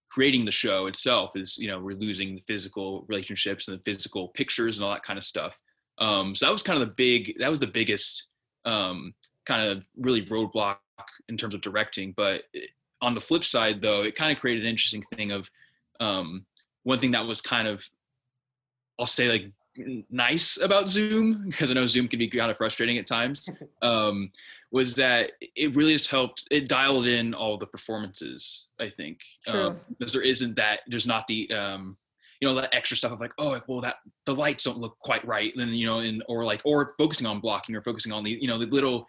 creating 0.09 0.43
the 0.43 0.51
show 0.51 0.87
itself 0.87 1.31
is 1.35 1.57
you 1.57 1.67
know 1.67 1.79
we're 1.79 1.95
losing 1.95 2.35
the 2.35 2.41
physical 2.47 3.05
relationships 3.07 3.67
and 3.67 3.77
the 3.77 3.83
physical 3.83 4.29
pictures 4.29 4.77
and 4.77 4.85
all 4.85 4.91
that 4.91 5.03
kind 5.03 5.17
of 5.17 5.23
stuff. 5.23 5.57
Um 5.99 6.35
so 6.35 6.45
that 6.45 6.51
was 6.51 6.63
kind 6.63 6.81
of 6.81 6.87
the 6.87 6.93
big 6.95 7.35
that 7.39 7.49
was 7.49 7.59
the 7.59 7.67
biggest 7.67 8.27
um 8.65 9.13
kind 9.45 9.67
of 9.69 9.85
really 9.97 10.25
roadblock 10.25 10.77
in 11.29 11.37
terms 11.37 11.55
of 11.55 11.61
directing 11.61 12.13
but 12.15 12.43
on 13.01 13.13
the 13.15 13.21
flip 13.21 13.43
side 13.43 13.81
though 13.81 14.01
it 14.03 14.15
kind 14.15 14.31
of 14.31 14.39
created 14.39 14.63
an 14.63 14.69
interesting 14.69 15.01
thing 15.15 15.31
of 15.31 15.49
um 15.99 16.45
one 16.83 16.99
thing 16.99 17.11
that 17.11 17.25
was 17.25 17.41
kind 17.41 17.67
of 17.67 17.83
i'll 18.99 19.05
say 19.05 19.29
like 19.29 19.51
nice 20.09 20.59
about 20.61 20.89
zoom 20.89 21.45
because 21.47 21.71
i 21.71 21.73
know 21.73 21.85
zoom 21.85 22.07
can 22.07 22.19
be 22.19 22.27
kind 22.27 22.51
of 22.51 22.57
frustrating 22.57 22.97
at 22.97 23.07
times 23.07 23.49
um 23.81 24.31
was 24.71 24.95
that 24.95 25.31
it 25.55 25.75
really 25.75 25.93
just 25.93 26.09
helped 26.09 26.45
it 26.51 26.67
dialed 26.67 27.07
in 27.07 27.33
all 27.33 27.57
the 27.57 27.67
performances 27.67 28.65
i 28.79 28.89
think. 28.89 29.19
True. 29.47 29.67
um, 29.67 29.79
because 29.97 30.13
there 30.13 30.21
isn't 30.21 30.55
that 30.55 30.81
there's 30.87 31.07
not 31.07 31.25
the 31.27 31.51
um 31.51 31.97
you 32.39 32.47
know 32.47 32.55
that 32.55 32.73
extra 32.73 32.95
stuff 32.95 33.11
of 33.11 33.19
like 33.19 33.33
oh 33.37 33.59
well 33.67 33.81
that 33.81 33.97
the 34.25 34.35
lights 34.35 34.63
don't 34.63 34.77
look 34.77 34.97
quite 34.99 35.25
right 35.25 35.55
and 35.55 35.75
you 35.75 35.85
know 35.85 35.99
and 35.99 36.23
or 36.27 36.45
like 36.45 36.61
or 36.65 36.93
focusing 36.97 37.27
on 37.27 37.39
blocking 37.39 37.75
or 37.75 37.81
focusing 37.81 38.11
on 38.11 38.23
the 38.23 38.31
you 38.31 38.47
know 38.47 38.57
the 38.57 38.65
little 38.67 39.05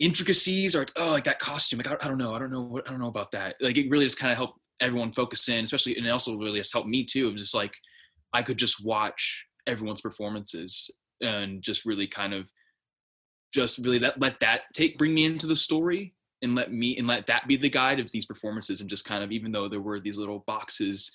intricacies 0.00 0.74
or 0.74 0.80
like 0.80 0.92
oh 0.96 1.10
like 1.10 1.24
that 1.24 1.38
costume 1.38 1.78
like 1.78 1.86
I, 1.86 2.04
I 2.04 2.08
don't 2.08 2.18
know 2.18 2.34
i 2.34 2.38
don't 2.38 2.50
know 2.50 2.62
what 2.62 2.86
i 2.86 2.90
don't 2.90 3.00
know 3.00 3.08
about 3.08 3.30
that. 3.32 3.56
Like 3.60 3.78
it 3.78 3.88
really 3.90 4.04
just 4.04 4.18
kind 4.18 4.32
of 4.32 4.36
helped 4.36 4.58
everyone 4.80 5.12
focus 5.12 5.48
in 5.48 5.64
especially 5.64 5.96
and 5.96 6.06
it 6.06 6.10
also 6.10 6.36
really 6.36 6.58
has 6.58 6.72
helped 6.72 6.88
me 6.88 7.04
too. 7.04 7.28
It 7.28 7.32
was 7.32 7.42
just 7.42 7.54
like 7.54 7.76
i 8.32 8.42
could 8.42 8.58
just 8.58 8.84
watch 8.84 9.46
everyone's 9.66 10.00
performances 10.00 10.90
and 11.20 11.62
just 11.62 11.84
really 11.84 12.06
kind 12.06 12.34
of 12.34 12.50
just 13.52 13.78
really 13.78 13.98
let, 13.98 14.18
let 14.20 14.40
that 14.40 14.62
take 14.74 14.98
bring 14.98 15.14
me 15.14 15.24
into 15.24 15.46
the 15.46 15.56
story 15.56 16.14
and 16.42 16.54
let 16.54 16.72
me 16.72 16.96
and 16.98 17.06
let 17.06 17.26
that 17.26 17.46
be 17.46 17.56
the 17.56 17.68
guide 17.68 18.00
of 18.00 18.10
these 18.10 18.26
performances 18.26 18.80
and 18.80 18.90
just 18.90 19.04
kind 19.04 19.22
of 19.22 19.32
even 19.32 19.52
though 19.52 19.68
there 19.68 19.80
were 19.80 20.00
these 20.00 20.18
little 20.18 20.44
boxes 20.46 21.10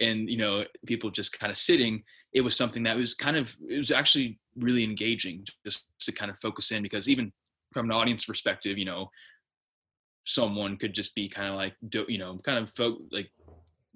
and 0.00 0.28
you 0.28 0.36
know 0.36 0.64
people 0.86 1.10
just 1.10 1.38
kind 1.38 1.50
of 1.50 1.56
sitting 1.56 2.02
it 2.32 2.40
was 2.40 2.56
something 2.56 2.82
that 2.82 2.96
was 2.96 3.14
kind 3.14 3.36
of 3.36 3.56
it 3.68 3.76
was 3.76 3.92
actually 3.92 4.38
really 4.56 4.84
engaging 4.84 5.44
just 5.64 5.86
to 6.00 6.12
kind 6.12 6.30
of 6.30 6.38
focus 6.38 6.72
in 6.72 6.82
because 6.82 7.08
even 7.08 7.32
from 7.72 7.86
an 7.86 7.92
audience 7.92 8.24
perspective 8.24 8.76
you 8.76 8.84
know 8.84 9.08
someone 10.26 10.76
could 10.76 10.94
just 10.94 11.14
be 11.14 11.28
kind 11.28 11.48
of 11.48 11.54
like 11.54 11.74
you 12.08 12.18
know 12.18 12.36
kind 12.44 12.58
of 12.58 12.72
like 13.12 13.30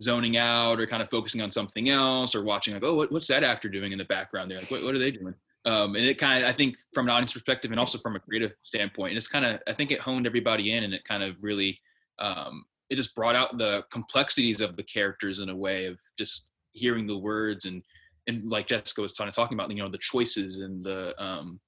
zoning 0.03 0.37
out 0.37 0.81
or 0.81 0.87
kind 0.87 1.03
of 1.03 1.11
focusing 1.11 1.41
on 1.41 1.51
something 1.51 1.89
else 1.89 2.35
or 2.35 2.45
watching 2.45 2.75
like 2.75 2.85
oh 2.85 2.95
what, 2.95 3.11
what's 3.11 3.27
that 3.27 3.43
actor 3.43 3.69
doing 3.69 3.93
in 3.93 3.99
the 3.99 4.05
background 4.05 4.51
there? 4.51 4.59
Like 4.59 4.71
what, 4.71 4.83
what 4.85 4.95
are 4.95 4.99
they 4.99 5.11
doing? 5.11 5.35
Um, 5.65 5.97
and 5.97 6.05
it 6.05 6.19
kind 6.19 6.45
of 6.45 6.49
i 6.49 6.53
think 6.53 6.77
from 6.95 7.07
an 7.07 7.11
audience 7.11 7.33
perspective 7.33 7.73
and 7.73 7.81
also 7.81 7.99
from 7.99 8.15
a 8.17 8.21
creative 8.21 8.55
standpoint 8.63 9.11
and 9.11 9.17
it's 9.19 9.29
kind 9.29 9.45
of 9.45 9.61
i 9.67 9.73
think 9.73 9.91
it 9.91 10.01
honed 10.01 10.27
everybody 10.27 10.73
in 10.73 10.85
and 10.85 10.95
it 10.95 11.05
kind 11.05 11.23
of 11.23 11.35
really 11.41 11.79
um, 12.21 12.65
it 12.91 12.97
just 12.97 13.15
brought 13.15 13.37
out 13.37 13.59
the 13.59 13.85
complexities 13.91 14.61
of 14.61 14.77
the 14.77 14.83
characters 14.83 15.41
in 15.41 15.51
a 15.51 15.57
way 15.57 15.87
of 15.87 15.99
just 16.17 16.49
hearing 16.73 17.07
the 17.07 17.19
words 17.19 17.65
and 17.65 17.83
and 18.29 18.49
like 18.49 18.67
jessica 18.67 19.03
was 19.03 19.15
kind 19.15 19.29
of 19.29 19.35
talking 19.35 19.59
about 19.59 19.71
you 19.71 19.83
know 19.83 19.89
the 19.89 19.99
choices 19.99 20.59
and 20.61 20.85
the 20.85 21.21
um 21.23 21.59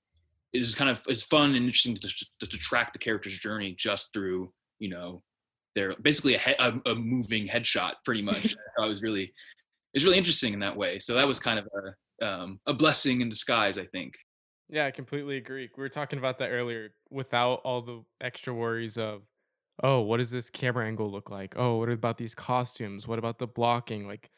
it's 0.52 0.74
kind 0.74 0.90
of 0.90 1.02
it's 1.06 1.22
fun 1.24 1.54
and 1.54 1.64
interesting 1.64 1.94
to, 1.94 2.08
to, 2.38 2.46
to 2.46 2.58
track 2.58 2.92
the 2.92 2.98
character's 2.98 3.38
journey 3.38 3.74
just 3.76 4.12
through 4.12 4.52
you 4.78 4.88
know 4.88 5.22
they're 5.74 5.94
basically 6.02 6.35
a, 6.35 6.38
he- 6.38 6.54
a, 6.59 6.72
a 6.90 6.94
moving 6.94 7.46
headshot 7.46 7.92
pretty 8.04 8.22
much 8.22 8.54
i 8.80 8.87
was 8.87 9.02
really 9.02 9.33
it's 9.94 10.04
really 10.04 10.18
interesting 10.18 10.52
in 10.52 10.61
that 10.61 10.76
way 10.76 10.98
so 10.98 11.14
that 11.14 11.26
was 11.26 11.38
kind 11.40 11.59
of 11.59 11.66
a 12.20 12.26
um, 12.26 12.56
a 12.66 12.72
blessing 12.74 13.20
in 13.22 13.28
disguise 13.28 13.78
i 13.78 13.87
think 13.87 14.14
Yeah, 14.68 14.87
I 14.87 14.92
completely 14.92 15.37
agree. 15.37 15.68
We 15.76 15.80
were 15.83 15.88
talking 15.88 16.18
about 16.20 16.38
that 16.38 16.50
earlier 16.50 16.90
without 17.11 17.56
all 17.64 17.83
the 17.83 18.04
extra 18.20 18.54
worries 18.54 18.96
of, 18.98 19.22
oh, 19.83 20.00
what 20.02 20.18
does 20.18 20.30
this 20.30 20.48
camera 20.50 20.87
angle 20.87 21.11
look 21.11 21.28
like? 21.30 21.54
Oh, 21.56 21.78
what 21.78 21.88
about 21.88 22.18
these 22.18 22.35
costumes? 22.37 23.09
What 23.09 23.18
about 23.18 23.38
the 23.40 23.48
blocking? 23.48 24.06
Like, 24.06 24.30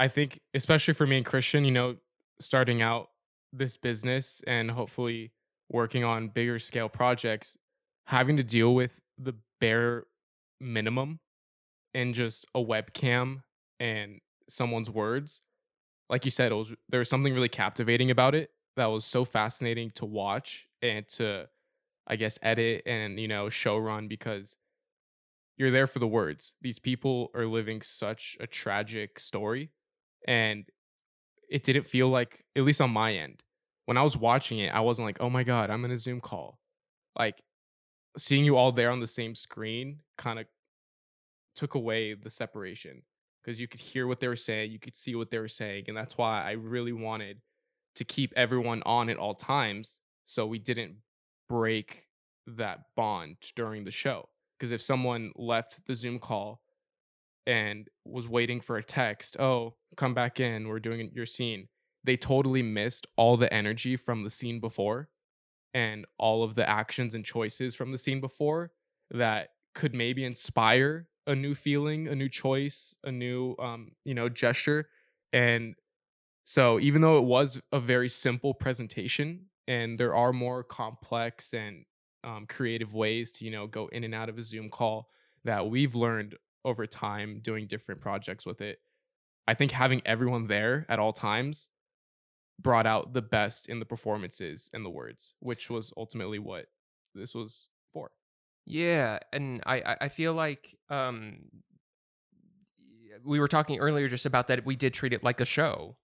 I 0.00 0.08
think, 0.08 0.40
especially 0.54 0.94
for 0.94 1.06
me 1.06 1.18
and 1.18 1.26
Christian, 1.26 1.64
you 1.64 1.70
know, 1.70 1.96
starting 2.40 2.82
out 2.82 3.10
this 3.52 3.76
business 3.76 4.42
and 4.46 4.70
hopefully 4.72 5.30
working 5.70 6.02
on 6.02 6.28
bigger 6.34 6.58
scale 6.58 6.88
projects, 6.88 7.56
having 8.06 8.36
to 8.38 8.42
deal 8.42 8.74
with 8.74 8.90
the 9.18 9.34
bare 9.60 10.04
minimum 10.60 11.20
and 11.94 12.14
just 12.14 12.46
a 12.54 12.60
webcam 12.60 13.42
and 13.80 14.20
someone's 14.48 14.90
words 14.90 15.40
like 16.10 16.24
you 16.24 16.30
said, 16.30 16.52
it 16.52 16.54
was 16.54 16.72
there 16.88 16.98
was 16.98 17.08
something 17.08 17.34
really 17.34 17.48
captivating 17.48 18.10
about 18.10 18.34
it 18.34 18.50
that 18.76 18.86
was 18.86 19.04
so 19.04 19.24
fascinating 19.24 19.90
to 19.96 20.06
watch 20.06 20.66
and 20.80 21.06
to, 21.08 21.48
I 22.06 22.16
guess, 22.16 22.38
edit 22.42 22.82
and 22.86 23.18
you 23.20 23.28
know 23.28 23.48
show 23.48 23.76
run 23.76 24.08
because 24.08 24.56
you're 25.56 25.70
there 25.70 25.86
for 25.86 25.98
the 25.98 26.06
words. 26.06 26.54
These 26.62 26.78
people 26.78 27.30
are 27.34 27.46
living 27.46 27.82
such 27.82 28.36
a 28.40 28.46
tragic 28.46 29.18
story, 29.18 29.70
and 30.26 30.64
it 31.50 31.62
didn't 31.62 31.86
feel 31.86 32.08
like, 32.08 32.44
at 32.56 32.62
least 32.62 32.80
on 32.80 32.90
my 32.90 33.14
end, 33.14 33.42
when 33.86 33.96
I 33.96 34.02
was 34.02 34.16
watching 34.16 34.58
it, 34.60 34.72
I 34.72 34.80
wasn't 34.80 35.06
like, 35.06 35.18
oh 35.20 35.30
my 35.30 35.42
god, 35.42 35.70
I'm 35.70 35.84
in 35.84 35.90
a 35.90 35.96
Zoom 35.96 36.20
call. 36.20 36.58
Like 37.18 37.42
seeing 38.16 38.44
you 38.44 38.56
all 38.56 38.72
there 38.72 38.90
on 38.90 39.00
the 39.00 39.06
same 39.06 39.34
screen 39.34 40.00
kind 40.16 40.38
of 40.38 40.46
took 41.54 41.74
away 41.74 42.14
the 42.14 42.30
separation 42.30 43.02
because 43.42 43.60
you 43.60 43.68
could 43.68 43.80
hear 43.80 44.06
what 44.06 44.20
they 44.20 44.28
were 44.28 44.36
saying, 44.36 44.70
you 44.70 44.78
could 44.78 44.96
see 44.96 45.14
what 45.14 45.30
they 45.30 45.38
were 45.38 45.48
saying, 45.48 45.84
and 45.88 45.96
that's 45.96 46.18
why 46.18 46.42
I 46.42 46.52
really 46.52 46.92
wanted 46.92 47.40
to 47.96 48.04
keep 48.04 48.32
everyone 48.36 48.82
on 48.84 49.08
at 49.08 49.16
all 49.16 49.34
times 49.34 50.00
so 50.26 50.46
we 50.46 50.58
didn't 50.58 50.96
break 51.48 52.04
that 52.46 52.80
bond 52.96 53.36
during 53.56 53.84
the 53.84 53.90
show. 53.90 54.28
Because 54.58 54.72
if 54.72 54.82
someone 54.82 55.32
left 55.36 55.86
the 55.86 55.94
Zoom 55.94 56.18
call 56.18 56.60
and 57.46 57.88
was 58.04 58.28
waiting 58.28 58.60
for 58.60 58.76
a 58.76 58.82
text, 58.82 59.38
oh, 59.40 59.74
come 59.96 60.14
back 60.14 60.40
in, 60.40 60.68
we're 60.68 60.80
doing 60.80 61.10
your 61.12 61.26
scene, 61.26 61.68
they 62.04 62.16
totally 62.16 62.62
missed 62.62 63.06
all 63.16 63.36
the 63.36 63.52
energy 63.52 63.96
from 63.96 64.24
the 64.24 64.30
scene 64.30 64.60
before 64.60 65.08
and 65.74 66.06
all 66.18 66.42
of 66.42 66.54
the 66.54 66.68
actions 66.68 67.14
and 67.14 67.24
choices 67.24 67.74
from 67.74 67.92
the 67.92 67.98
scene 67.98 68.20
before 68.20 68.72
that 69.10 69.50
could 69.74 69.94
maybe 69.94 70.24
inspire 70.24 71.08
a 71.26 71.34
new 71.34 71.54
feeling, 71.54 72.08
a 72.08 72.14
new 72.14 72.28
choice, 72.28 72.96
a 73.04 73.12
new 73.12 73.54
um, 73.58 73.92
you 74.04 74.14
know, 74.14 74.28
gesture. 74.28 74.88
And 75.32 75.74
so 76.44 76.80
even 76.80 77.02
though 77.02 77.18
it 77.18 77.24
was 77.24 77.60
a 77.72 77.78
very 77.78 78.08
simple 78.08 78.54
presentation 78.54 79.46
and 79.66 80.00
there 80.00 80.14
are 80.14 80.32
more 80.32 80.64
complex 80.64 81.52
and 81.52 81.84
um, 82.24 82.46
creative 82.48 82.94
ways 82.94 83.32
to, 83.32 83.44
you 83.44 83.50
know, 83.50 83.66
go 83.66 83.88
in 83.88 84.04
and 84.04 84.14
out 84.14 84.28
of 84.28 84.38
a 84.38 84.42
Zoom 84.42 84.70
call 84.70 85.10
that 85.44 85.68
we've 85.68 85.94
learned 85.94 86.34
over 86.64 86.86
time 86.86 87.40
doing 87.42 87.66
different 87.66 88.00
projects 88.00 88.46
with 88.46 88.60
it. 88.60 88.78
I 89.46 89.54
think 89.54 89.72
having 89.72 90.02
everyone 90.04 90.46
there 90.46 90.86
at 90.88 90.98
all 90.98 91.12
times 91.12 91.68
brought 92.60 92.86
out 92.86 93.12
the 93.12 93.22
best 93.22 93.68
in 93.68 93.78
the 93.78 93.84
performances 93.84 94.70
and 94.72 94.84
the 94.84 94.90
words, 94.90 95.34
which 95.40 95.70
was 95.70 95.92
ultimately 95.96 96.38
what 96.38 96.66
this 97.14 97.34
was 97.34 97.68
for. 97.92 98.10
Yeah, 98.66 99.18
and 99.32 99.62
I 99.64 99.96
I- 100.00 100.08
feel 100.08 100.34
like 100.34 100.76
um 100.90 101.50
we 103.24 103.40
were 103.40 103.48
talking 103.48 103.78
earlier 103.78 104.08
just 104.08 104.26
about 104.26 104.48
that 104.48 104.64
we 104.64 104.76
did 104.76 104.94
treat 104.94 105.12
it 105.12 105.24
like 105.24 105.40
a 105.40 105.44
show. 105.44 105.96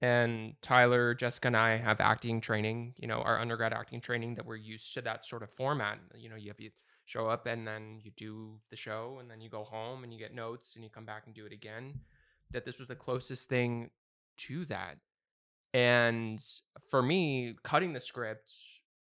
And 0.00 0.54
Tyler, 0.60 1.14
Jessica, 1.14 1.48
and 1.48 1.56
I 1.56 1.76
have 1.76 2.00
acting 2.00 2.40
training, 2.40 2.94
you 2.98 3.08
know, 3.08 3.22
our 3.22 3.38
undergrad 3.40 3.72
acting 3.72 4.00
training 4.00 4.34
that 4.34 4.44
we're 4.44 4.56
used 4.56 4.92
to 4.94 5.02
that 5.02 5.24
sort 5.24 5.42
of 5.42 5.50
format. 5.50 5.98
You 6.14 6.28
know, 6.28 6.36
you 6.36 6.48
have 6.50 6.60
you 6.60 6.70
show 7.06 7.26
up 7.28 7.46
and 7.46 7.66
then 7.66 8.00
you 8.02 8.10
do 8.16 8.60
the 8.70 8.76
show 8.76 9.18
and 9.20 9.30
then 9.30 9.40
you 9.40 9.48
go 9.48 9.64
home 9.64 10.04
and 10.04 10.12
you 10.12 10.18
get 10.18 10.34
notes 10.34 10.74
and 10.74 10.84
you 10.84 10.90
come 10.90 11.06
back 11.06 11.22
and 11.26 11.34
do 11.34 11.46
it 11.46 11.52
again. 11.52 12.00
That 12.50 12.64
this 12.64 12.78
was 12.78 12.88
the 12.88 12.94
closest 12.94 13.48
thing 13.48 13.90
to 14.38 14.64
that. 14.66 14.98
And 15.74 16.40
for 16.88 17.02
me, 17.02 17.56
cutting 17.64 17.92
the 17.92 18.00
script 18.00 18.52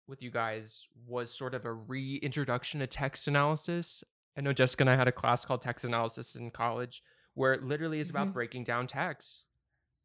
with 0.07 0.22
you 0.22 0.30
guys 0.32 0.88
was 1.07 1.32
sort 1.36 1.53
of 1.55 1.65
a 1.65 1.74
reintroduction 1.74 2.80
to 2.80 2.88
text 2.88 3.28
analysis. 3.28 4.03
I 4.38 4.41
know 4.41 4.53
Jessica 4.53 4.84
and 4.84 4.89
I 4.89 4.95
had 4.95 5.07
a 5.07 5.11
class 5.11 5.43
called 5.43 5.61
text 5.61 5.84
analysis 5.84 6.36
in 6.36 6.51
college 6.51 7.03
where 7.34 7.53
it 7.53 7.63
literally 7.63 7.99
is 7.99 8.09
about 8.09 8.28
Mhm. 8.30 8.34
breaking 8.34 8.63
down 8.65 8.86
text 8.88 9.45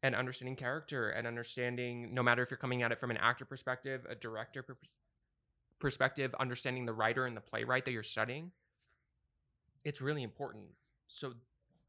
and 0.03 0.15
understanding 0.15 0.55
character 0.55 1.09
and 1.09 1.25
understanding 1.27 2.13
no 2.13 2.21
matter 2.23 2.41
if 2.41 2.49
you're 2.51 2.57
coming 2.57 2.81
at 2.83 2.91
it 2.91 2.99
from 2.99 3.11
an 3.11 3.17
actor 3.17 3.45
perspective, 3.45 4.05
a 4.09 4.15
director 4.15 4.63
per- 4.63 4.77
perspective, 5.79 6.33
understanding 6.35 6.85
the 6.85 6.93
writer 6.93 7.25
and 7.25 7.35
the 7.37 7.41
playwright 7.41 7.85
that 7.85 7.91
you're 7.91 8.03
studying. 8.03 8.51
It's 9.83 10.01
really 10.01 10.23
important. 10.23 10.75
So 11.07 11.35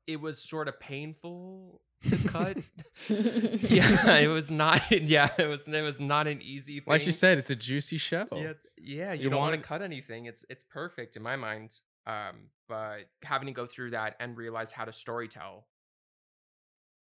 it 0.06 0.16
was 0.16 0.38
sort 0.42 0.68
of 0.68 0.78
painful 0.80 1.80
to 2.08 2.28
cut. 2.28 2.58
yeah, 3.08 4.18
it 4.18 4.28
was 4.28 4.50
not. 4.50 4.82
Yeah, 4.90 5.30
it 5.38 5.46
was. 5.46 5.66
It 5.68 5.82
was 5.82 6.00
not 6.00 6.26
an 6.26 6.42
easy 6.42 6.76
thing. 6.76 6.84
Like 6.86 7.00
she 7.00 7.12
said, 7.12 7.38
it's 7.38 7.50
a 7.50 7.56
juicy 7.56 7.98
show. 7.98 8.26
Yeah, 8.32 8.50
it's, 8.50 8.66
yeah. 8.78 9.12
You, 9.12 9.24
You 9.24 9.30
don't 9.30 9.40
want 9.40 9.54
to 9.54 9.66
cut 9.66 9.82
anything. 9.82 10.26
It's 10.26 10.44
it's 10.48 10.64
perfect 10.64 11.16
in 11.16 11.22
my 11.22 11.36
mind. 11.36 11.76
Um, 12.06 12.50
but 12.68 13.08
having 13.24 13.46
to 13.46 13.52
go 13.52 13.66
through 13.66 13.90
that 13.90 14.16
and 14.20 14.36
realize 14.36 14.72
how 14.72 14.84
to 14.84 14.92
storytell, 14.92 15.64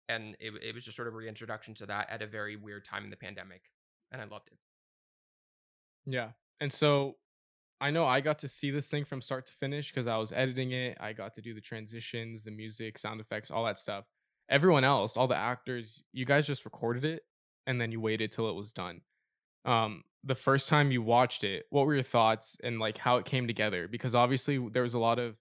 and 0.08 0.36
it 0.40 0.52
it 0.62 0.74
was 0.74 0.84
just 0.84 0.96
sort 0.96 1.08
of 1.08 1.14
a 1.14 1.16
reintroduction 1.16 1.74
to 1.74 1.86
that 1.86 2.08
at 2.10 2.22
a 2.22 2.26
very 2.26 2.56
weird 2.56 2.84
time 2.84 3.04
in 3.04 3.10
the 3.10 3.16
pandemic, 3.16 3.62
and 4.10 4.20
I 4.20 4.24
loved 4.24 4.48
it. 4.48 4.58
Yeah. 6.06 6.30
And 6.60 6.72
so 6.72 7.16
I 7.80 7.90
know 7.90 8.06
I 8.06 8.20
got 8.20 8.38
to 8.40 8.48
see 8.48 8.70
this 8.70 8.88
thing 8.88 9.04
from 9.04 9.20
start 9.20 9.46
to 9.46 9.52
finish 9.52 9.90
because 9.90 10.06
I 10.06 10.16
was 10.16 10.32
editing 10.32 10.72
it. 10.72 10.96
I 11.00 11.12
got 11.12 11.34
to 11.34 11.42
do 11.42 11.54
the 11.54 11.60
transitions, 11.60 12.44
the 12.44 12.50
music, 12.50 12.98
sound 12.98 13.20
effects, 13.20 13.50
all 13.50 13.64
that 13.64 13.78
stuff. 13.78 14.04
Everyone 14.52 14.84
else, 14.84 15.16
all 15.16 15.26
the 15.26 15.36
actors, 15.36 16.04
you 16.12 16.24
guys 16.24 16.46
just 16.46 16.64
recorded 16.64 17.04
it 17.04 17.22
and 17.66 17.80
then 17.80 17.90
you 17.90 18.00
waited 18.00 18.30
till 18.30 18.48
it 18.48 18.54
was 18.54 18.72
done. 18.72 19.00
Um, 19.64 20.04
the 20.22 20.34
first 20.34 20.68
time 20.68 20.92
you 20.92 21.02
watched 21.02 21.42
it, 21.42 21.64
what 21.70 21.86
were 21.86 21.94
your 21.94 22.02
thoughts 22.02 22.56
and 22.62 22.78
like 22.78 22.98
how 22.98 23.16
it 23.16 23.24
came 23.24 23.46
together? 23.46 23.88
Because 23.88 24.14
obviously 24.14 24.58
there 24.72 24.82
was 24.82 24.94
a 24.94 24.98
lot 24.98 25.18
of, 25.18 25.36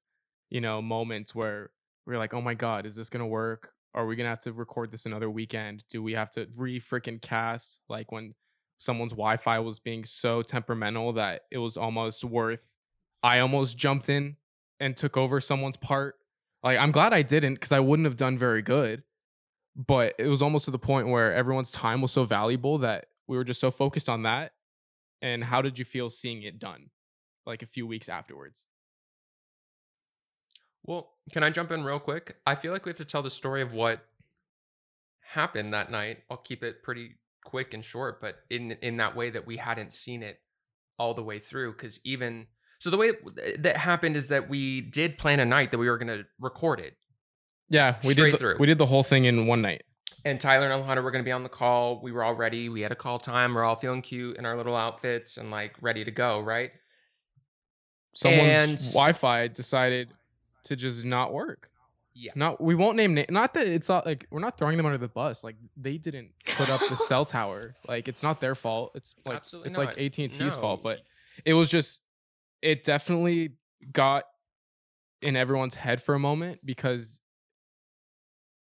you 0.50 0.62
know, 0.62 0.82
moments 0.82 1.36
where 1.36 1.72
we 2.08 2.16
are 2.16 2.18
like, 2.18 2.34
oh 2.34 2.42
my 2.42 2.54
God, 2.54 2.86
is 2.86 2.96
this 2.96 3.10
gonna 3.10 3.28
work? 3.28 3.74
Are 3.94 4.06
we 4.06 4.16
gonna 4.16 4.30
have 4.30 4.42
to 4.42 4.54
record 4.54 4.92
this 4.92 5.06
another 5.06 5.30
weekend? 5.30 5.84
Do 5.90 6.02
we 6.02 6.14
have 6.14 6.32
to 6.32 6.48
re 6.56 6.80
freaking 6.80 7.22
cast? 7.22 7.82
Like 7.90 8.12
when 8.12 8.34
someone's 8.78 9.12
Wi-Fi 9.12 9.60
was 9.60 9.80
being 9.80 10.04
so 10.06 10.42
temperamental 10.42 11.14
that 11.14 11.42
it 11.52 11.60
was 11.60 11.78
almost 11.78 12.24
worth. 12.24 12.74
I 13.22 13.40
almost 13.40 13.78
jumped 13.78 14.10
in 14.10 14.38
and 14.80 14.98
took 14.98 15.18
over 15.18 15.40
someone's 15.40 15.78
part. 15.78 16.16
Like 16.64 16.78
I'm 16.78 16.92
glad 16.92 17.14
I 17.14 17.22
didn't 17.22 17.56
because 17.56 17.72
I 17.72 17.80
wouldn't 17.80 18.06
have 18.06 18.18
done 18.18 18.38
very 18.38 18.62
good. 18.62 19.04
But 19.76 20.16
it 20.20 20.28
was 20.28 20.42
almost 20.42 20.66
to 20.66 20.72
the 20.72 20.80
point 20.80 21.08
where 21.08 21.34
everyone's 21.34 21.72
time 21.72 22.02
was 22.02 22.12
so 22.12 22.26
valuable 22.26 22.78
that 22.80 23.06
we 23.28 23.38
were 23.38 23.46
just 23.46 23.62
so 23.62 23.72
focused 23.72 24.10
on 24.10 24.24
that. 24.24 24.52
And 25.22 25.44
how 25.44 25.62
did 25.62 25.80
you 25.80 25.86
feel 25.86 26.10
seeing 26.10 26.44
it 26.44 26.60
done, 26.60 26.90
like 27.46 27.62
a 27.62 27.68
few 27.68 27.88
weeks 27.88 28.10
afterwards? 28.10 28.66
Well, 30.84 31.12
can 31.32 31.44
I 31.44 31.52
jump 31.52 31.72
in 31.72 31.84
real 31.84 32.00
quick? 32.00 32.38
I 32.46 32.56
feel 32.56 32.74
like 32.74 32.86
we 32.86 32.90
have 32.90 32.98
to 32.98 33.06
tell 33.06 33.22
the 33.22 33.30
story 33.30 33.62
of 33.62 33.74
what 33.74 34.04
happened 35.22 35.74
that 35.74 35.92
night. 35.92 36.24
I'll 36.30 36.38
keep 36.38 36.64
it 36.64 36.84
pretty 36.84 37.16
quick 37.44 37.74
and 37.74 37.84
short, 37.86 38.20
but 38.20 38.40
in 38.50 38.72
in 38.82 38.98
that 38.98 39.16
way 39.16 39.30
that 39.30 39.46
we 39.46 39.58
hadn't 39.58 39.94
seen 39.94 40.24
it 40.24 40.42
all 40.98 41.14
the 41.14 41.24
way 41.24 41.40
through 41.40 41.74
cuz 41.74 42.00
even 42.04 42.48
so 42.82 42.90
the 42.90 42.98
way 42.98 43.12
that 43.60 43.78
happened 43.78 44.18
is 44.18 44.30
that 44.30 44.50
we 44.50 44.82
did 44.82 45.20
plan 45.20 45.40
a 45.40 45.46
night 45.46 45.70
that 45.70 45.78
we 45.78 45.88
were 45.88 46.00
going 46.00 46.08
to 46.08 46.26
record 46.40 46.80
it. 46.80 46.96
Yeah, 47.70 47.98
we 48.04 48.16
did. 48.16 48.34
The, 48.34 48.38
through. 48.40 48.56
We 48.60 48.66
did 48.66 48.80
the 48.80 48.88
whole 48.88 49.04
thing 49.04 49.26
in 49.26 49.46
one 49.46 49.62
night. 49.62 49.84
And 50.26 50.42
Tyler 50.42 50.66
and 50.66 50.74
Alejandro 50.74 51.04
were 51.04 51.12
going 51.12 51.24
to 51.24 51.28
be 51.28 51.32
on 51.32 51.44
the 51.44 51.50
call. 51.50 52.02
We 52.02 52.12
were 52.12 52.24
all 52.24 52.34
ready. 52.34 52.70
We 52.70 52.82
had 52.82 52.92
a 52.92 52.96
call 52.96 53.20
time. 53.20 53.54
We're 53.54 53.64
all 53.64 53.76
feeling 53.76 54.02
cute 54.02 54.38
in 54.38 54.48
our 54.48 54.58
little 54.58 54.76
outfits 54.76 55.38
and 55.38 55.52
like 55.52 55.76
ready 55.80 56.04
to 56.04 56.10
go, 56.12 56.40
right? 56.40 56.72
Someone's 58.14 58.86
And- 58.88 58.94
Wi-Fi 58.94 59.48
decided 59.50 60.10
to 60.64 60.76
just 60.76 61.06
not 61.06 61.32
work. 61.34 61.70
Yeah. 62.14 62.32
Not 62.36 62.60
we 62.62 62.76
won't 62.76 62.98
name 62.98 63.14
na- 63.14 63.24
not 63.30 63.54
that 63.54 63.68
it's 63.68 63.88
not 63.88 64.06
like 64.06 64.28
we're 64.32 64.42
not 64.42 64.58
throwing 64.58 64.76
them 64.76 64.86
under 64.86 64.98
the 64.98 65.08
bus. 65.08 65.44
Like 65.46 65.56
they 65.78 65.98
didn't 65.98 66.32
put 66.58 66.70
up 66.70 66.82
the 66.90 66.98
cell 66.98 67.26
tower. 67.38 67.76
Like 67.88 68.08
it's 68.10 68.22
not 68.22 68.42
their 68.42 68.54
fault. 68.54 68.92
It's 68.96 69.16
like 69.26 69.38
Absolutely 69.38 69.70
it's 69.70 69.78
not. 69.78 69.86
like 69.88 69.98
AT 70.02 70.18
and 70.18 70.32
T's 70.34 70.40
No. 70.56 70.62
fault. 70.62 70.84
But 70.84 71.00
it 71.46 71.54
was 71.54 71.70
just 71.70 72.02
it 72.62 72.84
definitely 72.84 73.54
got 73.92 74.26
in 75.22 75.36
everyone's 75.36 75.76
head 75.76 76.02
for 76.02 76.16
a 76.16 76.20
moment 76.20 76.60
because 76.66 77.20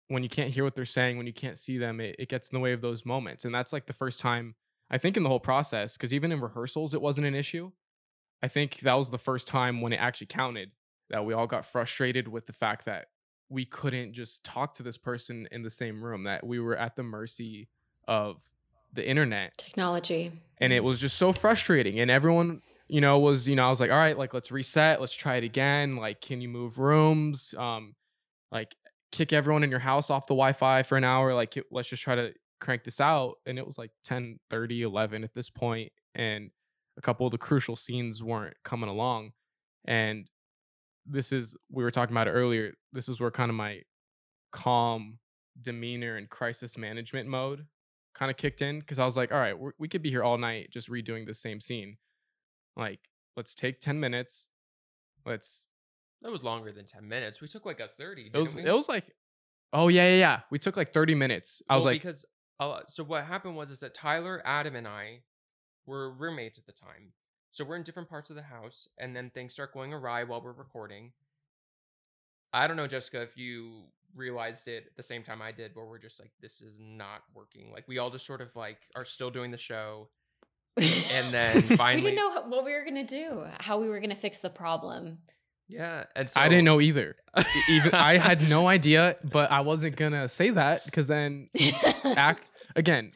when 0.09 0.23
you 0.23 0.29
can't 0.29 0.51
hear 0.51 0.65
what 0.65 0.75
they're 0.75 0.85
saying, 0.85 1.17
when 1.17 1.27
you 1.27 1.33
can't 1.33 1.59
see 1.59 1.79
them, 1.79 2.01
it, 2.01 2.17
it 2.19 2.29
gets 2.29 2.51
in 2.51 2.57
the 2.57 2.61
way 2.61 2.73
of 2.73 2.81
those 2.81 3.07
moments. 3.07 3.45
And 3.45 3.55
that's 3.55 3.73
like 3.73 3.87
the 3.87 3.93
first 3.93 4.21
time 4.21 4.55
I 4.91 4.99
think 4.99 5.17
in 5.17 5.23
the 5.23 5.29
whole 5.29 5.41
process, 5.41 5.97
because 5.97 6.13
even 6.13 6.33
in 6.33 6.41
rehearsals, 6.41 6.95
it 6.95 7.01
wasn't 7.01 7.27
an 7.29 7.35
issue. 7.35 7.71
I 8.43 8.49
think 8.49 8.81
that 8.81 8.95
was 8.95 9.11
the 9.11 9.19
first 9.19 9.47
time 9.47 9.81
when 9.81 9.93
it 9.93 9.99
actually 9.99 10.27
counted 10.27 10.73
that 11.11 11.25
we 11.25 11.33
all 11.33 11.47
got 11.47 11.65
frustrated 11.65 12.27
with 12.27 12.47
the 12.47 12.53
fact 12.53 12.87
that 12.87 13.07
we 13.49 13.65
couldn't 13.65 14.13
just 14.13 14.45
talk 14.45 14.75
to 14.75 14.83
this 14.83 14.97
person 14.97 15.47
in 15.53 15.63
the 15.63 15.71
same 15.71 16.03
room, 16.03 16.25
that 16.25 16.45
we 16.45 16.59
were 16.59 16.77
at 16.77 16.97
the 16.97 17.03
mercy 17.03 17.69
of 18.09 18.43
the 18.93 19.07
internet. 19.07 19.57
Technology. 19.59 20.33
And 20.59 20.73
it 20.73 20.83
was 20.83 21.01
just 21.01 21.17
so 21.17 21.33
frustrating. 21.33 22.01
And 22.01 22.11
everyone, 22.11 22.63
you 22.91 23.01
know, 23.01 23.19
was, 23.19 23.47
you 23.49 23.57
know, 23.57 23.67
I 23.67 23.71
was 23.71 23.81
like, 23.81 23.91
all 23.91 23.97
right, 23.97 24.19
like 24.19 24.35
let's 24.35 24.51
reset, 24.51 25.01
let's 25.01 25.15
try 25.15 25.37
it 25.37 25.45
again. 25.45 25.97
Like, 25.97 26.21
can 26.21 26.41
you 26.41 26.49
move 26.49 26.79
rooms? 26.79 27.55
Um, 27.57 27.95
like 28.51 28.75
kick 29.13 29.33
everyone 29.33 29.65
in 29.65 29.71
your 29.71 29.81
house 29.81 30.11
off 30.11 30.27
the 30.27 30.35
Wi-Fi 30.35 30.83
for 30.83 30.97
an 30.97 31.05
hour. 31.05 31.35
Like, 31.35 31.57
let's 31.71 31.89
just 31.89 32.03
try 32.03 32.17
to 32.17 32.33
crank 32.61 32.85
this 32.85 33.01
out. 33.01 33.37
And 33.47 33.59
it 33.59 33.67
was 33.67 33.79
like 33.79 33.91
10, 34.05 34.39
30, 34.51 34.83
11 34.83 35.25
at 35.25 35.35
this 35.35 35.51
point, 35.51 35.93
And 36.15 36.51
a 36.99 37.01
couple 37.01 37.27
of 37.27 37.33
the 37.33 37.39
crucial 37.39 37.77
scenes 37.77 38.23
weren't 38.23 38.57
coming 38.65 38.91
along. 38.91 39.33
And 39.87 40.29
this 41.07 41.33
is 41.33 41.57
we 41.71 41.83
were 41.83 41.91
talking 41.91 42.15
about 42.15 42.29
it 42.29 42.33
earlier. 42.33 42.75
This 42.93 43.09
is 43.09 43.21
where 43.21 43.31
kind 43.31 43.51
of 43.51 43.57
my 43.57 43.83
calm 44.53 45.19
demeanor 45.61 46.17
and 46.17 46.29
crisis 46.29 46.77
management 46.77 47.29
mode 47.29 47.67
kind 48.15 48.31
of 48.31 48.37
kicked 48.37 48.63
in 48.63 48.81
because 48.81 48.99
I 48.99 49.05
was 49.05 49.17
like, 49.17 49.33
all 49.33 49.39
right, 49.39 49.55
we 49.79 49.89
could 49.89 50.03
be 50.03 50.11
here 50.11 50.23
all 50.23 50.39
night 50.39 50.71
just 50.71 50.91
redoing 50.91 51.27
the 51.27 51.35
same 51.35 51.61
scene. 51.61 51.97
Like, 52.77 53.01
let's 53.37 53.55
take 53.55 53.81
10 53.81 54.01
minutes. 54.01 54.49
Let's, 55.27 55.67
That 56.23 56.33
was 56.33 56.43
longer 56.43 56.73
than 56.73 56.87
10 56.87 57.07
minutes. 57.07 57.41
We 57.41 57.49
took 57.49 57.67
like 57.67 57.81
a 57.81 57.89
30. 57.99 58.31
it 58.33 58.39
was, 58.39 58.57
we? 58.57 58.65
it 58.65 58.73
was 58.73 58.89
like, 58.89 59.05
oh, 59.73 59.89
yeah, 59.89 60.09
yeah, 60.11 60.17
yeah. 60.17 60.41
We 60.51 60.59
took 60.59 60.77
like 60.77 60.93
30 60.93 61.15
minutes. 61.15 61.63
I 61.69 61.77
was 61.77 61.85
like, 61.85 62.03
because 62.03 62.25
uh, 62.59 62.81
so 62.89 63.03
what 63.03 63.25
happened 63.25 63.57
was 63.57 63.71
is 63.71 63.81
that 63.81 63.95
Tyler, 63.95 64.43
Adam, 64.45 64.77
and 64.77 64.87
I 64.87 65.21
were 65.87 66.13
roommates 66.13 66.59
at 66.59 66.67
the 66.67 66.73
time. 66.73 67.13
So 67.51 67.65
we're 67.65 67.77
in 67.77 67.83
different 67.83 68.09
parts 68.09 68.31
of 68.31 68.37
the 68.37 68.43
house, 68.43 68.87
and 68.99 69.17
then 69.17 69.31
things 69.31 69.55
start 69.55 69.73
going 69.73 69.93
awry 69.93 70.23
while 70.25 70.41
we're 70.41 70.53
recording. 70.53 71.13
I 72.53 72.67
don't 72.67 72.77
know, 72.77 72.87
Jessica, 72.87 73.23
if 73.23 73.37
you 73.37 73.85
realized 74.15 74.69
it 74.69 74.85
at 74.87 74.97
the 74.97 75.03
same 75.03 75.23
time 75.23 75.41
I 75.41 75.53
did, 75.53 75.73
where 75.75 75.87
we're 75.87 75.99
just 75.99 76.21
like, 76.21 76.33
this 76.41 76.61
is 76.61 76.79
not 76.79 77.23
working. 77.35 77.73
Like 77.73 77.89
we 77.89 77.99
all 77.99 78.11
just 78.11 78.27
sort 78.27 78.41
of 78.41 78.55
like 78.55 78.79
are 78.97 79.05
still 79.05 79.31
doing 79.31 79.51
the 79.51 79.57
show, 79.57 80.09
And 80.77 81.33
then 81.35 81.63
finally, 81.77 82.05
we 82.05 82.11
didn't 82.11 82.17
know 82.17 82.43
what 82.49 82.65
we 82.65 82.73
were 82.73 82.85
gonna 82.85 83.05
do, 83.05 83.45
how 83.59 83.79
we 83.79 83.89
were 83.89 84.01
gonna 84.01 84.15
fix 84.15 84.41
the 84.41 84.51
problem. 84.51 85.19
Yeah, 85.69 86.05
and 86.17 86.29
so 86.29 86.41
I 86.41 86.49
didn't 86.49 86.65
know 86.65 86.81
either. 86.81 87.17
Even 87.69 87.95
I 87.95 88.17
had 88.17 88.49
no 88.49 88.67
idea, 88.67 89.17
but 89.31 89.51
I 89.53 89.61
wasn't 89.61 89.97
gonna 89.97 90.29
say 90.29 90.51
that 90.51 90.85
because 90.85 91.07
then 91.07 91.49
act 92.05 92.45
again. 92.77 93.13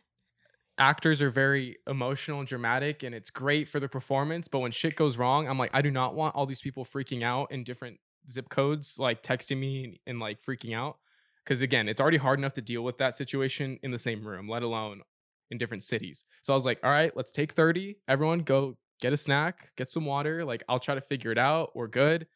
Actors 0.76 1.22
are 1.22 1.30
very 1.30 1.76
emotional 1.88 2.40
and 2.40 2.48
dramatic, 2.48 3.04
and 3.04 3.14
it's 3.14 3.30
great 3.30 3.68
for 3.68 3.78
the 3.78 3.88
performance. 3.88 4.48
But 4.48 4.58
when 4.58 4.72
shit 4.72 4.96
goes 4.96 5.16
wrong, 5.16 5.48
I'm 5.48 5.56
like, 5.56 5.70
I 5.72 5.82
do 5.82 5.90
not 5.90 6.16
want 6.16 6.34
all 6.34 6.46
these 6.46 6.60
people 6.60 6.84
freaking 6.84 7.22
out 7.22 7.52
in 7.52 7.62
different 7.62 7.98
zip 8.28 8.48
codes, 8.48 8.98
like 8.98 9.22
texting 9.22 9.58
me 9.58 9.84
and, 9.84 9.98
and 10.06 10.20
like 10.20 10.42
freaking 10.42 10.76
out. 10.76 10.96
Because 11.44 11.62
again, 11.62 11.88
it's 11.88 12.00
already 12.00 12.16
hard 12.16 12.40
enough 12.40 12.54
to 12.54 12.62
deal 12.62 12.82
with 12.82 12.98
that 12.98 13.14
situation 13.14 13.78
in 13.82 13.92
the 13.92 13.98
same 13.98 14.26
room, 14.26 14.48
let 14.48 14.62
alone 14.62 15.02
in 15.50 15.58
different 15.58 15.82
cities. 15.82 16.24
So 16.42 16.52
I 16.52 16.56
was 16.56 16.64
like, 16.64 16.80
all 16.82 16.90
right, 16.90 17.12
let's 17.16 17.32
take 17.32 17.52
30. 17.52 17.96
Everyone 18.08 18.40
go 18.40 18.76
get 19.00 19.12
a 19.12 19.16
snack, 19.16 19.70
get 19.76 19.90
some 19.90 20.04
water. 20.04 20.44
Like, 20.44 20.62
I'll 20.68 20.78
try 20.78 20.94
to 20.94 21.00
figure 21.00 21.30
it 21.30 21.38
out. 21.38 21.74
We're 21.74 21.88
good. 21.88 22.26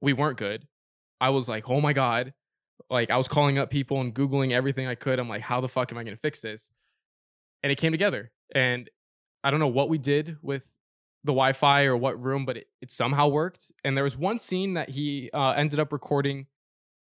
We 0.00 0.12
weren't 0.12 0.38
good. 0.38 0.66
I 1.20 1.30
was 1.30 1.48
like, 1.48 1.68
oh 1.68 1.80
my 1.80 1.92
God. 1.92 2.34
Like, 2.90 3.10
I 3.10 3.16
was 3.16 3.28
calling 3.28 3.58
up 3.58 3.70
people 3.70 4.00
and 4.00 4.14
Googling 4.14 4.52
everything 4.52 4.86
I 4.86 4.94
could. 4.94 5.18
I'm 5.18 5.28
like, 5.28 5.42
how 5.42 5.60
the 5.60 5.68
fuck 5.68 5.92
am 5.92 5.98
I 5.98 6.04
going 6.04 6.16
to 6.16 6.20
fix 6.20 6.40
this? 6.40 6.70
And 7.62 7.72
it 7.72 7.76
came 7.76 7.92
together. 7.92 8.30
And 8.54 8.88
I 9.42 9.50
don't 9.50 9.60
know 9.60 9.68
what 9.68 9.88
we 9.88 9.98
did 9.98 10.36
with 10.42 10.62
the 11.24 11.32
Wi 11.32 11.52
Fi 11.52 11.84
or 11.84 11.96
what 11.96 12.22
room, 12.22 12.44
but 12.44 12.56
it, 12.56 12.66
it 12.80 12.90
somehow 12.90 13.28
worked. 13.28 13.72
And 13.84 13.96
there 13.96 14.04
was 14.04 14.16
one 14.16 14.38
scene 14.38 14.74
that 14.74 14.90
he 14.90 15.30
uh, 15.34 15.50
ended 15.50 15.80
up 15.80 15.92
recording 15.92 16.46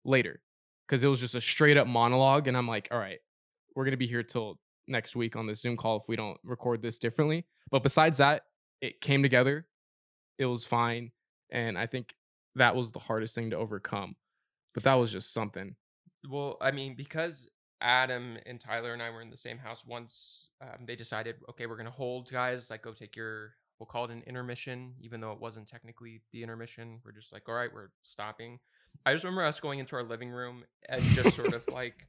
later 0.04 0.42
because 0.88 1.04
it 1.04 1.08
was 1.08 1.20
just 1.20 1.36
a 1.36 1.42
straight 1.42 1.78
up 1.78 1.88
monologue. 1.88 2.48
And 2.48 2.56
I'm 2.58 2.68
like, 2.68 2.88
all 2.92 3.00
right, 3.00 3.20
we're 3.76 3.84
going 3.84 3.92
to 3.92 3.98
be 3.98 4.08
here 4.08 4.24
till 4.24 4.60
next 4.88 5.16
week 5.16 5.36
on 5.36 5.48
the 5.48 5.56
Zoom 5.56 5.78
call 5.78 5.98
if 5.98 6.08
we 6.08 6.16
don't 6.16 6.38
record 6.44 6.82
this 6.82 6.98
differently. 6.98 7.46
But 7.72 7.84
besides 7.84 8.18
that, 8.20 8.44
it 8.82 9.02
came 9.02 9.24
together. 9.24 9.66
It 10.38 10.46
was 10.46 10.66
fine. 10.66 11.12
And 11.52 11.78
I 11.78 11.86
think 11.88 12.14
that 12.56 12.76
was 12.76 12.92
the 12.92 13.00
hardest 13.00 13.36
thing 13.36 13.52
to 13.52 13.58
overcome. 13.58 14.16
But 14.74 14.84
that 14.84 14.96
was 14.96 15.12
just 15.12 15.34
something. 15.34 15.76
Well, 16.30 16.58
I 16.62 16.72
mean, 16.72 16.96
because 16.96 17.50
Adam 17.82 18.38
and 18.46 18.60
Tyler 18.60 18.94
and 18.94 19.02
I 19.02 19.10
were 19.10 19.22
in 19.22 19.30
the 19.30 19.38
same 19.38 19.58
house 19.58 19.86
once, 19.86 20.50
um, 20.62 20.86
they 20.86 20.96
decided, 20.96 21.36
okay, 21.50 21.66
we're 21.66 21.78
gonna 21.78 21.92
hold, 21.92 22.32
guys. 22.32 22.70
Like, 22.70 22.82
go 22.82 22.92
take 22.92 23.16
your, 23.16 23.54
we'll 23.80 23.88
call 23.88 24.06
it 24.06 24.12
an 24.12 24.24
intermission, 24.26 24.94
even 25.00 25.22
though 25.22 25.32
it 25.32 25.40
wasn't 25.40 25.68
technically 25.68 26.22
the 26.34 26.44
intermission. 26.44 27.00
We're 27.06 27.12
just 27.12 27.32
like, 27.32 27.48
all 27.48 27.56
right, 27.56 27.74
we're 27.74 27.90
stopping. 28.02 28.60
I 29.06 29.14
just 29.14 29.24
remember 29.24 29.44
us 29.44 29.60
going 29.60 29.80
into 29.80 29.96
our 29.96 30.04
living 30.04 30.30
room 30.30 30.64
and 30.90 31.02
just 31.04 31.36
sort 31.36 31.54
of 31.54 31.64
like, 31.72 32.08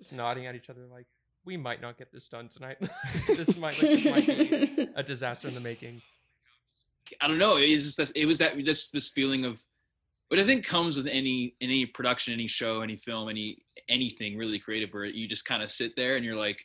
just 0.00 0.12
nodding 0.12 0.46
at 0.46 0.54
each 0.54 0.70
other, 0.70 0.86
like, 0.90 1.06
we 1.44 1.56
might 1.56 1.80
not 1.80 1.98
get 1.98 2.12
this 2.12 2.28
done 2.28 2.48
tonight. 2.48 2.78
this 3.26 3.56
might, 3.58 3.80
like, 3.82 4.02
this 4.02 4.04
might 4.04 4.26
be 4.26 4.88
a 4.96 5.02
disaster 5.02 5.48
in 5.48 5.54
the 5.54 5.60
making. 5.60 6.00
I 7.20 7.28
don't 7.28 7.38
know. 7.38 7.56
It 7.56 7.70
was 7.72 7.84
just 7.84 7.96
this, 7.98 8.10
it 8.12 8.26
was 8.26 8.38
that 8.38 8.56
just 8.58 8.92
this 8.92 9.08
feeling 9.08 9.44
of 9.44 9.60
what 10.28 10.38
I 10.38 10.44
think 10.44 10.64
comes 10.64 10.96
with 10.96 11.08
any 11.08 11.56
any 11.60 11.86
production, 11.86 12.32
any 12.32 12.46
show, 12.46 12.80
any 12.80 12.96
film, 12.96 13.28
any 13.28 13.58
anything 13.88 14.36
really 14.38 14.60
creative, 14.60 14.90
where 14.92 15.06
you 15.06 15.26
just 15.26 15.44
kind 15.44 15.60
of 15.60 15.72
sit 15.72 15.96
there 15.96 16.14
and 16.14 16.24
you're 16.24 16.36
like, 16.36 16.64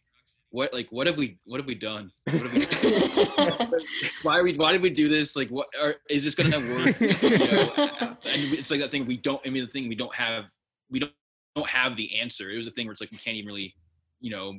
what 0.51 0.71
like 0.71 0.87
what 0.91 1.07
have 1.07 1.17
we 1.17 1.39
what 1.45 1.59
have 1.59 1.65
we 1.65 1.73
done? 1.73 2.11
What 2.25 2.43
have 2.43 2.53
we 2.53 2.65
done? 2.65 3.71
why 4.21 4.37
are 4.37 4.43
we 4.43 4.53
why 4.53 4.71
did 4.71 4.83
we 4.83 4.91
do 4.91 5.09
this? 5.09 5.35
Like 5.35 5.49
what 5.49 5.67
are, 5.81 5.95
is 6.11 6.23
this 6.23 6.35
gonna 6.35 6.59
work? 6.59 6.99
You 6.99 7.37
know, 7.39 8.17
and 8.23 8.53
it's 8.53 8.69
like 8.69 8.81
that 8.81 8.91
thing 8.91 9.07
we 9.07 9.17
don't. 9.17 9.41
I 9.45 9.49
mean, 9.49 9.65
the 9.65 9.71
thing 9.71 9.89
we 9.89 9.95
don't 9.95 10.13
have 10.13 10.45
we 10.91 10.99
don't 10.99 11.11
don't 11.55 11.67
have 11.67 11.95
the 11.95 12.19
answer. 12.19 12.51
It 12.51 12.57
was 12.57 12.67
a 12.67 12.71
thing 12.71 12.85
where 12.85 12.91
it's 12.91 13.01
like 13.01 13.11
we 13.11 13.17
can't 13.17 13.37
even 13.37 13.47
really, 13.47 13.73
you 14.19 14.31
know, 14.31 14.53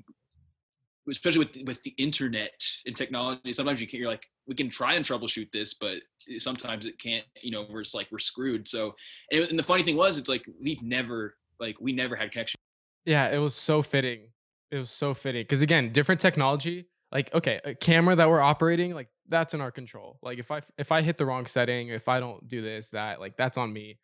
especially 1.11 1.45
with 1.45 1.67
with 1.67 1.83
the 1.83 1.95
internet 1.99 2.67
and 2.87 2.97
technology. 2.97 3.53
Sometimes 3.53 3.81
you 3.81 3.87
can't. 3.87 4.01
you're 4.01 4.11
like 4.11 4.27
we 4.47 4.55
can 4.55 4.71
try 4.71 4.95
and 4.95 5.05
troubleshoot 5.05 5.51
this, 5.53 5.75
but 5.75 5.99
sometimes 6.39 6.87
it 6.87 6.99
can't. 6.99 7.25
You 7.43 7.51
know, 7.53 7.67
we're 7.71 7.83
just 7.83 7.95
like 7.95 8.09
we're 8.11 8.19
screwed. 8.19 8.67
So, 8.69 8.95
and, 9.31 9.45
and 9.45 9.59
the 9.59 9.65
funny 9.65 9.83
thing 9.83 9.97
was, 9.97 10.19
it's 10.19 10.29
like 10.29 10.45
we've 10.61 10.83
never 10.83 11.37
like 11.61 11.77
we 11.81 11.93
never 11.93 12.17
had 12.17 12.33
connection. 12.33 12.57
Yeah, 13.05 13.29
it 13.29 13.39
was 13.39 13.55
so 13.55 13.83
fitting. 13.83 14.29
It 14.71 14.79
was 14.79 14.91
so 14.91 15.15
fitting 15.15 15.43
because 15.43 15.63
again, 15.63 15.93
different 15.93 16.21
technology. 16.21 16.89
Like, 17.13 17.33
okay, 17.33 17.61
a 17.65 17.73
camera 17.75 18.17
that 18.17 18.29
we're 18.29 18.41
operating, 18.41 18.93
like 18.93 19.09
that's 19.29 19.55
in 19.55 19.61
our 19.61 19.71
control. 19.71 20.19
Like, 20.23 20.39
if 20.39 20.51
I 20.51 20.63
if 20.77 20.91
I 20.91 21.03
hit 21.03 21.19
the 21.19 21.27
wrong 21.27 21.47
setting, 21.47 21.89
if 21.89 22.09
I 22.09 22.19
don't 22.19 22.47
do 22.49 22.63
this, 22.63 22.91
that, 22.91 23.21
like 23.21 23.37
that's 23.37 23.57
on 23.57 23.73
me. 23.73 23.99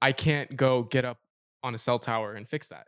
I 0.00 0.10
can't 0.10 0.56
go 0.56 0.82
get 0.82 1.04
up 1.04 1.18
on 1.62 1.74
a 1.74 1.78
cell 1.78 1.98
tower 1.98 2.34
and 2.34 2.48
fix 2.48 2.68
that. 2.68 2.86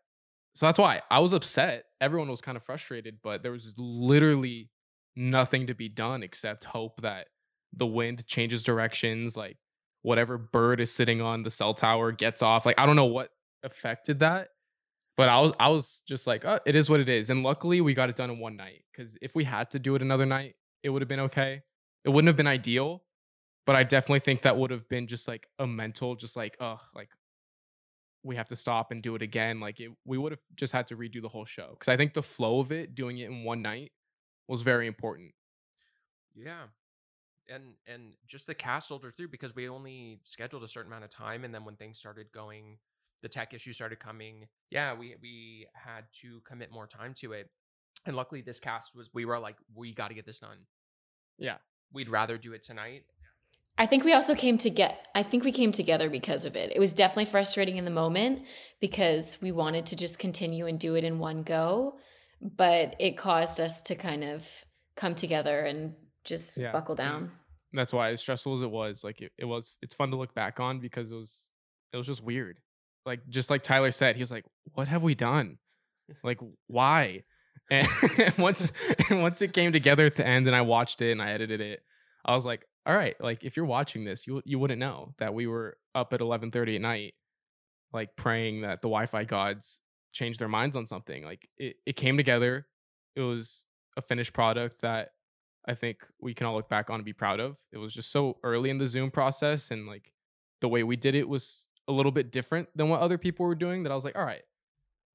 So 0.55 0.66
that's 0.66 0.79
why 0.79 1.03
I 1.11 1.18
was 1.18 1.33
upset. 1.33 1.85
Everyone 2.01 2.29
was 2.29 2.41
kind 2.41 2.57
of 2.57 2.62
frustrated, 2.62 3.18
but 3.22 3.43
there 3.43 3.53
was 3.53 3.75
literally 3.77 4.70
nothing 5.16 5.66
to 5.66 5.75
be 5.75 5.89
done 5.89 6.22
except 6.22 6.64
hope 6.64 7.01
that 7.03 7.27
the 7.72 7.87
wind 7.87 8.27
changes 8.27 8.62
directions, 8.62 9.37
like 9.37 9.57
whatever 10.03 10.39
bird 10.39 10.81
is 10.81 10.93
sitting 10.93 11.20
on 11.20 11.43
the 11.43 11.51
cell 11.51 11.75
tower 11.75 12.12
gets 12.12 12.43
off. 12.43 12.66
Like 12.66 12.79
I 12.79 12.87
don't 12.87 12.97
know 12.97 13.05
what 13.07 13.31
affected 13.64 14.20
that, 14.20 14.49
but 15.16 15.29
I 15.29 15.41
was 15.41 15.53
I 15.59 15.68
was 15.68 16.03
just 16.07 16.27
like, 16.27 16.45
oh, 16.45 16.61
it 16.64 16.77
is 16.77 16.89
what 16.89 17.01
it 17.01 17.09
is. 17.09 17.31
And 17.31 17.43
luckily 17.43 17.81
we 17.81 17.95
got 17.95 18.09
it 18.09 18.16
done 18.16 18.31
in 18.31 18.39
one 18.39 18.57
night 18.57 18.85
because 18.93 19.16
if 19.20 19.35
we 19.35 19.45
had 19.45 19.70
to 19.72 19.79
do 19.79 19.95
it 19.97 20.03
another 20.03 20.27
night, 20.27 20.55
it 20.83 20.91
would 20.91 21.03
have 21.03 21.09
been 21.09 21.20
okay. 21.20 21.62
It 22.05 22.11
wouldn't 22.11 22.29
have 22.29 22.37
been 22.37 22.47
ideal, 22.47 23.03
but 23.66 23.77
I 23.77 23.83
definitely 23.83 24.20
think 24.20 24.43
that 24.43 24.57
would 24.57 24.70
have 24.70 24.89
been 24.89 25.07
just 25.07 25.27
like 25.27 25.49
a 25.59 25.66
mental, 25.66 26.14
just 26.14 26.37
like, 26.37 26.57
oh, 26.61 26.79
like 26.95 27.09
we 28.25 28.37
have 28.37 28.49
to 28.49 28.57
stop 28.57 28.91
and 28.91 29.03
do 29.03 29.14
it 29.14 29.22
again. 29.22 29.61
Like 29.61 29.79
it, 29.79 29.91
we 30.05 30.18
would 30.18 30.33
have 30.33 30.41
just 30.57 30.72
had 30.72 30.87
to 30.89 30.97
redo 30.97 31.20
the 31.22 31.29
whole 31.29 31.45
show 31.45 31.68
because 31.70 31.89
I 31.89 31.97
think 31.97 32.14
the 32.14 32.22
flow 32.22 32.59
of 32.61 32.72
it, 32.72 32.95
doing 32.95 33.18
it 33.18 33.31
in 33.31 33.45
one 33.45 33.62
night, 33.62 33.93
was 34.49 34.62
very 34.62 34.87
important. 34.87 35.33
Yeah. 36.35 36.64
And 37.49 37.75
and 37.87 38.14
just 38.27 38.47
the 38.47 38.55
cast 38.55 38.89
soldiered 38.89 39.16
through 39.16 39.29
because 39.29 39.55
we 39.55 39.68
only 39.68 40.18
scheduled 40.25 40.64
a 40.64 40.68
certain 40.68 40.91
amount 40.91 41.05
of 41.05 41.11
time 41.11 41.45
and 41.45 41.55
then 41.55 41.64
when 41.64 41.77
things 41.77 41.99
started 41.99 42.33
going 42.33 42.79
the 43.22 43.29
tech 43.29 43.55
issues 43.55 43.77
started 43.77 43.99
coming, 44.01 44.49
yeah, 44.70 44.95
we 44.95 45.14
we 45.20 45.66
had 45.75 46.05
to 46.20 46.41
commit 46.41 46.72
more 46.72 46.87
time 46.87 47.14
to 47.14 47.33
it. 47.33 47.51
And 48.07 48.16
luckily 48.16 48.41
this 48.41 48.59
cast 48.59 48.95
was 48.95 49.11
we 49.12 49.25
were 49.27 49.39
like, 49.39 49.57
we 49.75 49.93
gotta 49.93 50.14
get 50.14 50.27
this 50.27 50.39
done. 50.39 50.59
Yeah. 51.39 51.57
We'd 51.93 52.09
rather 52.09 52.39
do 52.39 52.55
it 52.55 52.62
tonight. 52.62 53.05
I 53.77 53.87
think 53.87 54.05
we 54.05 54.12
also 54.12 54.35
came 54.35 54.57
to 54.59 54.70
get 54.70 55.07
I 55.14 55.22
think 55.22 55.45
we 55.45 55.53
came 55.53 55.72
together 55.72 56.09
because 56.11 56.45
of 56.45 56.55
it. 56.57 56.72
It 56.75 56.79
was 56.79 56.93
definitely 56.93 57.25
frustrating 57.27 57.77
in 57.77 57.85
the 57.85 57.91
moment 57.91 58.43
because 58.81 59.39
we 59.43 59.51
wanted 59.53 59.87
to 59.87 59.97
just 59.97 60.18
continue 60.18 60.66
and 60.66 60.79
do 60.79 60.95
it 60.95 61.05
in 61.05 61.18
one 61.18 61.43
go, 61.43 61.97
but 62.41 62.95
it 63.01 63.16
caused 63.16 63.59
us 63.61 63.83
to 63.83 63.95
kind 63.95 64.22
of 64.25 64.47
come 64.97 65.14
together 65.14 65.61
and 65.61 65.95
just 66.25 66.57
Yeah. 66.57 66.72
buckle 66.72 66.95
down. 66.95 67.33
that's 67.72 67.93
why 67.93 68.11
as 68.11 68.20
stressful 68.20 68.55
as 68.55 68.62
it 68.62 68.70
was 68.70 69.03
like 69.03 69.20
it, 69.20 69.33
it 69.37 69.45
was 69.45 69.75
it's 69.83 69.95
fun 69.95 70.11
to 70.11 70.16
look 70.16 70.33
back 70.35 70.61
on 70.61 70.79
because 70.79 71.11
it 71.11 71.16
was 71.16 71.51
it 71.93 71.97
was 71.97 72.07
just 72.07 72.22
weird 72.22 72.59
like 73.05 73.20
just 73.29 73.51
like 73.51 73.62
tyler 73.64 73.91
said 73.91 74.14
he 74.14 74.22
was 74.22 74.31
like 74.31 74.45
what 74.75 74.87
have 74.87 75.03
we 75.03 75.14
done 75.16 75.59
like 76.22 76.39
why 76.68 77.25
and 77.72 77.87
once 78.39 78.70
once 79.11 79.43
it 79.43 79.53
came 79.53 79.72
together 79.72 80.07
at 80.07 80.14
the 80.14 80.25
end 80.25 80.47
and 80.47 80.55
i 80.55 80.61
watched 80.61 81.03
it 81.03 81.11
and 81.11 81.20
i 81.20 81.31
edited 81.33 81.61
it 81.61 81.81
i 82.25 82.33
was 82.35 82.45
like 82.47 82.64
all 82.87 82.97
right 82.97 83.16
like 83.20 83.45
if 83.45 83.57
you're 83.57 83.66
watching 83.66 84.05
this 84.05 84.26
you 84.26 84.43
you 84.45 84.59
wouldn't 84.59 84.80
know 84.80 85.14
that 85.18 85.35
we 85.35 85.47
were 85.47 85.76
up 85.95 86.12
at 86.12 86.20
11:30 86.20 86.76
at 86.76 86.80
night 86.80 87.14
like 87.93 88.16
praying 88.16 88.62
that 88.62 88.82
the 88.82 88.89
wi-fi 88.89 89.24
gods 89.24 89.80
change 90.12 90.39
their 90.39 90.49
minds 90.49 90.76
on 90.76 90.87
something 90.87 91.24
like 91.24 91.49
it, 91.57 91.76
it 91.87 91.97
came 91.97 92.16
together 92.16 92.66
it 93.16 93.22
was 93.22 93.64
a 93.97 94.03
finished 94.03 94.32
product 94.32 94.80
that 94.82 95.11
I 95.66 95.74
think 95.74 96.07
we 96.20 96.35
can 96.35 96.47
all 96.47 96.55
look 96.55 96.68
back 96.68 96.91
on 96.91 96.97
and 96.97 97.05
be 97.05 97.12
proud 97.12 97.41
of. 97.41 97.57
It 97.72 97.78
was 97.78 97.95
just 97.95 98.12
so 98.12 98.39
early 98.43 98.70
in 98.70 98.78
the 98.78 98.87
Zoom 98.87 99.11
process 99.11 99.70
and 99.70 99.87
like 99.87 100.12
the 100.61 100.68
way 100.68 100.82
we 100.82 100.97
did 100.97 101.14
it 101.14 101.28
was 101.28 101.66
a 101.89 101.93
little 101.93 102.12
bit 102.12 102.32
different 102.32 102.68
than 102.74 102.89
what 102.89 103.01
other 103.01 103.18
people 103.18 103.47
were 103.47 103.55
doing 103.55 103.82
that 103.82 103.93
I 103.93 103.95
was 103.95 104.05
like, 104.05 104.16
all 104.16 104.24
right, 104.24 104.43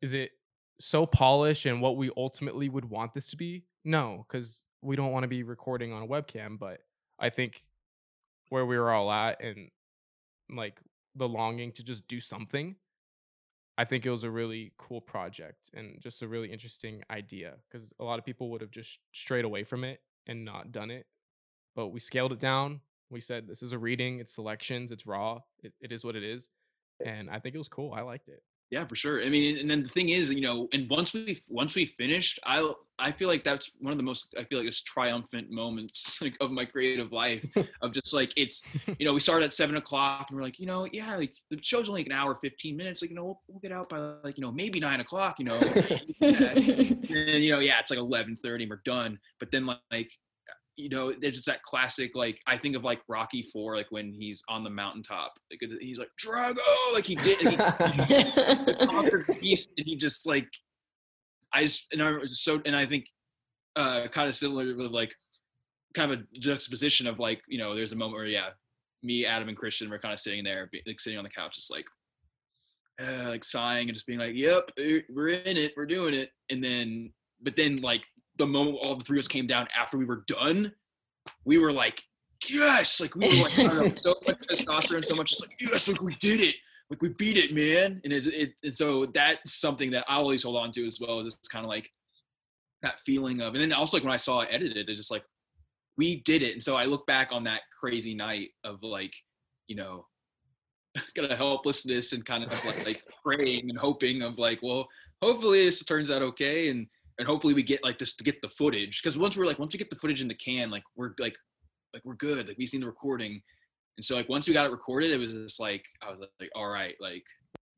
is 0.02 0.14
it 0.14 0.32
so 0.80 1.06
polished 1.06 1.66
and 1.66 1.82
what 1.82 1.98
we 1.98 2.10
ultimately 2.18 2.70
would 2.70 2.86
want 2.86 3.14
this 3.14 3.30
to 3.30 3.38
be? 3.38 3.66
No, 3.86 4.26
because 4.28 4.66
we 4.82 4.96
don't 4.96 5.12
want 5.12 5.24
to 5.24 5.28
be 5.28 5.44
recording 5.44 5.94
on 5.94 6.04
a 6.04 6.08
webcam, 6.08 6.58
but 6.58 6.80
I 7.20 7.30
think 7.30 7.64
where 8.50 8.66
we 8.66 8.78
were 8.78 8.92
all 8.92 9.12
at 9.12 9.42
and 9.44 9.70
like 10.50 10.80
the 11.16 11.28
longing 11.28 11.72
to 11.74 11.84
just 11.84 12.08
do 12.08 12.20
something, 12.20 12.76
I 13.78 13.86
think 13.86 14.06
it 14.06 14.12
was 14.12 14.24
a 14.24 14.32
really 14.32 14.74
cool 14.78 15.02
project 15.02 15.70
and 15.74 16.02
just 16.02 16.22
a 16.22 16.28
really 16.28 16.52
interesting 16.52 17.04
idea 17.10 17.54
because 17.70 17.94
a 18.00 18.04
lot 18.04 18.20
of 18.20 18.26
people 18.26 18.50
would 18.50 18.62
have 18.62 18.72
just 18.72 19.00
strayed 19.14 19.46
away 19.46 19.64
from 19.64 19.84
it 19.84 20.02
and 20.28 20.44
not 20.44 20.72
done 20.72 20.92
it. 20.92 21.06
But 21.76 21.88
we 21.90 22.00
scaled 22.00 22.34
it 22.34 22.40
down. 22.40 22.82
We 23.10 23.22
said 23.22 23.48
this 23.48 23.64
is 23.64 23.72
a 23.72 23.80
reading, 23.80 24.20
it's 24.20 24.34
selections, 24.34 24.92
it's 24.92 25.08
raw, 25.08 25.40
it, 25.64 25.74
it 25.82 25.92
is 25.92 26.04
what 26.04 26.16
it 26.16 26.24
is. 26.24 26.50
And 27.04 27.30
I 27.30 27.40
think 27.40 27.56
it 27.56 27.58
was 27.58 27.70
cool. 27.70 27.94
I 27.94 28.02
liked 28.02 28.28
it. 28.28 28.44
Yeah, 28.72 28.86
for 28.86 28.96
sure. 28.96 29.24
I 29.24 29.30
mean, 29.30 29.58
and 29.58 29.70
then 29.70 29.82
the 29.82 29.90
thing 29.90 30.10
is, 30.10 30.32
you 30.32 30.42
know, 30.42 30.68
and 30.74 30.88
once 30.90 31.14
we 31.14 31.42
once 31.48 31.74
we 31.76 31.88
finished, 31.88 32.40
I 32.46 32.72
I 33.00 33.12
feel 33.12 33.28
like 33.28 33.44
that's 33.44 33.72
one 33.80 33.92
of 33.92 33.98
the 33.98 34.04
most 34.04 34.36
I 34.38 34.44
feel 34.44 34.60
like 34.60 34.68
it's 34.68 34.82
triumphant 34.82 35.50
moments 35.50 36.22
like 36.22 36.36
of 36.40 36.52
my 36.52 36.66
creative 36.66 37.12
life 37.12 37.56
of 37.82 37.94
just 37.94 38.14
like 38.14 38.32
it's 38.38 38.64
you 39.00 39.06
know 39.06 39.14
we 39.14 39.20
started 39.20 39.46
at 39.46 39.54
seven 39.54 39.78
o'clock 39.78 40.28
and 40.30 40.38
we're 40.38 40.44
like 40.44 40.60
you 40.60 40.68
know 40.68 40.88
yeah 40.92 41.16
like 41.16 41.34
the 41.50 41.58
show's 41.62 41.90
only 41.90 42.02
like 42.02 42.08
an 42.08 42.14
hour 42.14 42.38
fifteen 42.42 42.76
minutes 42.78 43.02
like 43.02 43.10
you 43.10 43.16
know 43.16 43.26
we'll, 43.26 43.42
we'll 43.48 43.60
get 43.60 43.72
out 43.72 43.90
by 43.90 43.98
like 44.24 44.38
you 44.38 44.44
know 44.44 44.52
maybe 44.52 44.80
nine 44.80 45.00
o'clock 45.00 45.40
you 45.40 45.46
know 45.46 45.56
and 46.22 47.06
you 47.10 47.52
know 47.52 47.60
yeah 47.60 47.80
it's 47.80 47.90
like 47.90 48.00
eleven 48.00 48.36
thirty 48.36 48.66
and 48.66 48.70
we're 48.70 48.82
done 48.86 49.18
but 49.40 49.50
then 49.52 49.66
like 49.66 50.12
you 50.80 50.88
know, 50.88 51.12
there's 51.20 51.36
just 51.36 51.46
that 51.48 51.62
classic, 51.64 52.16
like 52.16 52.40
I 52.48 52.58
think 52.58 52.76
of 52.78 52.86
like 52.86 53.02
Rocky 53.10 53.44
Four, 53.52 53.76
like 53.76 53.88
when 53.90 54.14
he's 54.14 54.42
on 54.48 54.64
the 54.64 54.70
mountaintop, 54.70 55.34
like 55.52 55.60
he's 55.82 56.00
like 56.00 56.10
Drago, 56.24 56.58
like 56.94 57.06
he 57.06 57.16
did, 57.16 57.38
he, 57.40 57.50
he 57.50 57.58
conquered 58.86 59.26
the 59.28 59.38
beast, 59.42 59.68
and 59.78 59.86
he 59.86 59.98
just 59.98 60.26
like, 60.26 60.48
I 61.54 61.66
just 61.66 61.92
and 61.92 62.02
I 62.02 62.14
so 62.30 62.62
and 62.66 62.76
I 62.76 62.86
think, 62.86 63.08
uh, 63.76 64.08
kind 64.08 64.30
of 64.30 64.36
similar 64.36 64.74
with 64.74 64.92
like, 64.92 65.14
kind 65.94 66.14
of 66.14 66.20
a 66.20 66.40
juxtaposition 66.40 67.08
of 67.08 67.20
like, 67.20 67.42
you 67.50 67.58
know, 67.58 67.76
there's 67.76 67.92
a 67.92 67.98
moment 67.98 68.16
where 68.16 68.26
yeah, 68.26 68.50
me, 69.04 69.26
Adam, 69.26 69.50
and 69.50 69.58
Christian 69.58 69.90
were 69.90 70.00
kind 70.00 70.14
of 70.14 70.20
sitting 70.20 70.46
there, 70.46 70.70
like 70.88 71.02
sitting 71.02 71.20
on 71.20 71.26
the 71.26 71.30
couch, 71.30 71.58
just 71.58 71.72
like, 71.72 71.86
uh, 73.02 73.28
like 73.28 73.44
sighing 73.44 73.90
and 73.90 73.96
just 73.96 74.08
being 74.08 74.20
like, 74.20 74.34
"Yep, 74.34 74.72
we're 75.10 75.30
in 75.30 75.58
it, 75.58 75.74
we're 75.76 75.86
doing 75.86 76.14
it," 76.14 76.30
and 76.50 76.64
then, 76.64 77.12
but 77.42 77.58
then 77.58 77.82
like 77.82 78.06
the 78.40 78.48
moment 78.48 78.78
all 78.82 78.96
the 78.96 79.04
three 79.04 79.20
of 79.20 79.24
us 79.24 79.28
came 79.28 79.46
down 79.46 79.68
after 79.78 79.98
we 79.98 80.06
were 80.06 80.24
done, 80.28 80.72
we 81.46 81.60
were 81.60 81.72
like, 81.72 82.02
yes, 82.50 83.00
like 83.00 83.16
we 83.16 83.28
were 83.28 83.50
like 83.50 83.58
know, 83.58 83.88
so 83.90 84.16
much 84.26 84.40
testosterone, 84.48 85.06
so 85.06 85.16
much 85.16 85.30
just 85.30 85.42
like 85.42 85.56
yes, 85.60 85.88
like 85.88 86.02
we 86.02 86.16
did 86.16 86.40
it, 86.40 86.56
like 86.90 87.02
we 87.02 87.10
beat 87.10 87.38
it, 87.38 87.54
man. 87.54 88.02
And 88.04 88.12
it's 88.12 88.26
it, 88.26 88.54
and 88.64 88.76
so 88.76 89.06
that's 89.14 89.60
something 89.60 89.92
that 89.92 90.06
I 90.08 90.16
always 90.16 90.42
hold 90.44 90.58
on 90.58 90.72
to 90.72 90.88
as 90.88 91.00
well. 91.00 91.20
Is 91.20 91.28
it's 91.28 91.48
kind 91.48 91.66
of 91.66 91.70
like 91.70 91.92
that 92.82 93.00
feeling 93.02 93.42
of, 93.42 93.54
and 93.54 93.62
then 93.62 93.74
also 93.74 93.98
like 93.98 94.04
when 94.04 94.14
I 94.14 94.18
saw 94.18 94.40
it 94.40 94.50
edited, 94.52 94.90
it's 94.90 94.98
just 94.98 95.12
like 95.12 95.24
we 96.00 96.22
did 96.22 96.42
it. 96.42 96.54
And 96.54 96.64
so 96.64 96.78
I 96.78 96.86
look 96.86 97.06
back 97.06 97.28
on 97.32 97.44
that 97.44 97.62
crazy 97.78 98.16
night 98.16 98.52
of 98.64 98.82
like, 98.82 99.14
you 99.68 99.76
know, 99.76 100.06
kind 101.16 101.30
of 101.30 101.38
helplessness 101.38 102.14
and 102.14 102.26
kind 102.26 102.46
of 102.46 102.66
like, 102.66 102.86
like 102.86 103.04
praying 103.22 103.70
and 103.70 103.78
hoping 103.78 104.22
of 104.22 104.40
like, 104.40 104.60
well, 104.64 104.88
hopefully 105.22 105.66
this 105.66 105.84
turns 105.84 106.10
out 106.10 106.22
okay. 106.22 106.70
And 106.70 106.88
and 107.20 107.28
hopefully 107.28 107.54
we 107.54 107.62
get 107.62 107.84
like 107.84 108.00
this 108.00 108.16
to 108.16 108.24
get 108.24 108.42
the 108.42 108.48
footage 108.48 109.04
because 109.04 109.18
once 109.18 109.38
we're 109.38 109.46
like 109.46 109.60
once 109.60 109.74
we 109.74 109.78
get 109.78 109.90
the 109.90 109.96
footage 109.96 110.22
in 110.22 110.28
the 110.28 110.34
can 110.34 110.72
like 110.72 110.84
we're 110.96 111.12
like 111.20 111.38
like 111.94 112.04
we're 112.06 112.16
good 112.16 112.48
like 112.48 112.58
we've 112.58 112.70
seen 112.70 112.82
the 112.82 112.88
recording. 112.88 113.42
And 113.98 114.06
so 114.06 114.16
like 114.16 114.30
once 114.30 114.48
we 114.48 114.54
got 114.54 114.66
it 114.66 114.72
recorded 114.72 115.12
it 115.12 115.18
was 115.18 115.34
just 115.34 115.60
like 115.60 115.86
i 116.02 116.10
was 116.10 116.22
like 116.22 116.50
all 116.56 116.70
right 116.70 116.96
like 117.02 117.26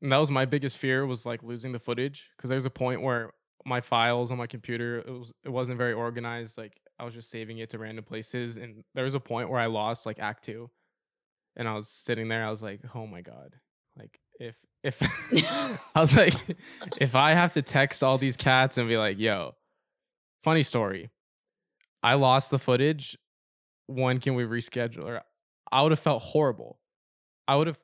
and 0.02 0.12
that 0.12 0.18
was 0.18 0.30
my 0.30 0.44
biggest 0.44 0.76
fear 0.76 1.04
was 1.04 1.26
like 1.26 1.42
losing 1.42 1.72
the 1.72 1.80
footage 1.80 2.30
because 2.36 2.48
there's 2.48 2.64
a 2.64 2.70
point 2.70 3.02
where 3.02 3.32
my 3.66 3.80
files 3.80 4.30
on 4.30 4.38
my 4.38 4.46
computer 4.46 4.98
it 5.00 5.10
was 5.10 5.32
it 5.44 5.48
wasn't 5.48 5.76
very 5.76 5.92
organized 5.92 6.56
like 6.56 6.80
i 7.00 7.04
was 7.04 7.12
just 7.12 7.28
saving 7.28 7.58
it 7.58 7.70
to 7.70 7.78
random 7.78 8.04
places 8.04 8.56
and 8.56 8.84
there 8.94 9.02
was 9.02 9.14
a 9.14 9.20
point 9.20 9.50
where 9.50 9.58
i 9.58 9.66
lost 9.66 10.06
like 10.06 10.20
act 10.20 10.44
two. 10.44 10.70
And 11.56 11.66
i 11.66 11.74
was 11.74 11.88
sitting 11.88 12.28
there 12.28 12.46
i 12.46 12.50
was 12.50 12.62
like 12.62 12.80
oh 12.94 13.08
my 13.08 13.20
god 13.20 13.56
like 13.98 14.20
if 14.42 14.56
if 14.82 15.00
I 15.94 16.00
was 16.00 16.16
like, 16.16 16.34
if 16.98 17.14
I 17.14 17.32
have 17.34 17.54
to 17.54 17.62
text 17.62 18.02
all 18.02 18.18
these 18.18 18.36
cats 18.36 18.78
and 18.78 18.88
be 18.88 18.96
like, 18.96 19.18
yo, 19.18 19.54
funny 20.42 20.62
story. 20.62 21.10
I 22.02 22.14
lost 22.14 22.50
the 22.50 22.58
footage. 22.58 23.16
When 23.86 24.18
can 24.18 24.34
we 24.34 24.44
reschedule? 24.44 25.04
Or 25.04 25.22
I 25.70 25.82
would 25.82 25.92
have 25.92 26.00
felt 26.00 26.22
horrible. 26.22 26.80
I 27.46 27.56
would 27.56 27.68
have, 27.68 27.78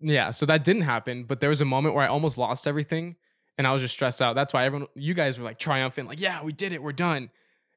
yeah. 0.00 0.30
So 0.30 0.46
that 0.46 0.64
didn't 0.64 0.82
happen. 0.82 1.24
But 1.24 1.40
there 1.40 1.50
was 1.50 1.60
a 1.60 1.64
moment 1.64 1.94
where 1.94 2.04
I 2.04 2.08
almost 2.08 2.38
lost 2.38 2.66
everything 2.66 3.16
and 3.58 3.66
I 3.66 3.72
was 3.72 3.82
just 3.82 3.94
stressed 3.94 4.22
out. 4.22 4.34
That's 4.34 4.54
why 4.54 4.64
everyone, 4.64 4.88
you 4.94 5.14
guys 5.14 5.38
were 5.38 5.44
like 5.44 5.58
triumphant, 5.58 6.08
like, 6.08 6.20
yeah, 6.20 6.42
we 6.42 6.52
did 6.52 6.72
it. 6.72 6.82
We're 6.82 6.92
done. 6.92 7.30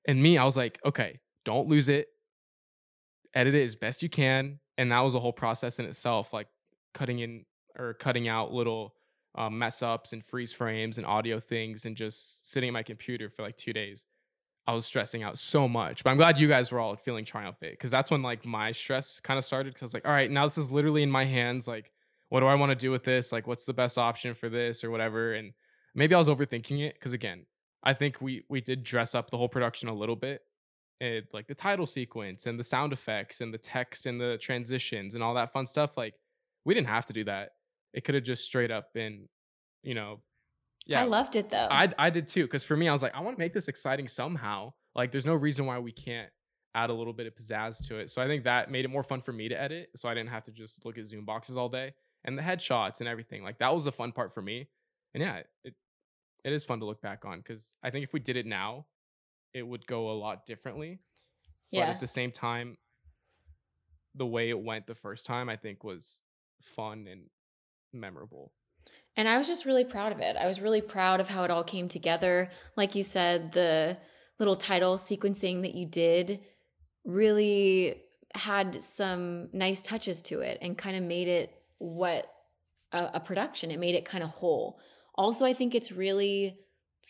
And 0.08 0.22
me, 0.22 0.38
I 0.38 0.44
was 0.44 0.56
like, 0.56 0.80
okay, 0.86 1.20
don't 1.46 1.68
lose 1.68 1.90
it. 1.90 2.08
Edit 3.34 3.56
it 3.56 3.64
as 3.64 3.76
best 3.76 4.04
you 4.04 4.10
can. 4.10 4.60
And 4.78 4.92
that 4.92 5.00
was 5.00 5.16
a 5.16 5.20
whole 5.20 5.34
process 5.34 5.80
in 5.80 5.86
itself, 5.86 6.32
like 6.32 6.48
cutting 6.94 7.20
in 7.20 7.46
or 7.78 7.94
cutting 7.94 8.28
out 8.28 8.54
little 8.54 8.94
um, 9.36 9.58
mess 9.58 9.82
ups 9.82 10.14
and 10.14 10.26
freeze 10.26 10.52
frames 10.52 10.98
and 10.98 11.06
audio 11.06 11.40
things 11.40 11.86
and 11.86 11.96
just 11.96 12.50
sitting 12.50 12.70
at 12.70 12.74
my 12.74 12.84
computer 12.84 13.30
for 13.30 13.44
like 13.44 13.56
two 13.56 13.74
days. 13.74 14.06
I 14.66 14.74
was 14.74 14.86
stressing 14.86 15.24
out 15.24 15.38
so 15.38 15.68
much. 15.68 16.04
But 16.04 16.10
I'm 16.10 16.18
glad 16.18 16.40
you 16.40 16.48
guys 16.48 16.72
were 16.72 16.80
all 16.80 16.96
feeling 16.98 17.24
triumphant 17.24 17.72
because 17.72 17.92
that's 17.92 18.12
when 18.12 18.22
like 18.22 18.46
my 18.46 18.74
stress 18.74 19.20
kind 19.22 19.38
of 19.38 19.46
started 19.46 19.74
because 19.74 19.84
I 19.84 19.86
was 19.86 19.94
like, 19.94 20.06
all 20.06 20.12
right, 20.12 20.30
now 20.30 20.46
this 20.46 20.58
is 20.58 20.72
literally 20.72 21.04
in 21.04 21.12
my 21.12 21.24
hands. 21.24 21.68
Like, 21.68 21.92
what 22.30 22.42
do 22.42 22.48
I 22.48 22.56
want 22.56 22.72
to 22.72 22.76
do 22.76 22.92
with 22.92 23.06
this? 23.06 23.32
Like, 23.32 23.48
what's 23.48 23.64
the 23.64 23.74
best 23.74 23.98
option 23.98 24.34
for 24.34 24.50
this 24.50 24.84
or 24.84 24.92
whatever? 24.92 25.34
And 25.34 25.54
maybe 25.96 26.16
I 26.16 26.18
was 26.18 26.28
overthinking 26.28 26.86
it 26.86 26.96
because 26.96 27.14
again, 27.14 27.46
I 27.84 27.94
think 27.94 28.22
we 28.22 28.44
we 28.50 28.60
did 28.60 28.84
dress 28.84 29.16
up 29.16 29.30
the 29.30 29.38
whole 29.38 29.48
production 29.48 29.88
a 29.88 29.94
little 29.94 30.18
bit. 30.18 30.42
It, 31.00 31.26
like 31.32 31.48
the 31.48 31.56
title 31.56 31.86
sequence 31.86 32.48
and 32.48 32.60
the 32.60 32.64
sound 32.64 32.92
effects 32.92 33.40
and 33.40 33.54
the 33.54 33.60
text 33.60 34.08
and 34.08 34.20
the 34.20 34.38
transitions 34.42 35.14
and 35.14 35.24
all 35.24 35.36
that 35.36 35.54
fun 35.54 35.68
stuff. 35.68 35.96
Like, 35.96 36.16
we 36.66 36.74
didn't 36.74 36.88
have 36.90 37.06
to 37.06 37.14
do 37.14 37.24
that. 37.26 37.52
It 37.98 38.04
could 38.04 38.14
have 38.14 38.24
just 38.24 38.44
straight 38.44 38.70
up 38.70 38.94
been, 38.94 39.28
you 39.82 39.96
know, 39.96 40.22
yeah. 40.86 41.02
I 41.02 41.06
loved 41.06 41.36
it 41.36 41.50
though. 41.50 41.68
I 41.72 41.92
I 41.98 42.12
did 42.12 42.28
too 42.28 42.44
because 42.44 42.64
for 42.64 42.78
me 42.78 42.88
I 42.88 42.92
was 42.92 43.02
like 43.02 43.16
I 43.16 43.22
want 43.22 43.36
to 43.36 43.40
make 43.40 43.54
this 43.54 43.68
exciting 43.68 44.08
somehow. 44.08 44.74
Like 44.94 45.12
there's 45.12 45.26
no 45.26 45.34
reason 45.34 45.66
why 45.66 45.80
we 45.80 45.92
can't 45.92 46.30
add 46.76 46.92
a 46.92 46.94
little 46.94 47.12
bit 47.12 47.26
of 47.26 47.34
pizzazz 47.34 47.84
to 47.88 47.98
it. 47.98 48.12
So 48.12 48.22
I 48.22 48.28
think 48.28 48.44
that 48.44 48.70
made 48.70 48.86
it 48.86 48.90
more 48.90 49.02
fun 49.02 49.20
for 49.20 49.34
me 49.34 49.50
to 49.50 49.60
edit. 49.60 49.90
So 49.96 50.08
I 50.08 50.14
didn't 50.14 50.30
have 50.30 50.44
to 50.44 50.52
just 50.52 50.86
look 50.86 51.00
at 51.00 51.08
zoom 51.08 51.26
boxes 51.26 51.58
all 51.58 51.70
day 51.70 51.96
and 52.24 52.38
the 52.38 52.44
headshots 52.44 53.00
and 53.00 53.10
everything. 53.10 53.42
Like 53.42 53.58
that 53.58 53.74
was 53.74 53.84
the 53.84 53.92
fun 53.92 54.12
part 54.12 54.32
for 54.32 54.44
me. 54.44 54.70
And 55.16 55.24
yeah, 55.24 55.42
it 55.64 55.74
it 56.46 56.54
is 56.54 56.64
fun 56.64 56.80
to 56.82 56.86
look 56.86 57.02
back 57.02 57.26
on 57.26 57.40
because 57.40 57.76
I 57.82 57.90
think 57.90 58.04
if 58.04 58.14
we 58.14 58.20
did 58.20 58.36
it 58.38 58.46
now, 58.46 58.86
it 59.56 59.64
would 59.64 59.88
go 59.88 60.12
a 60.12 60.14
lot 60.14 60.46
differently. 60.46 61.00
Yeah. 61.72 61.88
But 61.88 61.96
at 61.96 62.00
the 62.00 62.08
same 62.08 62.32
time, 62.32 62.78
the 64.14 64.28
way 64.28 64.52
it 64.52 64.60
went 64.60 64.86
the 64.86 64.96
first 64.96 65.26
time, 65.26 65.50
I 65.50 65.56
think 65.56 65.84
was 65.84 66.22
fun 66.62 67.08
and 67.10 67.24
memorable. 67.94 68.52
And 69.16 69.28
I 69.28 69.38
was 69.38 69.48
just 69.48 69.66
really 69.66 69.84
proud 69.84 70.12
of 70.12 70.20
it. 70.20 70.36
I 70.36 70.48
was 70.48 70.62
really 70.62 70.82
proud 70.82 71.20
of 71.20 71.28
how 71.28 71.44
it 71.44 71.52
all 71.52 71.64
came 71.64 71.88
together. 71.88 72.52
Like 72.76 72.94
you 72.94 73.04
said, 73.04 73.52
the 73.52 73.98
little 74.40 74.56
title 74.56 74.96
sequencing 74.98 75.64
that 75.64 75.74
you 75.74 75.88
did 75.88 76.40
really 77.04 78.02
had 78.36 78.82
some 78.82 79.50
nice 79.54 79.82
touches 79.82 80.22
to 80.22 80.42
it 80.42 80.60
and 80.62 80.78
kind 80.78 80.96
of 80.96 81.04
made 81.04 81.28
it 81.28 81.52
what 81.80 82.32
a, 82.92 83.10
a 83.16 83.20
production. 83.20 83.72
It 83.72 83.80
made 83.80 83.96
it 83.96 84.06
kind 84.06 84.24
of 84.24 84.30
whole. 84.30 84.80
Also, 85.16 85.46
I 85.46 85.54
think 85.54 85.74
it's 85.74 85.92
really 85.92 86.60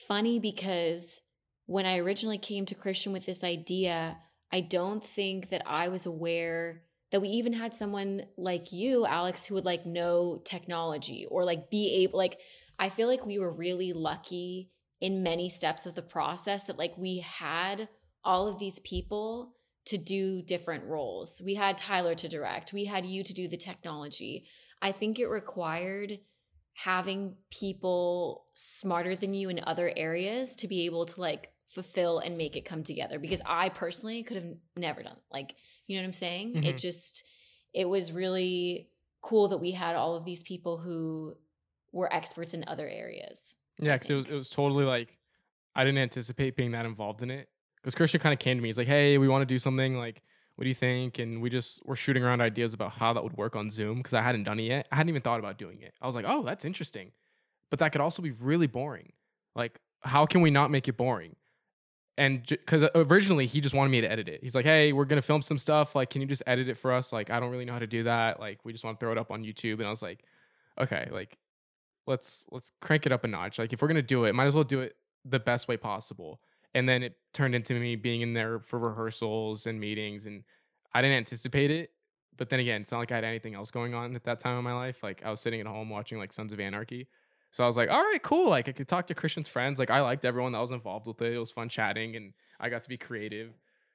funny 0.08 0.40
because 0.40 1.22
when 1.66 1.86
I 1.86 1.98
originally 1.98 2.38
came 2.38 2.66
to 2.68 2.76
Christian 2.76 3.12
with 3.12 3.26
this 3.26 3.44
idea, 3.44 4.18
I 4.52 4.62
don't 4.62 5.06
think 5.06 5.50
that 5.50 5.64
I 5.66 5.90
was 5.90 6.06
aware 6.06 6.84
that 7.12 7.22
we 7.22 7.30
even 7.30 7.54
had 7.54 7.74
someone 7.74 8.24
like 8.38 8.72
you, 8.72 9.06
Alex, 9.06 9.46
who 9.46 9.56
would 9.56 9.66
like 9.66 9.86
know 9.86 10.42
technology 10.44 11.26
or 11.30 11.46
like 11.46 11.70
be 11.70 12.04
able, 12.04 12.18
like, 12.18 12.40
I 12.80 12.90
feel 12.90 13.08
like 13.08 13.26
we 13.26 13.40
were 13.40 13.52
really 13.52 13.94
lucky 13.94 14.72
in 15.00 15.24
many 15.24 15.48
steps 15.50 15.86
of 15.86 15.96
the 15.96 16.02
process 16.02 16.64
that 16.64 16.78
like 16.78 16.98
we 16.98 17.20
had 17.20 17.88
all 18.24 18.48
of 18.48 18.60
these 18.60 18.80
people 18.80 19.54
to 19.86 19.98
do 19.98 20.42
different 20.42 20.84
roles. 20.86 21.42
We 21.44 21.56
had 21.56 21.78
Tyler 21.78 22.16
to 22.16 22.28
direct, 22.28 22.74
we 22.74 22.86
had 22.86 23.06
you 23.06 23.24
to 23.24 23.34
do 23.34 23.48
the 23.48 23.58
technology. 23.58 24.46
I 24.82 24.92
think 24.92 25.18
it 25.18 25.28
required 25.28 26.20
having 26.74 27.36
people 27.50 28.46
smarter 28.54 29.16
than 29.16 29.34
you 29.34 29.50
in 29.50 29.62
other 29.66 29.92
areas 29.96 30.56
to 30.58 30.68
be 30.68 30.86
able 30.86 31.06
to 31.06 31.22
like 31.22 31.52
fulfill 31.68 32.20
and 32.20 32.38
make 32.38 32.56
it 32.56 32.66
come 32.66 32.84
together 32.84 33.18
because 33.18 33.42
I 33.46 33.70
personally 33.70 34.24
could 34.24 34.38
have 34.38 34.54
never 34.78 35.04
done 35.04 35.18
like 35.32 35.56
you 35.88 35.96
know 35.98 36.04
what 36.04 36.08
I'm 36.08 36.14
saying? 36.14 36.54
Mm-hmm. 36.54 36.64
It 36.64 36.78
just, 36.78 37.24
it 37.74 37.90
was 37.90 38.12
really 38.12 38.90
cool 39.22 39.48
that 39.48 39.58
we 39.58 39.72
had 39.72 39.96
all 39.96 40.16
of 40.16 40.26
these 40.26 40.44
people 40.44 40.78
who 40.78 41.36
were 41.92 42.14
experts 42.14 42.54
in 42.54 42.64
other 42.68 42.88
areas. 42.88 43.56
Yeah, 43.80 43.94
because 43.96 44.10
it 44.10 44.16
was, 44.16 44.26
it 44.28 44.34
was 44.34 44.50
totally 44.50 44.86
like, 44.86 45.18
I 45.76 45.84
didn't 45.84 46.00
anticipate 46.00 46.56
being 46.56 46.72
that 46.72 46.86
involved 46.86 47.22
in 47.22 47.32
it. 47.32 47.50
Because 47.76 47.96
Christian 47.96 48.20
kind 48.20 48.34
of 48.34 48.40
came 48.40 48.58
to 48.58 48.62
me. 48.62 48.70
He's 48.70 48.78
like, 48.78 48.88
hey, 48.88 49.18
we 49.18 49.28
want 49.28 49.44
to 49.44 49.46
do 49.46 49.60
something. 49.60 49.96
Like, 49.96 50.22
what 50.56 50.64
do 50.64 50.70
you 50.70 50.76
think? 50.76 51.20
And 51.20 51.42
we 51.42 51.50
just 51.50 51.86
were 51.86 51.96
shooting 51.96 52.24
around 52.24 52.42
ideas 52.42 52.74
about 52.74 52.94
how 52.94 53.14
that 53.14 53.24
would 53.24 53.38
work 53.38 53.56
on 53.56 53.70
Zoom 53.70 53.98
because 53.98 54.14
I 54.14 54.22
hadn't 54.22 54.44
done 54.44 54.60
it 54.60 54.64
yet. 54.64 54.88
I 54.92 54.96
hadn't 54.96 55.10
even 55.10 55.22
thought 55.22 55.40
about 55.40 55.58
doing 55.58 55.82
it. 55.82 55.94
I 56.02 56.08
was 56.08 56.16
like, 56.16 56.26
oh, 56.28 56.44
that's 56.44 56.66
interesting. 56.66 57.12
But 57.70 57.80
that 57.80 57.92
could 57.92 58.02
also 58.02 58.22
be 58.22 58.32
really 58.32 58.68
boring. 58.68 59.14
Like, 59.56 59.80
how 60.02 60.26
can 60.26 60.42
we 60.42 60.50
not 60.50 60.72
make 60.72 60.88
it 60.88 60.98
boring? 60.98 61.36
And 62.18 62.46
because 62.48 62.84
originally 62.96 63.46
he 63.46 63.62
just 63.62 63.76
wanted 63.76 63.92
me 63.92 64.02
to 64.02 64.12
edit 64.12 64.28
it. 64.28 64.42
He's 64.42 64.56
like, 64.56 64.66
"Hey, 64.66 64.92
we're 64.92 65.06
gonna 65.06 65.22
film 65.22 65.42
some 65.42 65.58
stuff. 65.58 65.96
Like, 65.96 66.10
can 66.10 66.22
you 66.22 66.28
just 66.28 66.44
edit 66.48 66.68
it 66.68 66.76
for 66.78 66.92
us? 66.92 67.14
Like, 67.14 67.30
I 67.30 67.40
don't 67.40 67.52
really 67.52 67.66
know 67.66 67.74
how 67.74 67.80
to 67.80 67.88
do 67.88 68.04
that. 68.04 68.40
Like, 68.40 68.64
we 68.66 68.72
just 68.72 68.84
want 68.84 69.00
to 69.00 69.04
throw 69.04 69.12
it 69.12 69.18
up 69.18 69.32
on 69.32 69.44
YouTube." 69.44 69.76
And 69.76 69.86
I 69.86 69.90
was 69.90 70.02
like, 70.02 70.24
"Okay, 70.80 71.08
like, 71.12 71.38
let's 72.08 72.48
let's 72.52 72.72
crank 72.82 73.06
it 73.06 73.12
up 73.12 73.24
a 73.24 73.28
notch. 73.28 73.60
Like, 73.60 73.74
if 73.74 73.82
we're 73.82 73.88
gonna 73.88 74.02
do 74.02 74.26
it, 74.26 74.34
might 74.34 74.46
as 74.46 74.56
well 74.56 74.64
do 74.64 74.82
it 74.82 74.96
the 75.26 75.40
best 75.40 75.68
way 75.68 75.78
possible." 75.78 76.42
And 76.74 76.88
then 76.90 77.04
it 77.04 77.18
turned 77.34 77.56
into 77.56 77.74
me 77.80 77.96
being 77.96 78.22
in 78.22 78.34
there 78.34 78.60
for 78.60 78.80
rehearsals 78.80 79.66
and 79.66 79.80
meetings, 79.80 80.26
and 80.26 80.44
I 80.94 81.02
didn't 81.02 81.18
anticipate 81.18 81.72
it. 81.72 81.92
But 82.36 82.50
then 82.50 82.60
again, 82.60 82.82
it's 82.82 82.92
not 82.92 83.00
like 83.00 83.12
I 83.12 83.16
had 83.16 83.24
anything 83.24 83.56
else 83.56 83.72
going 83.72 83.94
on 83.94 84.16
at 84.16 84.24
that 84.26 84.40
time 84.40 84.58
in 84.58 84.64
my 84.64 84.74
life. 84.74 85.02
Like, 85.04 85.24
I 85.24 85.32
was 85.32 85.42
sitting 85.42 85.60
at 85.60 85.68
home 85.68 85.90
watching 85.90 86.18
like 86.20 86.34
Sons 86.34 86.54
of 86.54 86.60
Anarchy, 86.60 87.08
So 87.58 87.64
I 87.64 87.68
was 87.68 87.76
like, 87.76 87.90
all 87.90 88.04
right, 88.04 88.22
cool. 88.22 88.52
Like 88.52 88.70
I 88.70 88.72
could 88.72 88.88
talk 88.88 89.08
to 89.08 89.16
Christian's 89.16 89.48
friends. 89.48 89.80
Like 89.80 89.90
I 89.90 90.00
liked 90.02 90.26
everyone 90.26 90.52
that 90.52 90.60
was 90.60 90.70
involved 90.70 91.08
with 91.08 91.20
it. 91.24 91.34
It 91.34 91.40
was 91.40 91.50
fun 91.50 91.70
chatting 91.70 92.16
and 92.16 92.34
I 92.60 92.70
got 92.70 92.84
to 92.84 92.90
be 92.90 92.98
creative 92.98 93.52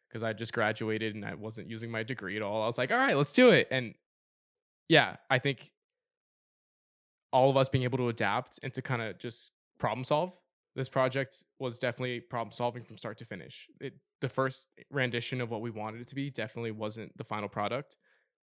because 0.08 0.24
I 0.24 0.32
just 0.32 0.52
graduated 0.52 1.14
and 1.14 1.24
I 1.24 1.34
wasn't 1.34 1.70
using 1.70 1.88
my 1.88 2.02
degree 2.02 2.34
at 2.34 2.42
all. 2.42 2.64
I 2.64 2.66
was 2.66 2.76
like, 2.76 2.90
all 2.90 2.98
right, 2.98 3.16
let's 3.16 3.32
do 3.32 3.50
it. 3.50 3.68
And 3.70 3.94
yeah, 4.88 5.14
I 5.30 5.38
think 5.38 5.70
all 7.32 7.50
of 7.50 7.56
us 7.56 7.68
being 7.68 7.84
able 7.84 7.98
to 7.98 8.08
adapt 8.08 8.58
and 8.64 8.74
to 8.74 8.82
kind 8.82 9.00
of 9.00 9.16
just 9.20 9.52
problem 9.78 10.02
solve. 10.02 10.32
This 10.74 10.88
project 10.88 11.44
was 11.60 11.78
definitely 11.78 12.18
problem 12.18 12.50
solving 12.50 12.82
from 12.82 12.98
start 12.98 13.16
to 13.18 13.24
finish. 13.24 13.68
It, 13.80 13.94
the 14.20 14.28
first 14.28 14.66
rendition 14.90 15.40
of 15.40 15.52
what 15.52 15.60
we 15.60 15.70
wanted 15.70 16.00
it 16.00 16.08
to 16.08 16.16
be 16.16 16.30
definitely 16.30 16.72
wasn't 16.72 17.16
the 17.16 17.22
final 17.22 17.48
product. 17.48 17.94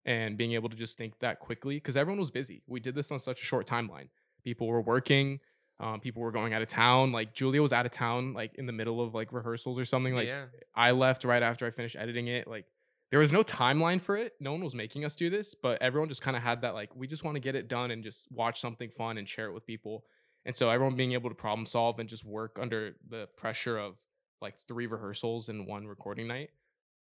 And 0.06 0.38
being 0.38 0.54
able 0.54 0.70
to 0.70 0.78
just 0.78 0.98
think 0.98 1.20
that 1.20 1.42
quickly, 1.42 1.76
because 1.76 1.98
everyone 1.98 2.22
was 2.22 2.32
busy. 2.32 2.64
We 2.68 2.80
did 2.80 2.96
this 2.96 3.12
on 3.12 3.20
such 3.20 3.42
a 3.42 3.46
short 3.46 3.68
timeline. 3.68 4.08
People 4.44 4.68
were 4.68 4.82
working, 4.82 5.40
um, 5.80 6.00
people 6.00 6.22
were 6.22 6.32
going 6.32 6.54
out 6.54 6.62
of 6.62 6.68
town. 6.68 7.12
Like 7.12 7.34
Julia 7.34 7.62
was 7.62 7.72
out 7.72 7.86
of 7.86 7.92
town, 7.92 8.34
like 8.34 8.56
in 8.56 8.66
the 8.66 8.74
middle 8.74 9.02
of 9.02 9.14
like 9.14 9.32
rehearsals 9.32 9.80
or 9.80 9.86
something. 9.86 10.14
Like 10.14 10.28
yeah. 10.28 10.46
I 10.76 10.92
left 10.92 11.24
right 11.24 11.42
after 11.42 11.66
I 11.66 11.72
finished 11.72 11.96
editing 11.96 12.28
it. 12.28 12.48
Like 12.48 12.66
there 13.12 13.20
was 13.20 13.32
no 13.32 13.44
timeline 13.44 14.02
for 14.02 14.18
it. 14.18 14.34
No 14.40 14.52
one 14.52 14.64
was 14.64 14.76
making 14.76 15.06
us 15.06 15.16
do 15.16 15.30
this, 15.30 15.56
but 15.56 15.82
everyone 15.82 16.10
just 16.10 16.22
kind 16.22 16.36
of 16.36 16.44
had 16.44 16.62
that 16.62 16.74
like 16.74 16.94
we 16.96 17.08
just 17.08 17.24
want 17.24 17.36
to 17.36 17.40
get 17.40 17.56
it 17.56 17.70
done 17.70 17.92
and 17.92 18.04
just 18.04 18.28
watch 18.32 18.60
something 18.60 18.90
fun 18.90 19.18
and 19.18 19.28
share 19.28 19.48
it 19.48 19.54
with 19.54 19.66
people. 19.66 20.04
And 20.46 20.56
so 20.56 20.70
everyone 20.70 20.96
being 20.96 21.14
able 21.14 21.30
to 21.30 21.36
problem 21.36 21.66
solve 21.66 22.00
and 22.00 22.10
just 22.10 22.26
work 22.26 22.58
under 22.62 22.96
the 23.08 23.28
pressure 23.38 23.78
of 23.78 23.96
like 24.42 24.56
three 24.68 24.88
rehearsals 24.88 25.48
and 25.48 25.66
one 25.66 25.88
recording 25.88 26.28
night. 26.28 26.50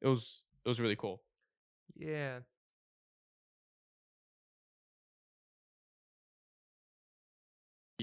It 0.01 0.09
was 0.09 0.43
it 0.65 0.69
was 0.69 0.81
really 0.81 0.97
cool. 0.97 1.21
Yeah. 1.97 2.39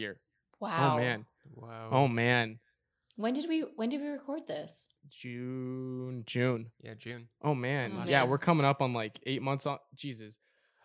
Year. 0.01 0.19
Wow. 0.59 0.95
Oh 0.95 0.97
man. 0.97 1.25
Wow. 1.55 1.89
Oh 1.91 2.07
man. 2.07 2.59
When 3.15 3.33
did 3.33 3.47
we 3.47 3.61
when 3.75 3.89
did 3.89 4.01
we 4.01 4.07
record 4.07 4.47
this? 4.47 4.95
June 5.09 6.23
June. 6.25 6.71
Yeah, 6.81 6.95
June. 6.95 7.27
Oh 7.43 7.55
man. 7.55 7.93
Oh, 7.95 8.03
yeah, 8.05 8.21
man. 8.21 8.29
we're 8.29 8.37
coming 8.37 8.65
up 8.65 8.81
on 8.81 8.93
like 8.93 9.19
8 9.25 9.41
months 9.41 9.65
on 9.65 9.77
Jesus. 9.95 10.37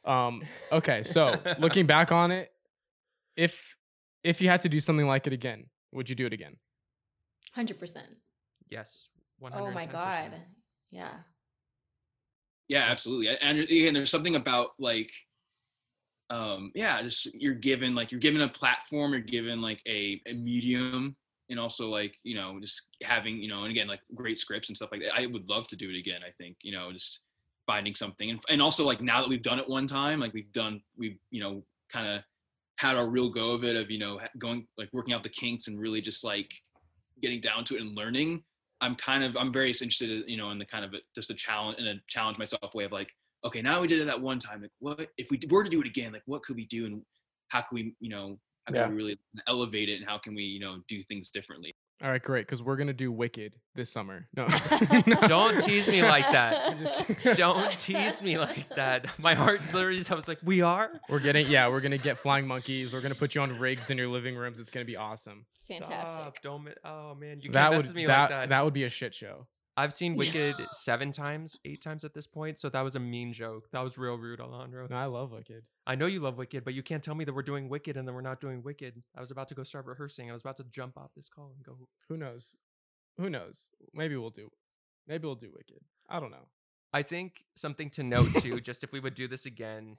Um 0.05 0.43
okay, 0.73 1.03
so 1.03 1.35
looking 1.59 1.87
back 1.87 2.13
on 2.13 2.31
it, 2.31 2.51
if 3.37 3.77
if 4.23 4.41
you 4.41 4.49
had 4.49 4.61
to 4.63 4.69
do 4.69 4.81
something 4.81 5.07
like 5.07 5.27
it 5.27 5.33
again, 5.33 5.67
would 5.93 6.11
you 6.11 6.17
do 6.17 6.27
it 6.27 6.33
again? 6.33 6.57
100%. 7.57 7.99
Yes. 8.69 9.09
110%. 9.43 9.53
Oh 9.55 9.71
my 9.71 9.87
god. 9.87 10.33
Yeah. 10.91 11.13
yeah 12.69 12.85
absolutely 12.89 13.29
and 13.41 13.59
again 13.59 13.95
there's 13.95 14.11
something 14.11 14.37
about 14.37 14.71
like 14.79 15.11
um 16.31 16.73
yeah 16.75 17.01
just 17.03 17.33
you're 17.35 17.55
given 17.55 17.95
like 17.95 18.11
you're 18.11 18.21
given 18.21 18.41
a 18.41 18.49
platform 18.49 19.13
you're 19.13 19.21
given 19.21 19.61
like 19.61 19.81
a, 19.87 20.21
a 20.27 20.35
medium 20.35 21.17
and 21.51 21.61
also 21.61 21.89
like 21.89 22.17
you 22.25 22.35
know 22.35 22.59
just 22.61 22.89
having 23.03 23.37
you 23.37 23.49
know 23.49 23.63
and 23.63 23.71
again 23.71 23.87
like 23.87 24.01
great 24.15 24.39
scripts 24.39 24.69
and 24.69 24.77
stuff 24.77 24.91
like 24.91 25.01
that 25.01 25.15
i 25.15 25.27
would 25.27 25.49
love 25.49 25.69
to 25.69 25.77
do 25.77 25.89
it 25.89 25.99
again 25.99 26.21
i 26.27 26.31
think 26.39 26.57
you 26.63 26.73
know 26.73 26.93
just 26.93 27.21
finding 27.67 27.95
something 27.95 28.31
and, 28.31 28.41
and 28.49 28.63
also 28.63 28.85
like 28.85 29.01
now 29.01 29.21
that 29.21 29.29
we've 29.29 29.43
done 29.43 29.59
it 29.59 29.69
one 29.69 29.87
time 29.87 30.21
like 30.21 30.33
we've 30.33 30.53
done 30.53 30.81
we've 30.97 31.19
you 31.31 31.41
know 31.41 31.63
kind 31.93 32.09
of 32.09 32.23
had 32.79 32.97
our 32.97 33.09
real 33.09 33.31
go 33.31 33.53
of 33.53 33.65
it 33.65 33.77
of 33.77 33.91
you 33.91 33.99
know 33.99 34.21
going 34.39 34.67
like 34.77 34.89
working 34.93 35.15
out 35.15 35.23
the 35.23 35.29
kinks 35.29 35.69
and 35.69 35.79
really 35.79 36.01
just 36.01 36.25
like 36.25 36.51
getting 37.23 37.41
down 37.41 37.65
to 37.65 37.77
it 37.77 37.81
and 37.81 37.97
learning 37.97 38.43
i'm 38.81 38.95
kind 38.97 39.25
of 39.25 39.37
i'm 39.37 39.53
very 39.53 39.69
interested 39.69 40.25
you 40.27 40.37
know 40.37 40.51
in 40.51 40.59
the 40.59 40.65
kind 40.65 40.85
of 40.85 40.93
a, 40.95 40.99
just 41.15 41.31
a 41.31 41.35
challenge 41.35 41.79
in 41.79 41.87
a 41.87 41.95
challenge 42.09 42.39
myself 42.39 42.75
way 42.75 42.85
of 42.85 42.93
like 42.93 43.11
okay 43.47 43.63
now 43.63 43.81
we 43.81 43.87
did 43.89 44.01
it 44.01 44.05
that 44.07 44.21
one 44.21 44.39
time 44.39 44.61
like 44.63 44.71
what 44.81 45.09
if 45.19 45.31
we 45.31 45.41
were 45.51 45.65
to 45.65 45.71
do 45.71 45.81
it 45.81 45.87
again 45.87 46.13
like 46.13 46.23
what 46.27 46.43
could 46.43 46.57
we 46.57 46.67
do 46.67 46.87
and 46.87 47.03
how 47.49 47.61
can 47.61 47.75
we 47.75 47.95
you 48.01 48.11
know 48.11 48.39
how 48.67 48.73
can 48.73 48.81
Yeah. 48.83 48.89
we 48.89 48.95
really 48.95 49.19
elevate 49.47 49.89
it 49.89 49.97
and 49.97 50.07
how 50.07 50.19
can 50.19 50.35
we 50.35 50.43
you 50.43 50.61
know 50.61 50.79
do 50.89 51.01
things 51.03 51.31
differently 51.31 51.75
All 52.03 52.11
right, 52.11 52.23
great, 52.23 52.47
cuz 52.47 52.63
we're 52.63 52.77
going 52.77 52.89
to 52.89 52.93
do 52.93 53.11
Wicked 53.11 53.55
this 53.75 53.89
summer. 53.91 54.29
No. 54.37 54.47
Don't 55.29 55.63
tease 55.63 55.89
me 55.89 56.03
like 56.03 56.31
that. 56.31 56.53
I'm 56.73 56.79
just 56.85 57.07
kidding. 57.07 57.35
Don't 57.37 57.71
tease 57.79 58.21
me 58.21 58.37
like 58.39 58.69
that. 58.75 59.19
My 59.19 59.35
heart 59.35 59.61
literally 59.73 60.03
I 60.11 60.15
was 60.15 60.29
like, 60.29 60.41
we 60.43 60.61
are? 60.61 60.91
We're 61.09 61.21
getting 61.21 61.47
yeah, 61.49 61.69
we're 61.69 61.81
going 61.81 61.97
to 61.97 62.05
get 62.11 62.19
flying 62.19 62.47
monkeys. 62.47 62.93
We're 62.93 63.01
going 63.01 63.15
to 63.15 63.19
put 63.19 63.35
you 63.35 63.41
on 63.41 63.59
rigs 63.59 63.89
in 63.89 63.97
your 63.97 64.09
living 64.09 64.37
rooms. 64.37 64.59
It's 64.59 64.71
going 64.71 64.85
to 64.85 64.91
be 64.91 64.97
awesome. 64.97 65.47
Fantastic. 65.69 66.13
Stop. 66.13 66.43
Don't 66.43 66.69
oh 66.85 67.15
man, 67.15 67.41
you 67.41 67.51
that 67.53 67.61
can't 67.61 67.71
would 67.71 67.79
mess 67.79 67.87
with 67.89 67.97
me 67.97 68.07
that, 68.07 68.21
like 68.21 68.29
that. 68.31 68.49
that 68.51 68.65
would 68.65 68.75
be 68.75 68.85
a 68.85 68.91
shit 68.91 69.15
show. 69.15 69.47
I've 69.77 69.93
seen 69.93 70.17
Wicked 70.17 70.57
seven 70.73 71.13
times, 71.13 71.57
eight 71.65 71.83
times 71.83 72.05
at 72.05 72.15
this 72.15 72.27
point, 72.27 72.59
so 72.59 72.69
that 72.71 72.81
was 72.81 72.97
a 72.97 73.01
mean 73.01 73.33
joke. 73.33 73.69
That 73.73 73.83
was 73.83 73.99
real 73.99 74.17
rude, 74.17 74.41
Alejandro. 74.41 74.87
No, 74.89 74.97
I 74.97 75.07
love 75.07 75.33
Wicked. 75.33 75.65
I 75.87 75.95
know 75.95 76.07
you 76.07 76.21
love 76.21 76.39
Wicked, 76.39 76.65
but 76.65 76.75
you 76.75 76.83
can't 76.83 77.03
tell 77.03 77.15
me 77.15 77.25
that 77.25 77.35
we're 77.35 77.43
doing 77.43 77.69
Wicked 77.69 77.97
and 77.97 78.09
then 78.09 78.15
we're 78.15 78.23
not 78.23 78.41
doing 78.41 78.63
Wicked. 78.63 79.03
I 79.17 79.21
was 79.21 79.31
about 79.31 79.49
to 79.49 79.55
go 79.55 79.63
start 79.63 79.87
rehearsing. 79.87 80.31
I 80.31 80.33
was 80.33 80.43
about 80.43 80.57
to 80.59 80.65
jump 80.65 80.97
off 80.97 81.11
this 81.15 81.29
call 81.29 81.53
and 81.55 81.65
go. 81.65 81.77
Who 82.09 82.17
knows? 82.17 82.57
Who 83.19 83.29
knows? 83.29 83.69
Maybe 83.95 84.17
we'll 84.17 84.31
do 84.31 84.51
maybe 85.07 85.27
we'll 85.27 85.35
do 85.35 85.51
Wicked. 85.55 85.81
I 86.09 86.21
don't 86.21 86.31
know. 86.31 86.49
I 86.93 87.03
think 87.03 87.45
something 87.55 87.91
to 87.91 88.03
note 88.03 88.35
too, 88.37 88.61
just 88.61 88.85
if 88.85 88.93
we 88.93 89.01
would 89.01 89.15
do 89.15 89.29
this 89.29 89.47
again, 89.47 89.99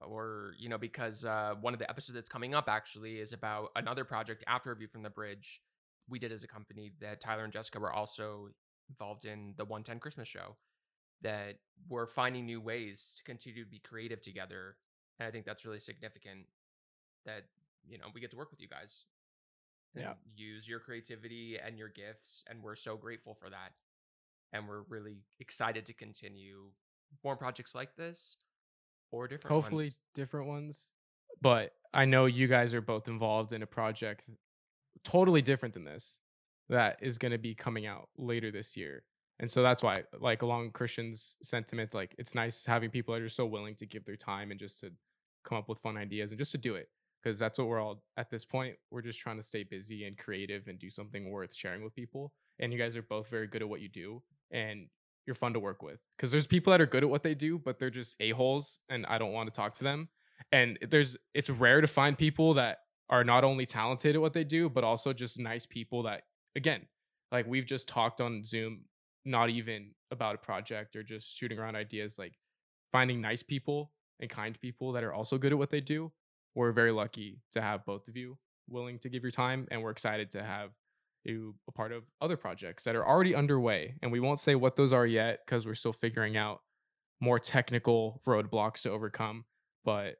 or 0.00 0.54
you 0.58 0.68
know, 0.68 0.78
because 0.78 1.24
uh, 1.24 1.54
one 1.60 1.72
of 1.74 1.78
the 1.78 1.90
episodes 1.90 2.14
that's 2.14 2.28
coming 2.28 2.54
up 2.54 2.68
actually 2.68 3.18
is 3.18 3.32
about 3.32 3.70
another 3.76 4.04
project 4.04 4.44
after 4.46 4.74
View 4.74 4.88
from 4.88 5.02
the 5.02 5.10
Bridge 5.10 5.60
we 6.08 6.18
did 6.18 6.32
as 6.32 6.42
a 6.42 6.48
company 6.48 6.92
that 7.00 7.20
Tyler 7.20 7.44
and 7.44 7.52
Jessica 7.52 7.78
were 7.78 7.92
also 7.92 8.48
involved 8.88 9.24
in 9.24 9.54
the 9.56 9.64
110 9.64 10.00
Christmas 10.00 10.28
show. 10.28 10.56
That 11.22 11.58
we're 11.88 12.06
finding 12.06 12.46
new 12.46 12.60
ways 12.60 13.12
to 13.16 13.24
continue 13.24 13.64
to 13.64 13.68
be 13.70 13.80
creative 13.80 14.20
together, 14.20 14.76
and 15.18 15.26
I 15.26 15.30
think 15.32 15.44
that's 15.44 15.64
really 15.64 15.80
significant. 15.80 16.46
That 17.26 17.46
you 17.88 17.98
know 17.98 18.06
we 18.14 18.20
get 18.20 18.30
to 18.30 18.36
work 18.36 18.50
with 18.50 18.60
you 18.60 18.68
guys, 18.68 19.04
and 19.94 20.04
Yeah. 20.04 20.14
use 20.36 20.68
your 20.68 20.78
creativity 20.80 21.58
and 21.58 21.76
your 21.76 21.88
gifts, 21.88 22.44
and 22.48 22.62
we're 22.62 22.76
so 22.76 22.96
grateful 22.96 23.34
for 23.34 23.50
that 23.50 23.72
and 24.52 24.66
we're 24.66 24.82
really 24.88 25.18
excited 25.40 25.84
to 25.84 25.92
continue 25.92 26.70
more 27.22 27.36
projects 27.36 27.74
like 27.74 27.96
this 27.96 28.36
or 29.10 29.28
different 29.28 29.52
Hopefully 29.52 29.86
ones. 29.86 29.96
different 30.14 30.46
ones. 30.46 30.88
But 31.40 31.74
I 31.92 32.04
know 32.06 32.26
you 32.26 32.46
guys 32.48 32.74
are 32.74 32.80
both 32.80 33.08
involved 33.08 33.52
in 33.52 33.62
a 33.62 33.66
project 33.66 34.28
totally 35.04 35.42
different 35.42 35.74
than 35.74 35.84
this 35.84 36.18
that 36.68 36.98
is 37.00 37.18
going 37.18 37.32
to 37.32 37.38
be 37.38 37.54
coming 37.54 37.86
out 37.86 38.08
later 38.16 38.50
this 38.50 38.76
year. 38.76 39.04
And 39.40 39.50
so 39.50 39.62
that's 39.62 39.82
why 39.82 40.02
like 40.20 40.42
along 40.42 40.72
Christian's 40.72 41.36
sentiments 41.42 41.94
like 41.94 42.14
it's 42.18 42.34
nice 42.34 42.66
having 42.66 42.90
people 42.90 43.14
that 43.14 43.22
are 43.22 43.28
so 43.28 43.46
willing 43.46 43.76
to 43.76 43.86
give 43.86 44.04
their 44.04 44.16
time 44.16 44.50
and 44.50 44.58
just 44.58 44.80
to 44.80 44.90
come 45.44 45.56
up 45.56 45.68
with 45.68 45.78
fun 45.78 45.96
ideas 45.96 46.30
and 46.30 46.38
just 46.38 46.52
to 46.52 46.58
do 46.58 46.74
it 46.74 46.88
because 47.22 47.38
that's 47.38 47.58
what 47.58 47.68
we're 47.68 47.80
all 47.80 48.02
at 48.16 48.30
this 48.30 48.44
point 48.44 48.74
we're 48.90 49.02
just 49.02 49.18
trying 49.18 49.36
to 49.36 49.42
stay 49.42 49.62
busy 49.62 50.04
and 50.04 50.18
creative 50.18 50.66
and 50.68 50.78
do 50.78 50.90
something 50.90 51.30
worth 51.30 51.54
sharing 51.54 51.82
with 51.82 51.94
people 51.94 52.32
and 52.58 52.72
you 52.72 52.78
guys 52.78 52.96
are 52.96 53.02
both 53.02 53.28
very 53.28 53.46
good 53.46 53.62
at 53.62 53.68
what 53.68 53.80
you 53.80 53.88
do 53.88 54.22
and 54.50 54.86
you're 55.26 55.34
fun 55.34 55.52
to 55.52 55.60
work 55.60 55.82
with 55.82 56.00
because 56.16 56.30
there's 56.30 56.46
people 56.46 56.70
that 56.70 56.80
are 56.80 56.86
good 56.86 57.02
at 57.02 57.10
what 57.10 57.22
they 57.22 57.34
do 57.34 57.58
but 57.58 57.78
they're 57.78 57.90
just 57.90 58.16
a-holes 58.20 58.78
and 58.88 59.06
i 59.06 59.18
don't 59.18 59.32
want 59.32 59.52
to 59.52 59.56
talk 59.56 59.74
to 59.74 59.84
them 59.84 60.08
and 60.52 60.78
there's 60.90 61.16
it's 61.34 61.50
rare 61.50 61.80
to 61.80 61.86
find 61.86 62.16
people 62.16 62.54
that 62.54 62.78
are 63.10 63.24
not 63.24 63.44
only 63.44 63.66
talented 63.66 64.14
at 64.14 64.20
what 64.20 64.32
they 64.32 64.44
do 64.44 64.68
but 64.68 64.84
also 64.84 65.12
just 65.12 65.38
nice 65.38 65.66
people 65.66 66.02
that 66.02 66.22
again 66.56 66.86
like 67.32 67.46
we've 67.46 67.66
just 67.66 67.88
talked 67.88 68.20
on 68.20 68.44
zoom 68.44 68.80
not 69.24 69.50
even 69.50 69.90
about 70.10 70.34
a 70.34 70.38
project 70.38 70.96
or 70.96 71.02
just 71.02 71.36
shooting 71.36 71.58
around 71.58 71.76
ideas 71.76 72.18
like 72.18 72.34
finding 72.92 73.20
nice 73.20 73.42
people 73.42 73.92
and 74.20 74.30
kind 74.30 74.58
people 74.60 74.92
that 74.92 75.04
are 75.04 75.12
also 75.12 75.38
good 75.38 75.52
at 75.52 75.58
what 75.58 75.70
they 75.70 75.80
do 75.80 76.10
we're 76.54 76.72
very 76.72 76.92
lucky 76.92 77.40
to 77.52 77.60
have 77.60 77.84
both 77.84 78.08
of 78.08 78.16
you 78.16 78.36
willing 78.68 78.98
to 78.98 79.08
give 79.08 79.22
your 79.22 79.32
time 79.32 79.66
and 79.70 79.82
we're 79.82 79.90
excited 79.90 80.30
to 80.30 80.42
have 80.42 80.70
you 81.24 81.54
a 81.68 81.72
part 81.72 81.92
of 81.92 82.04
other 82.20 82.36
projects 82.36 82.84
that 82.84 82.96
are 82.96 83.06
already 83.06 83.34
underway 83.34 83.94
and 84.02 84.10
we 84.10 84.20
won't 84.20 84.40
say 84.40 84.54
what 84.54 84.76
those 84.76 84.92
are 84.92 85.06
yet 85.06 85.40
because 85.44 85.66
we're 85.66 85.74
still 85.74 85.92
figuring 85.92 86.36
out 86.36 86.60
more 87.20 87.38
technical 87.38 88.22
roadblocks 88.26 88.82
to 88.82 88.90
overcome 88.90 89.44
but 89.84 90.16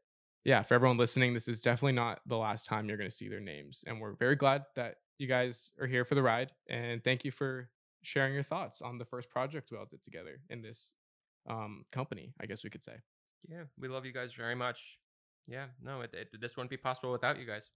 yeah 0.49 0.63
for 0.63 0.75
everyone 0.75 0.97
listening 0.97 1.35
this 1.35 1.47
is 1.47 1.61
definitely 1.61 1.93
not 1.93 2.21
the 2.27 2.37
last 2.37 2.65
time 2.65 2.89
you're 2.89 2.97
going 2.97 3.11
to 3.11 3.15
see 3.15 3.29
their 3.29 3.39
names 3.55 3.85
and 3.87 4.01
we're 4.01 4.15
very 4.15 4.35
glad 4.35 4.65
that 4.75 4.97
you 5.19 5.27
guys 5.27 5.71
are 5.81 5.87
here 5.87 6.05
for 6.05 6.15
the 6.15 6.23
ride 6.23 6.51
and 6.71 7.05
thank 7.05 7.25
you 7.25 7.31
for 7.31 7.69
sharing 8.03 8.33
your 8.33 8.43
thoughts 8.43 8.81
on 8.81 8.97
the 8.97 9.05
first 9.05 9.29
project 9.29 9.71
we 9.71 9.77
all 9.77 9.85
did 9.91 10.03
together 10.03 10.41
in 10.49 10.63
this 10.63 10.95
um, 11.51 11.85
company 11.93 12.33
i 12.41 12.47
guess 12.47 12.65
we 12.65 12.71
could 12.71 12.83
say 12.83 12.97
Yeah, 13.49 13.65
we 13.79 13.89
love 13.89 14.05
you 14.05 14.13
guys 14.13 14.33
very 14.33 14.55
much. 14.55 14.99
Yeah, 15.47 15.67
no, 15.83 16.01
it, 16.03 16.13
it, 16.15 16.29
this 16.41 16.57
wouldn't 16.57 16.71
be 16.71 16.77
possible 16.77 17.13
without 17.13 17.39
you 17.39 17.47
guys. 17.47 17.71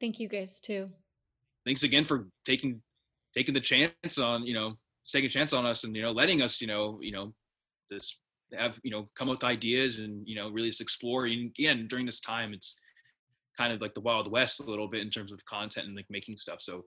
Thank 0.00 0.18
you 0.20 0.28
guys 0.28 0.60
too. 0.60 0.90
thanks 1.64 1.82
again 1.82 2.04
for 2.04 2.26
taking 2.44 2.82
taking 3.36 3.54
the 3.54 3.60
chance 3.60 4.18
on 4.18 4.44
you 4.46 4.54
know 4.54 4.76
taking 5.06 5.26
a 5.26 5.30
chance 5.30 5.52
on 5.52 5.64
us 5.66 5.84
and 5.84 5.94
you 5.96 6.02
know 6.02 6.12
letting 6.12 6.42
us 6.42 6.60
you 6.60 6.66
know 6.66 6.98
you 7.00 7.12
know 7.12 7.32
this 7.90 8.16
have 8.52 8.78
you 8.82 8.90
know 8.90 9.08
come 9.14 9.28
up 9.28 9.36
with 9.36 9.44
ideas 9.44 9.98
and 9.98 10.26
you 10.26 10.36
know 10.36 10.50
really 10.50 10.68
just 10.68 10.80
explore 10.80 11.26
and 11.26 11.50
again 11.58 11.86
during 11.88 12.06
this 12.06 12.20
time 12.20 12.52
it's 12.52 12.78
kind 13.56 13.72
of 13.72 13.80
like 13.80 13.94
the 13.94 14.00
wild 14.00 14.30
west 14.30 14.60
a 14.60 14.64
little 14.64 14.88
bit 14.88 15.02
in 15.02 15.10
terms 15.10 15.32
of 15.32 15.44
content 15.44 15.86
and 15.86 15.96
like 15.96 16.06
making 16.10 16.36
stuff 16.36 16.60
so 16.60 16.84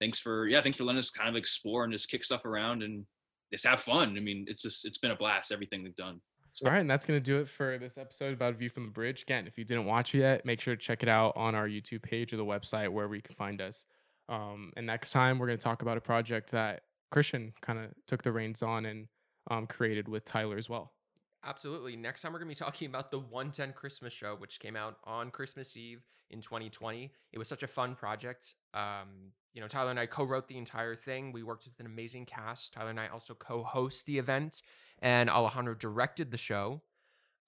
thanks 0.00 0.18
for 0.18 0.46
yeah 0.46 0.62
thanks 0.62 0.78
for 0.78 0.84
letting 0.84 0.98
us 0.98 1.10
kind 1.10 1.28
of 1.28 1.36
explore 1.36 1.84
and 1.84 1.92
just 1.92 2.08
kick 2.08 2.24
stuff 2.24 2.44
around 2.44 2.82
and 2.82 3.04
just 3.52 3.66
have 3.66 3.80
fun 3.80 4.16
i 4.16 4.20
mean 4.20 4.44
it's 4.48 4.62
just 4.62 4.84
it's 4.84 4.98
been 4.98 5.10
a 5.10 5.16
blast 5.16 5.52
everything 5.52 5.82
we've 5.82 5.96
done 5.96 6.20
So, 6.54 6.66
All 6.66 6.72
right, 6.72 6.80
and 6.80 6.90
that's 6.90 7.06
gonna 7.06 7.20
do 7.20 7.38
it 7.38 7.48
for 7.48 7.78
this 7.78 7.96
episode 7.96 8.34
about 8.34 8.56
View 8.56 8.68
from 8.68 8.84
the 8.84 8.92
Bridge. 8.92 9.22
Again, 9.22 9.46
if 9.46 9.56
you 9.56 9.64
didn't 9.64 9.86
watch 9.86 10.14
it 10.14 10.18
yet, 10.18 10.44
make 10.44 10.60
sure 10.60 10.76
to 10.76 10.80
check 10.80 11.02
it 11.02 11.08
out 11.08 11.32
on 11.34 11.54
our 11.54 11.66
YouTube 11.66 12.02
page 12.02 12.34
or 12.34 12.36
the 12.36 12.44
website 12.44 12.90
wherever 12.90 13.14
you 13.14 13.22
can 13.22 13.34
find 13.36 13.62
us. 13.62 13.86
Um, 14.28 14.70
and 14.76 14.86
next 14.86 15.12
time 15.12 15.38
we're 15.38 15.46
gonna 15.46 15.56
talk 15.56 15.80
about 15.80 15.96
a 15.96 16.00
project 16.02 16.50
that 16.50 16.82
Christian 17.10 17.54
kind 17.62 17.78
of 17.78 17.86
took 18.06 18.22
the 18.22 18.32
reins 18.32 18.62
on 18.62 18.84
and 18.84 19.08
um, 19.50 19.66
created 19.66 20.08
with 20.08 20.24
Tyler 20.24 20.56
as 20.56 20.68
well. 20.68 20.92
Absolutely. 21.44 21.96
Next 21.96 22.22
time 22.22 22.32
we're 22.32 22.38
going 22.38 22.54
to 22.54 22.60
be 22.60 22.64
talking 22.64 22.88
about 22.88 23.10
the 23.10 23.18
110 23.18 23.72
Christmas 23.72 24.12
show, 24.12 24.36
which 24.36 24.60
came 24.60 24.76
out 24.76 24.96
on 25.04 25.30
Christmas 25.30 25.76
Eve 25.76 26.04
in 26.30 26.40
2020. 26.40 27.10
It 27.32 27.38
was 27.38 27.48
such 27.48 27.62
a 27.62 27.66
fun 27.66 27.94
project. 27.94 28.54
Um, 28.74 29.32
you 29.52 29.60
know, 29.60 29.68
Tyler 29.68 29.90
and 29.90 30.00
I 30.00 30.06
co-wrote 30.06 30.48
the 30.48 30.56
entire 30.56 30.94
thing. 30.94 31.32
We 31.32 31.42
worked 31.42 31.66
with 31.66 31.78
an 31.78 31.86
amazing 31.86 32.26
cast. 32.26 32.72
Tyler 32.72 32.90
and 32.90 33.00
I 33.00 33.08
also 33.08 33.34
co-host 33.34 34.06
the 34.06 34.18
event, 34.18 34.62
and 35.00 35.28
Alejandro 35.28 35.74
directed 35.74 36.30
the 36.30 36.38
show, 36.38 36.80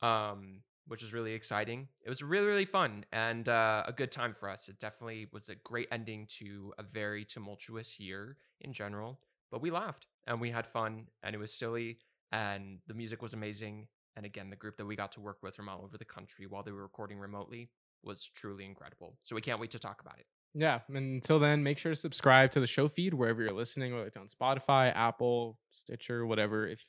um, 0.03 0.61
which 0.86 1.01
was 1.01 1.14
really 1.14 1.32
exciting. 1.32 1.88
It 2.05 2.11
was 2.11 2.22
really, 2.22 2.47
really 2.47 2.66
fun 2.66 3.07
and 3.11 3.49
uh, 3.49 3.84
a 3.86 3.92
good 3.92 4.12
time 4.12 4.34
for 4.34 4.51
us. 4.51 4.68
It 4.68 4.78
definitely 4.78 5.28
was 5.32 5.49
a 5.49 5.55
great 5.55 5.88
ending 5.90 6.26
to 6.40 6.74
a 6.78 6.82
very 6.82 7.24
tumultuous 7.24 7.99
year 7.99 8.36
in 8.61 8.74
general. 8.74 9.18
But 9.51 9.62
we 9.62 9.70
laughed 9.70 10.07
and 10.27 10.41
we 10.41 10.51
had 10.51 10.66
fun, 10.66 11.07
and 11.22 11.35
it 11.35 11.39
was 11.39 11.53
silly 11.55 11.99
and 12.35 12.79
the 12.89 12.95
music 12.95 13.22
was 13.22 13.33
amazing. 13.33 13.87
And 14.16 14.27
again, 14.27 14.51
the 14.51 14.57
group 14.57 14.77
that 14.77 14.87
we 14.87 14.97
got 14.97 15.12
to 15.12 15.20
work 15.20 15.39
with 15.43 15.55
from 15.55 15.68
all 15.68 15.83
over 15.85 15.97
the 15.97 16.05
country 16.05 16.47
while 16.47 16.62
they 16.62 16.72
were 16.72 16.83
recording 16.83 17.18
remotely 17.18 17.70
was 18.03 18.29
truly 18.29 18.64
incredible. 18.64 19.16
So 19.22 19.35
we 19.37 19.41
can't 19.41 19.61
wait 19.61 19.70
to 19.70 19.79
talk 19.79 20.01
about 20.01 20.18
it. 20.18 20.27
Yeah, 20.57 20.81
and 20.89 20.97
until 20.97 21.41
then, 21.41 21.62
make 21.62 21.79
sure 21.79 21.93
to 21.93 21.97
subscribe 21.97 22.51
to 22.53 22.61
the 22.61 22.66
show 22.66 22.87
feed 22.87 23.14
wherever 23.14 23.41
you're 23.41 23.51
listening, 23.51 23.93
whether 23.93 24.07
it's 24.07 24.16
on 24.16 24.27
Spotify, 24.27 24.95
Apple, 24.95 25.59
Stitcher, 25.70 26.27
whatever. 26.27 26.66
If 26.66 26.85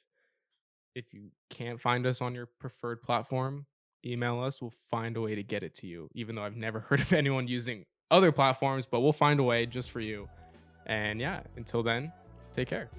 if 0.94 1.14
you 1.14 1.32
can't 1.50 1.82
find 1.82 2.06
us 2.06 2.22
on 2.22 2.36
your 2.36 2.48
preferred 2.60 3.02
platform, 3.02 3.66
email 4.06 4.40
us. 4.40 4.62
We'll 4.62 4.74
find 4.90 5.18
a 5.18 5.22
way 5.22 5.36
to 5.36 5.44
get 5.44 5.64
it 5.64 5.74
to 5.76 5.88
you. 5.88 6.10
Even 6.14 6.36
though 6.36 6.44
I've 6.44 6.56
never 6.56 6.80
heard 6.90 7.02
of 7.02 7.12
anyone 7.12 7.48
using 7.48 7.86
other 8.12 8.32
platforms, 8.32 8.86
but 8.90 9.02
we'll 9.02 9.14
find 9.14 9.40
a 9.40 9.44
way 9.44 9.66
just 9.66 9.90
for 9.90 10.00
you. 10.00 10.30
And 10.86 11.20
yeah, 11.20 11.42
until 11.58 11.82
then, 11.82 12.12
take 12.54 12.68
care. 12.68 12.90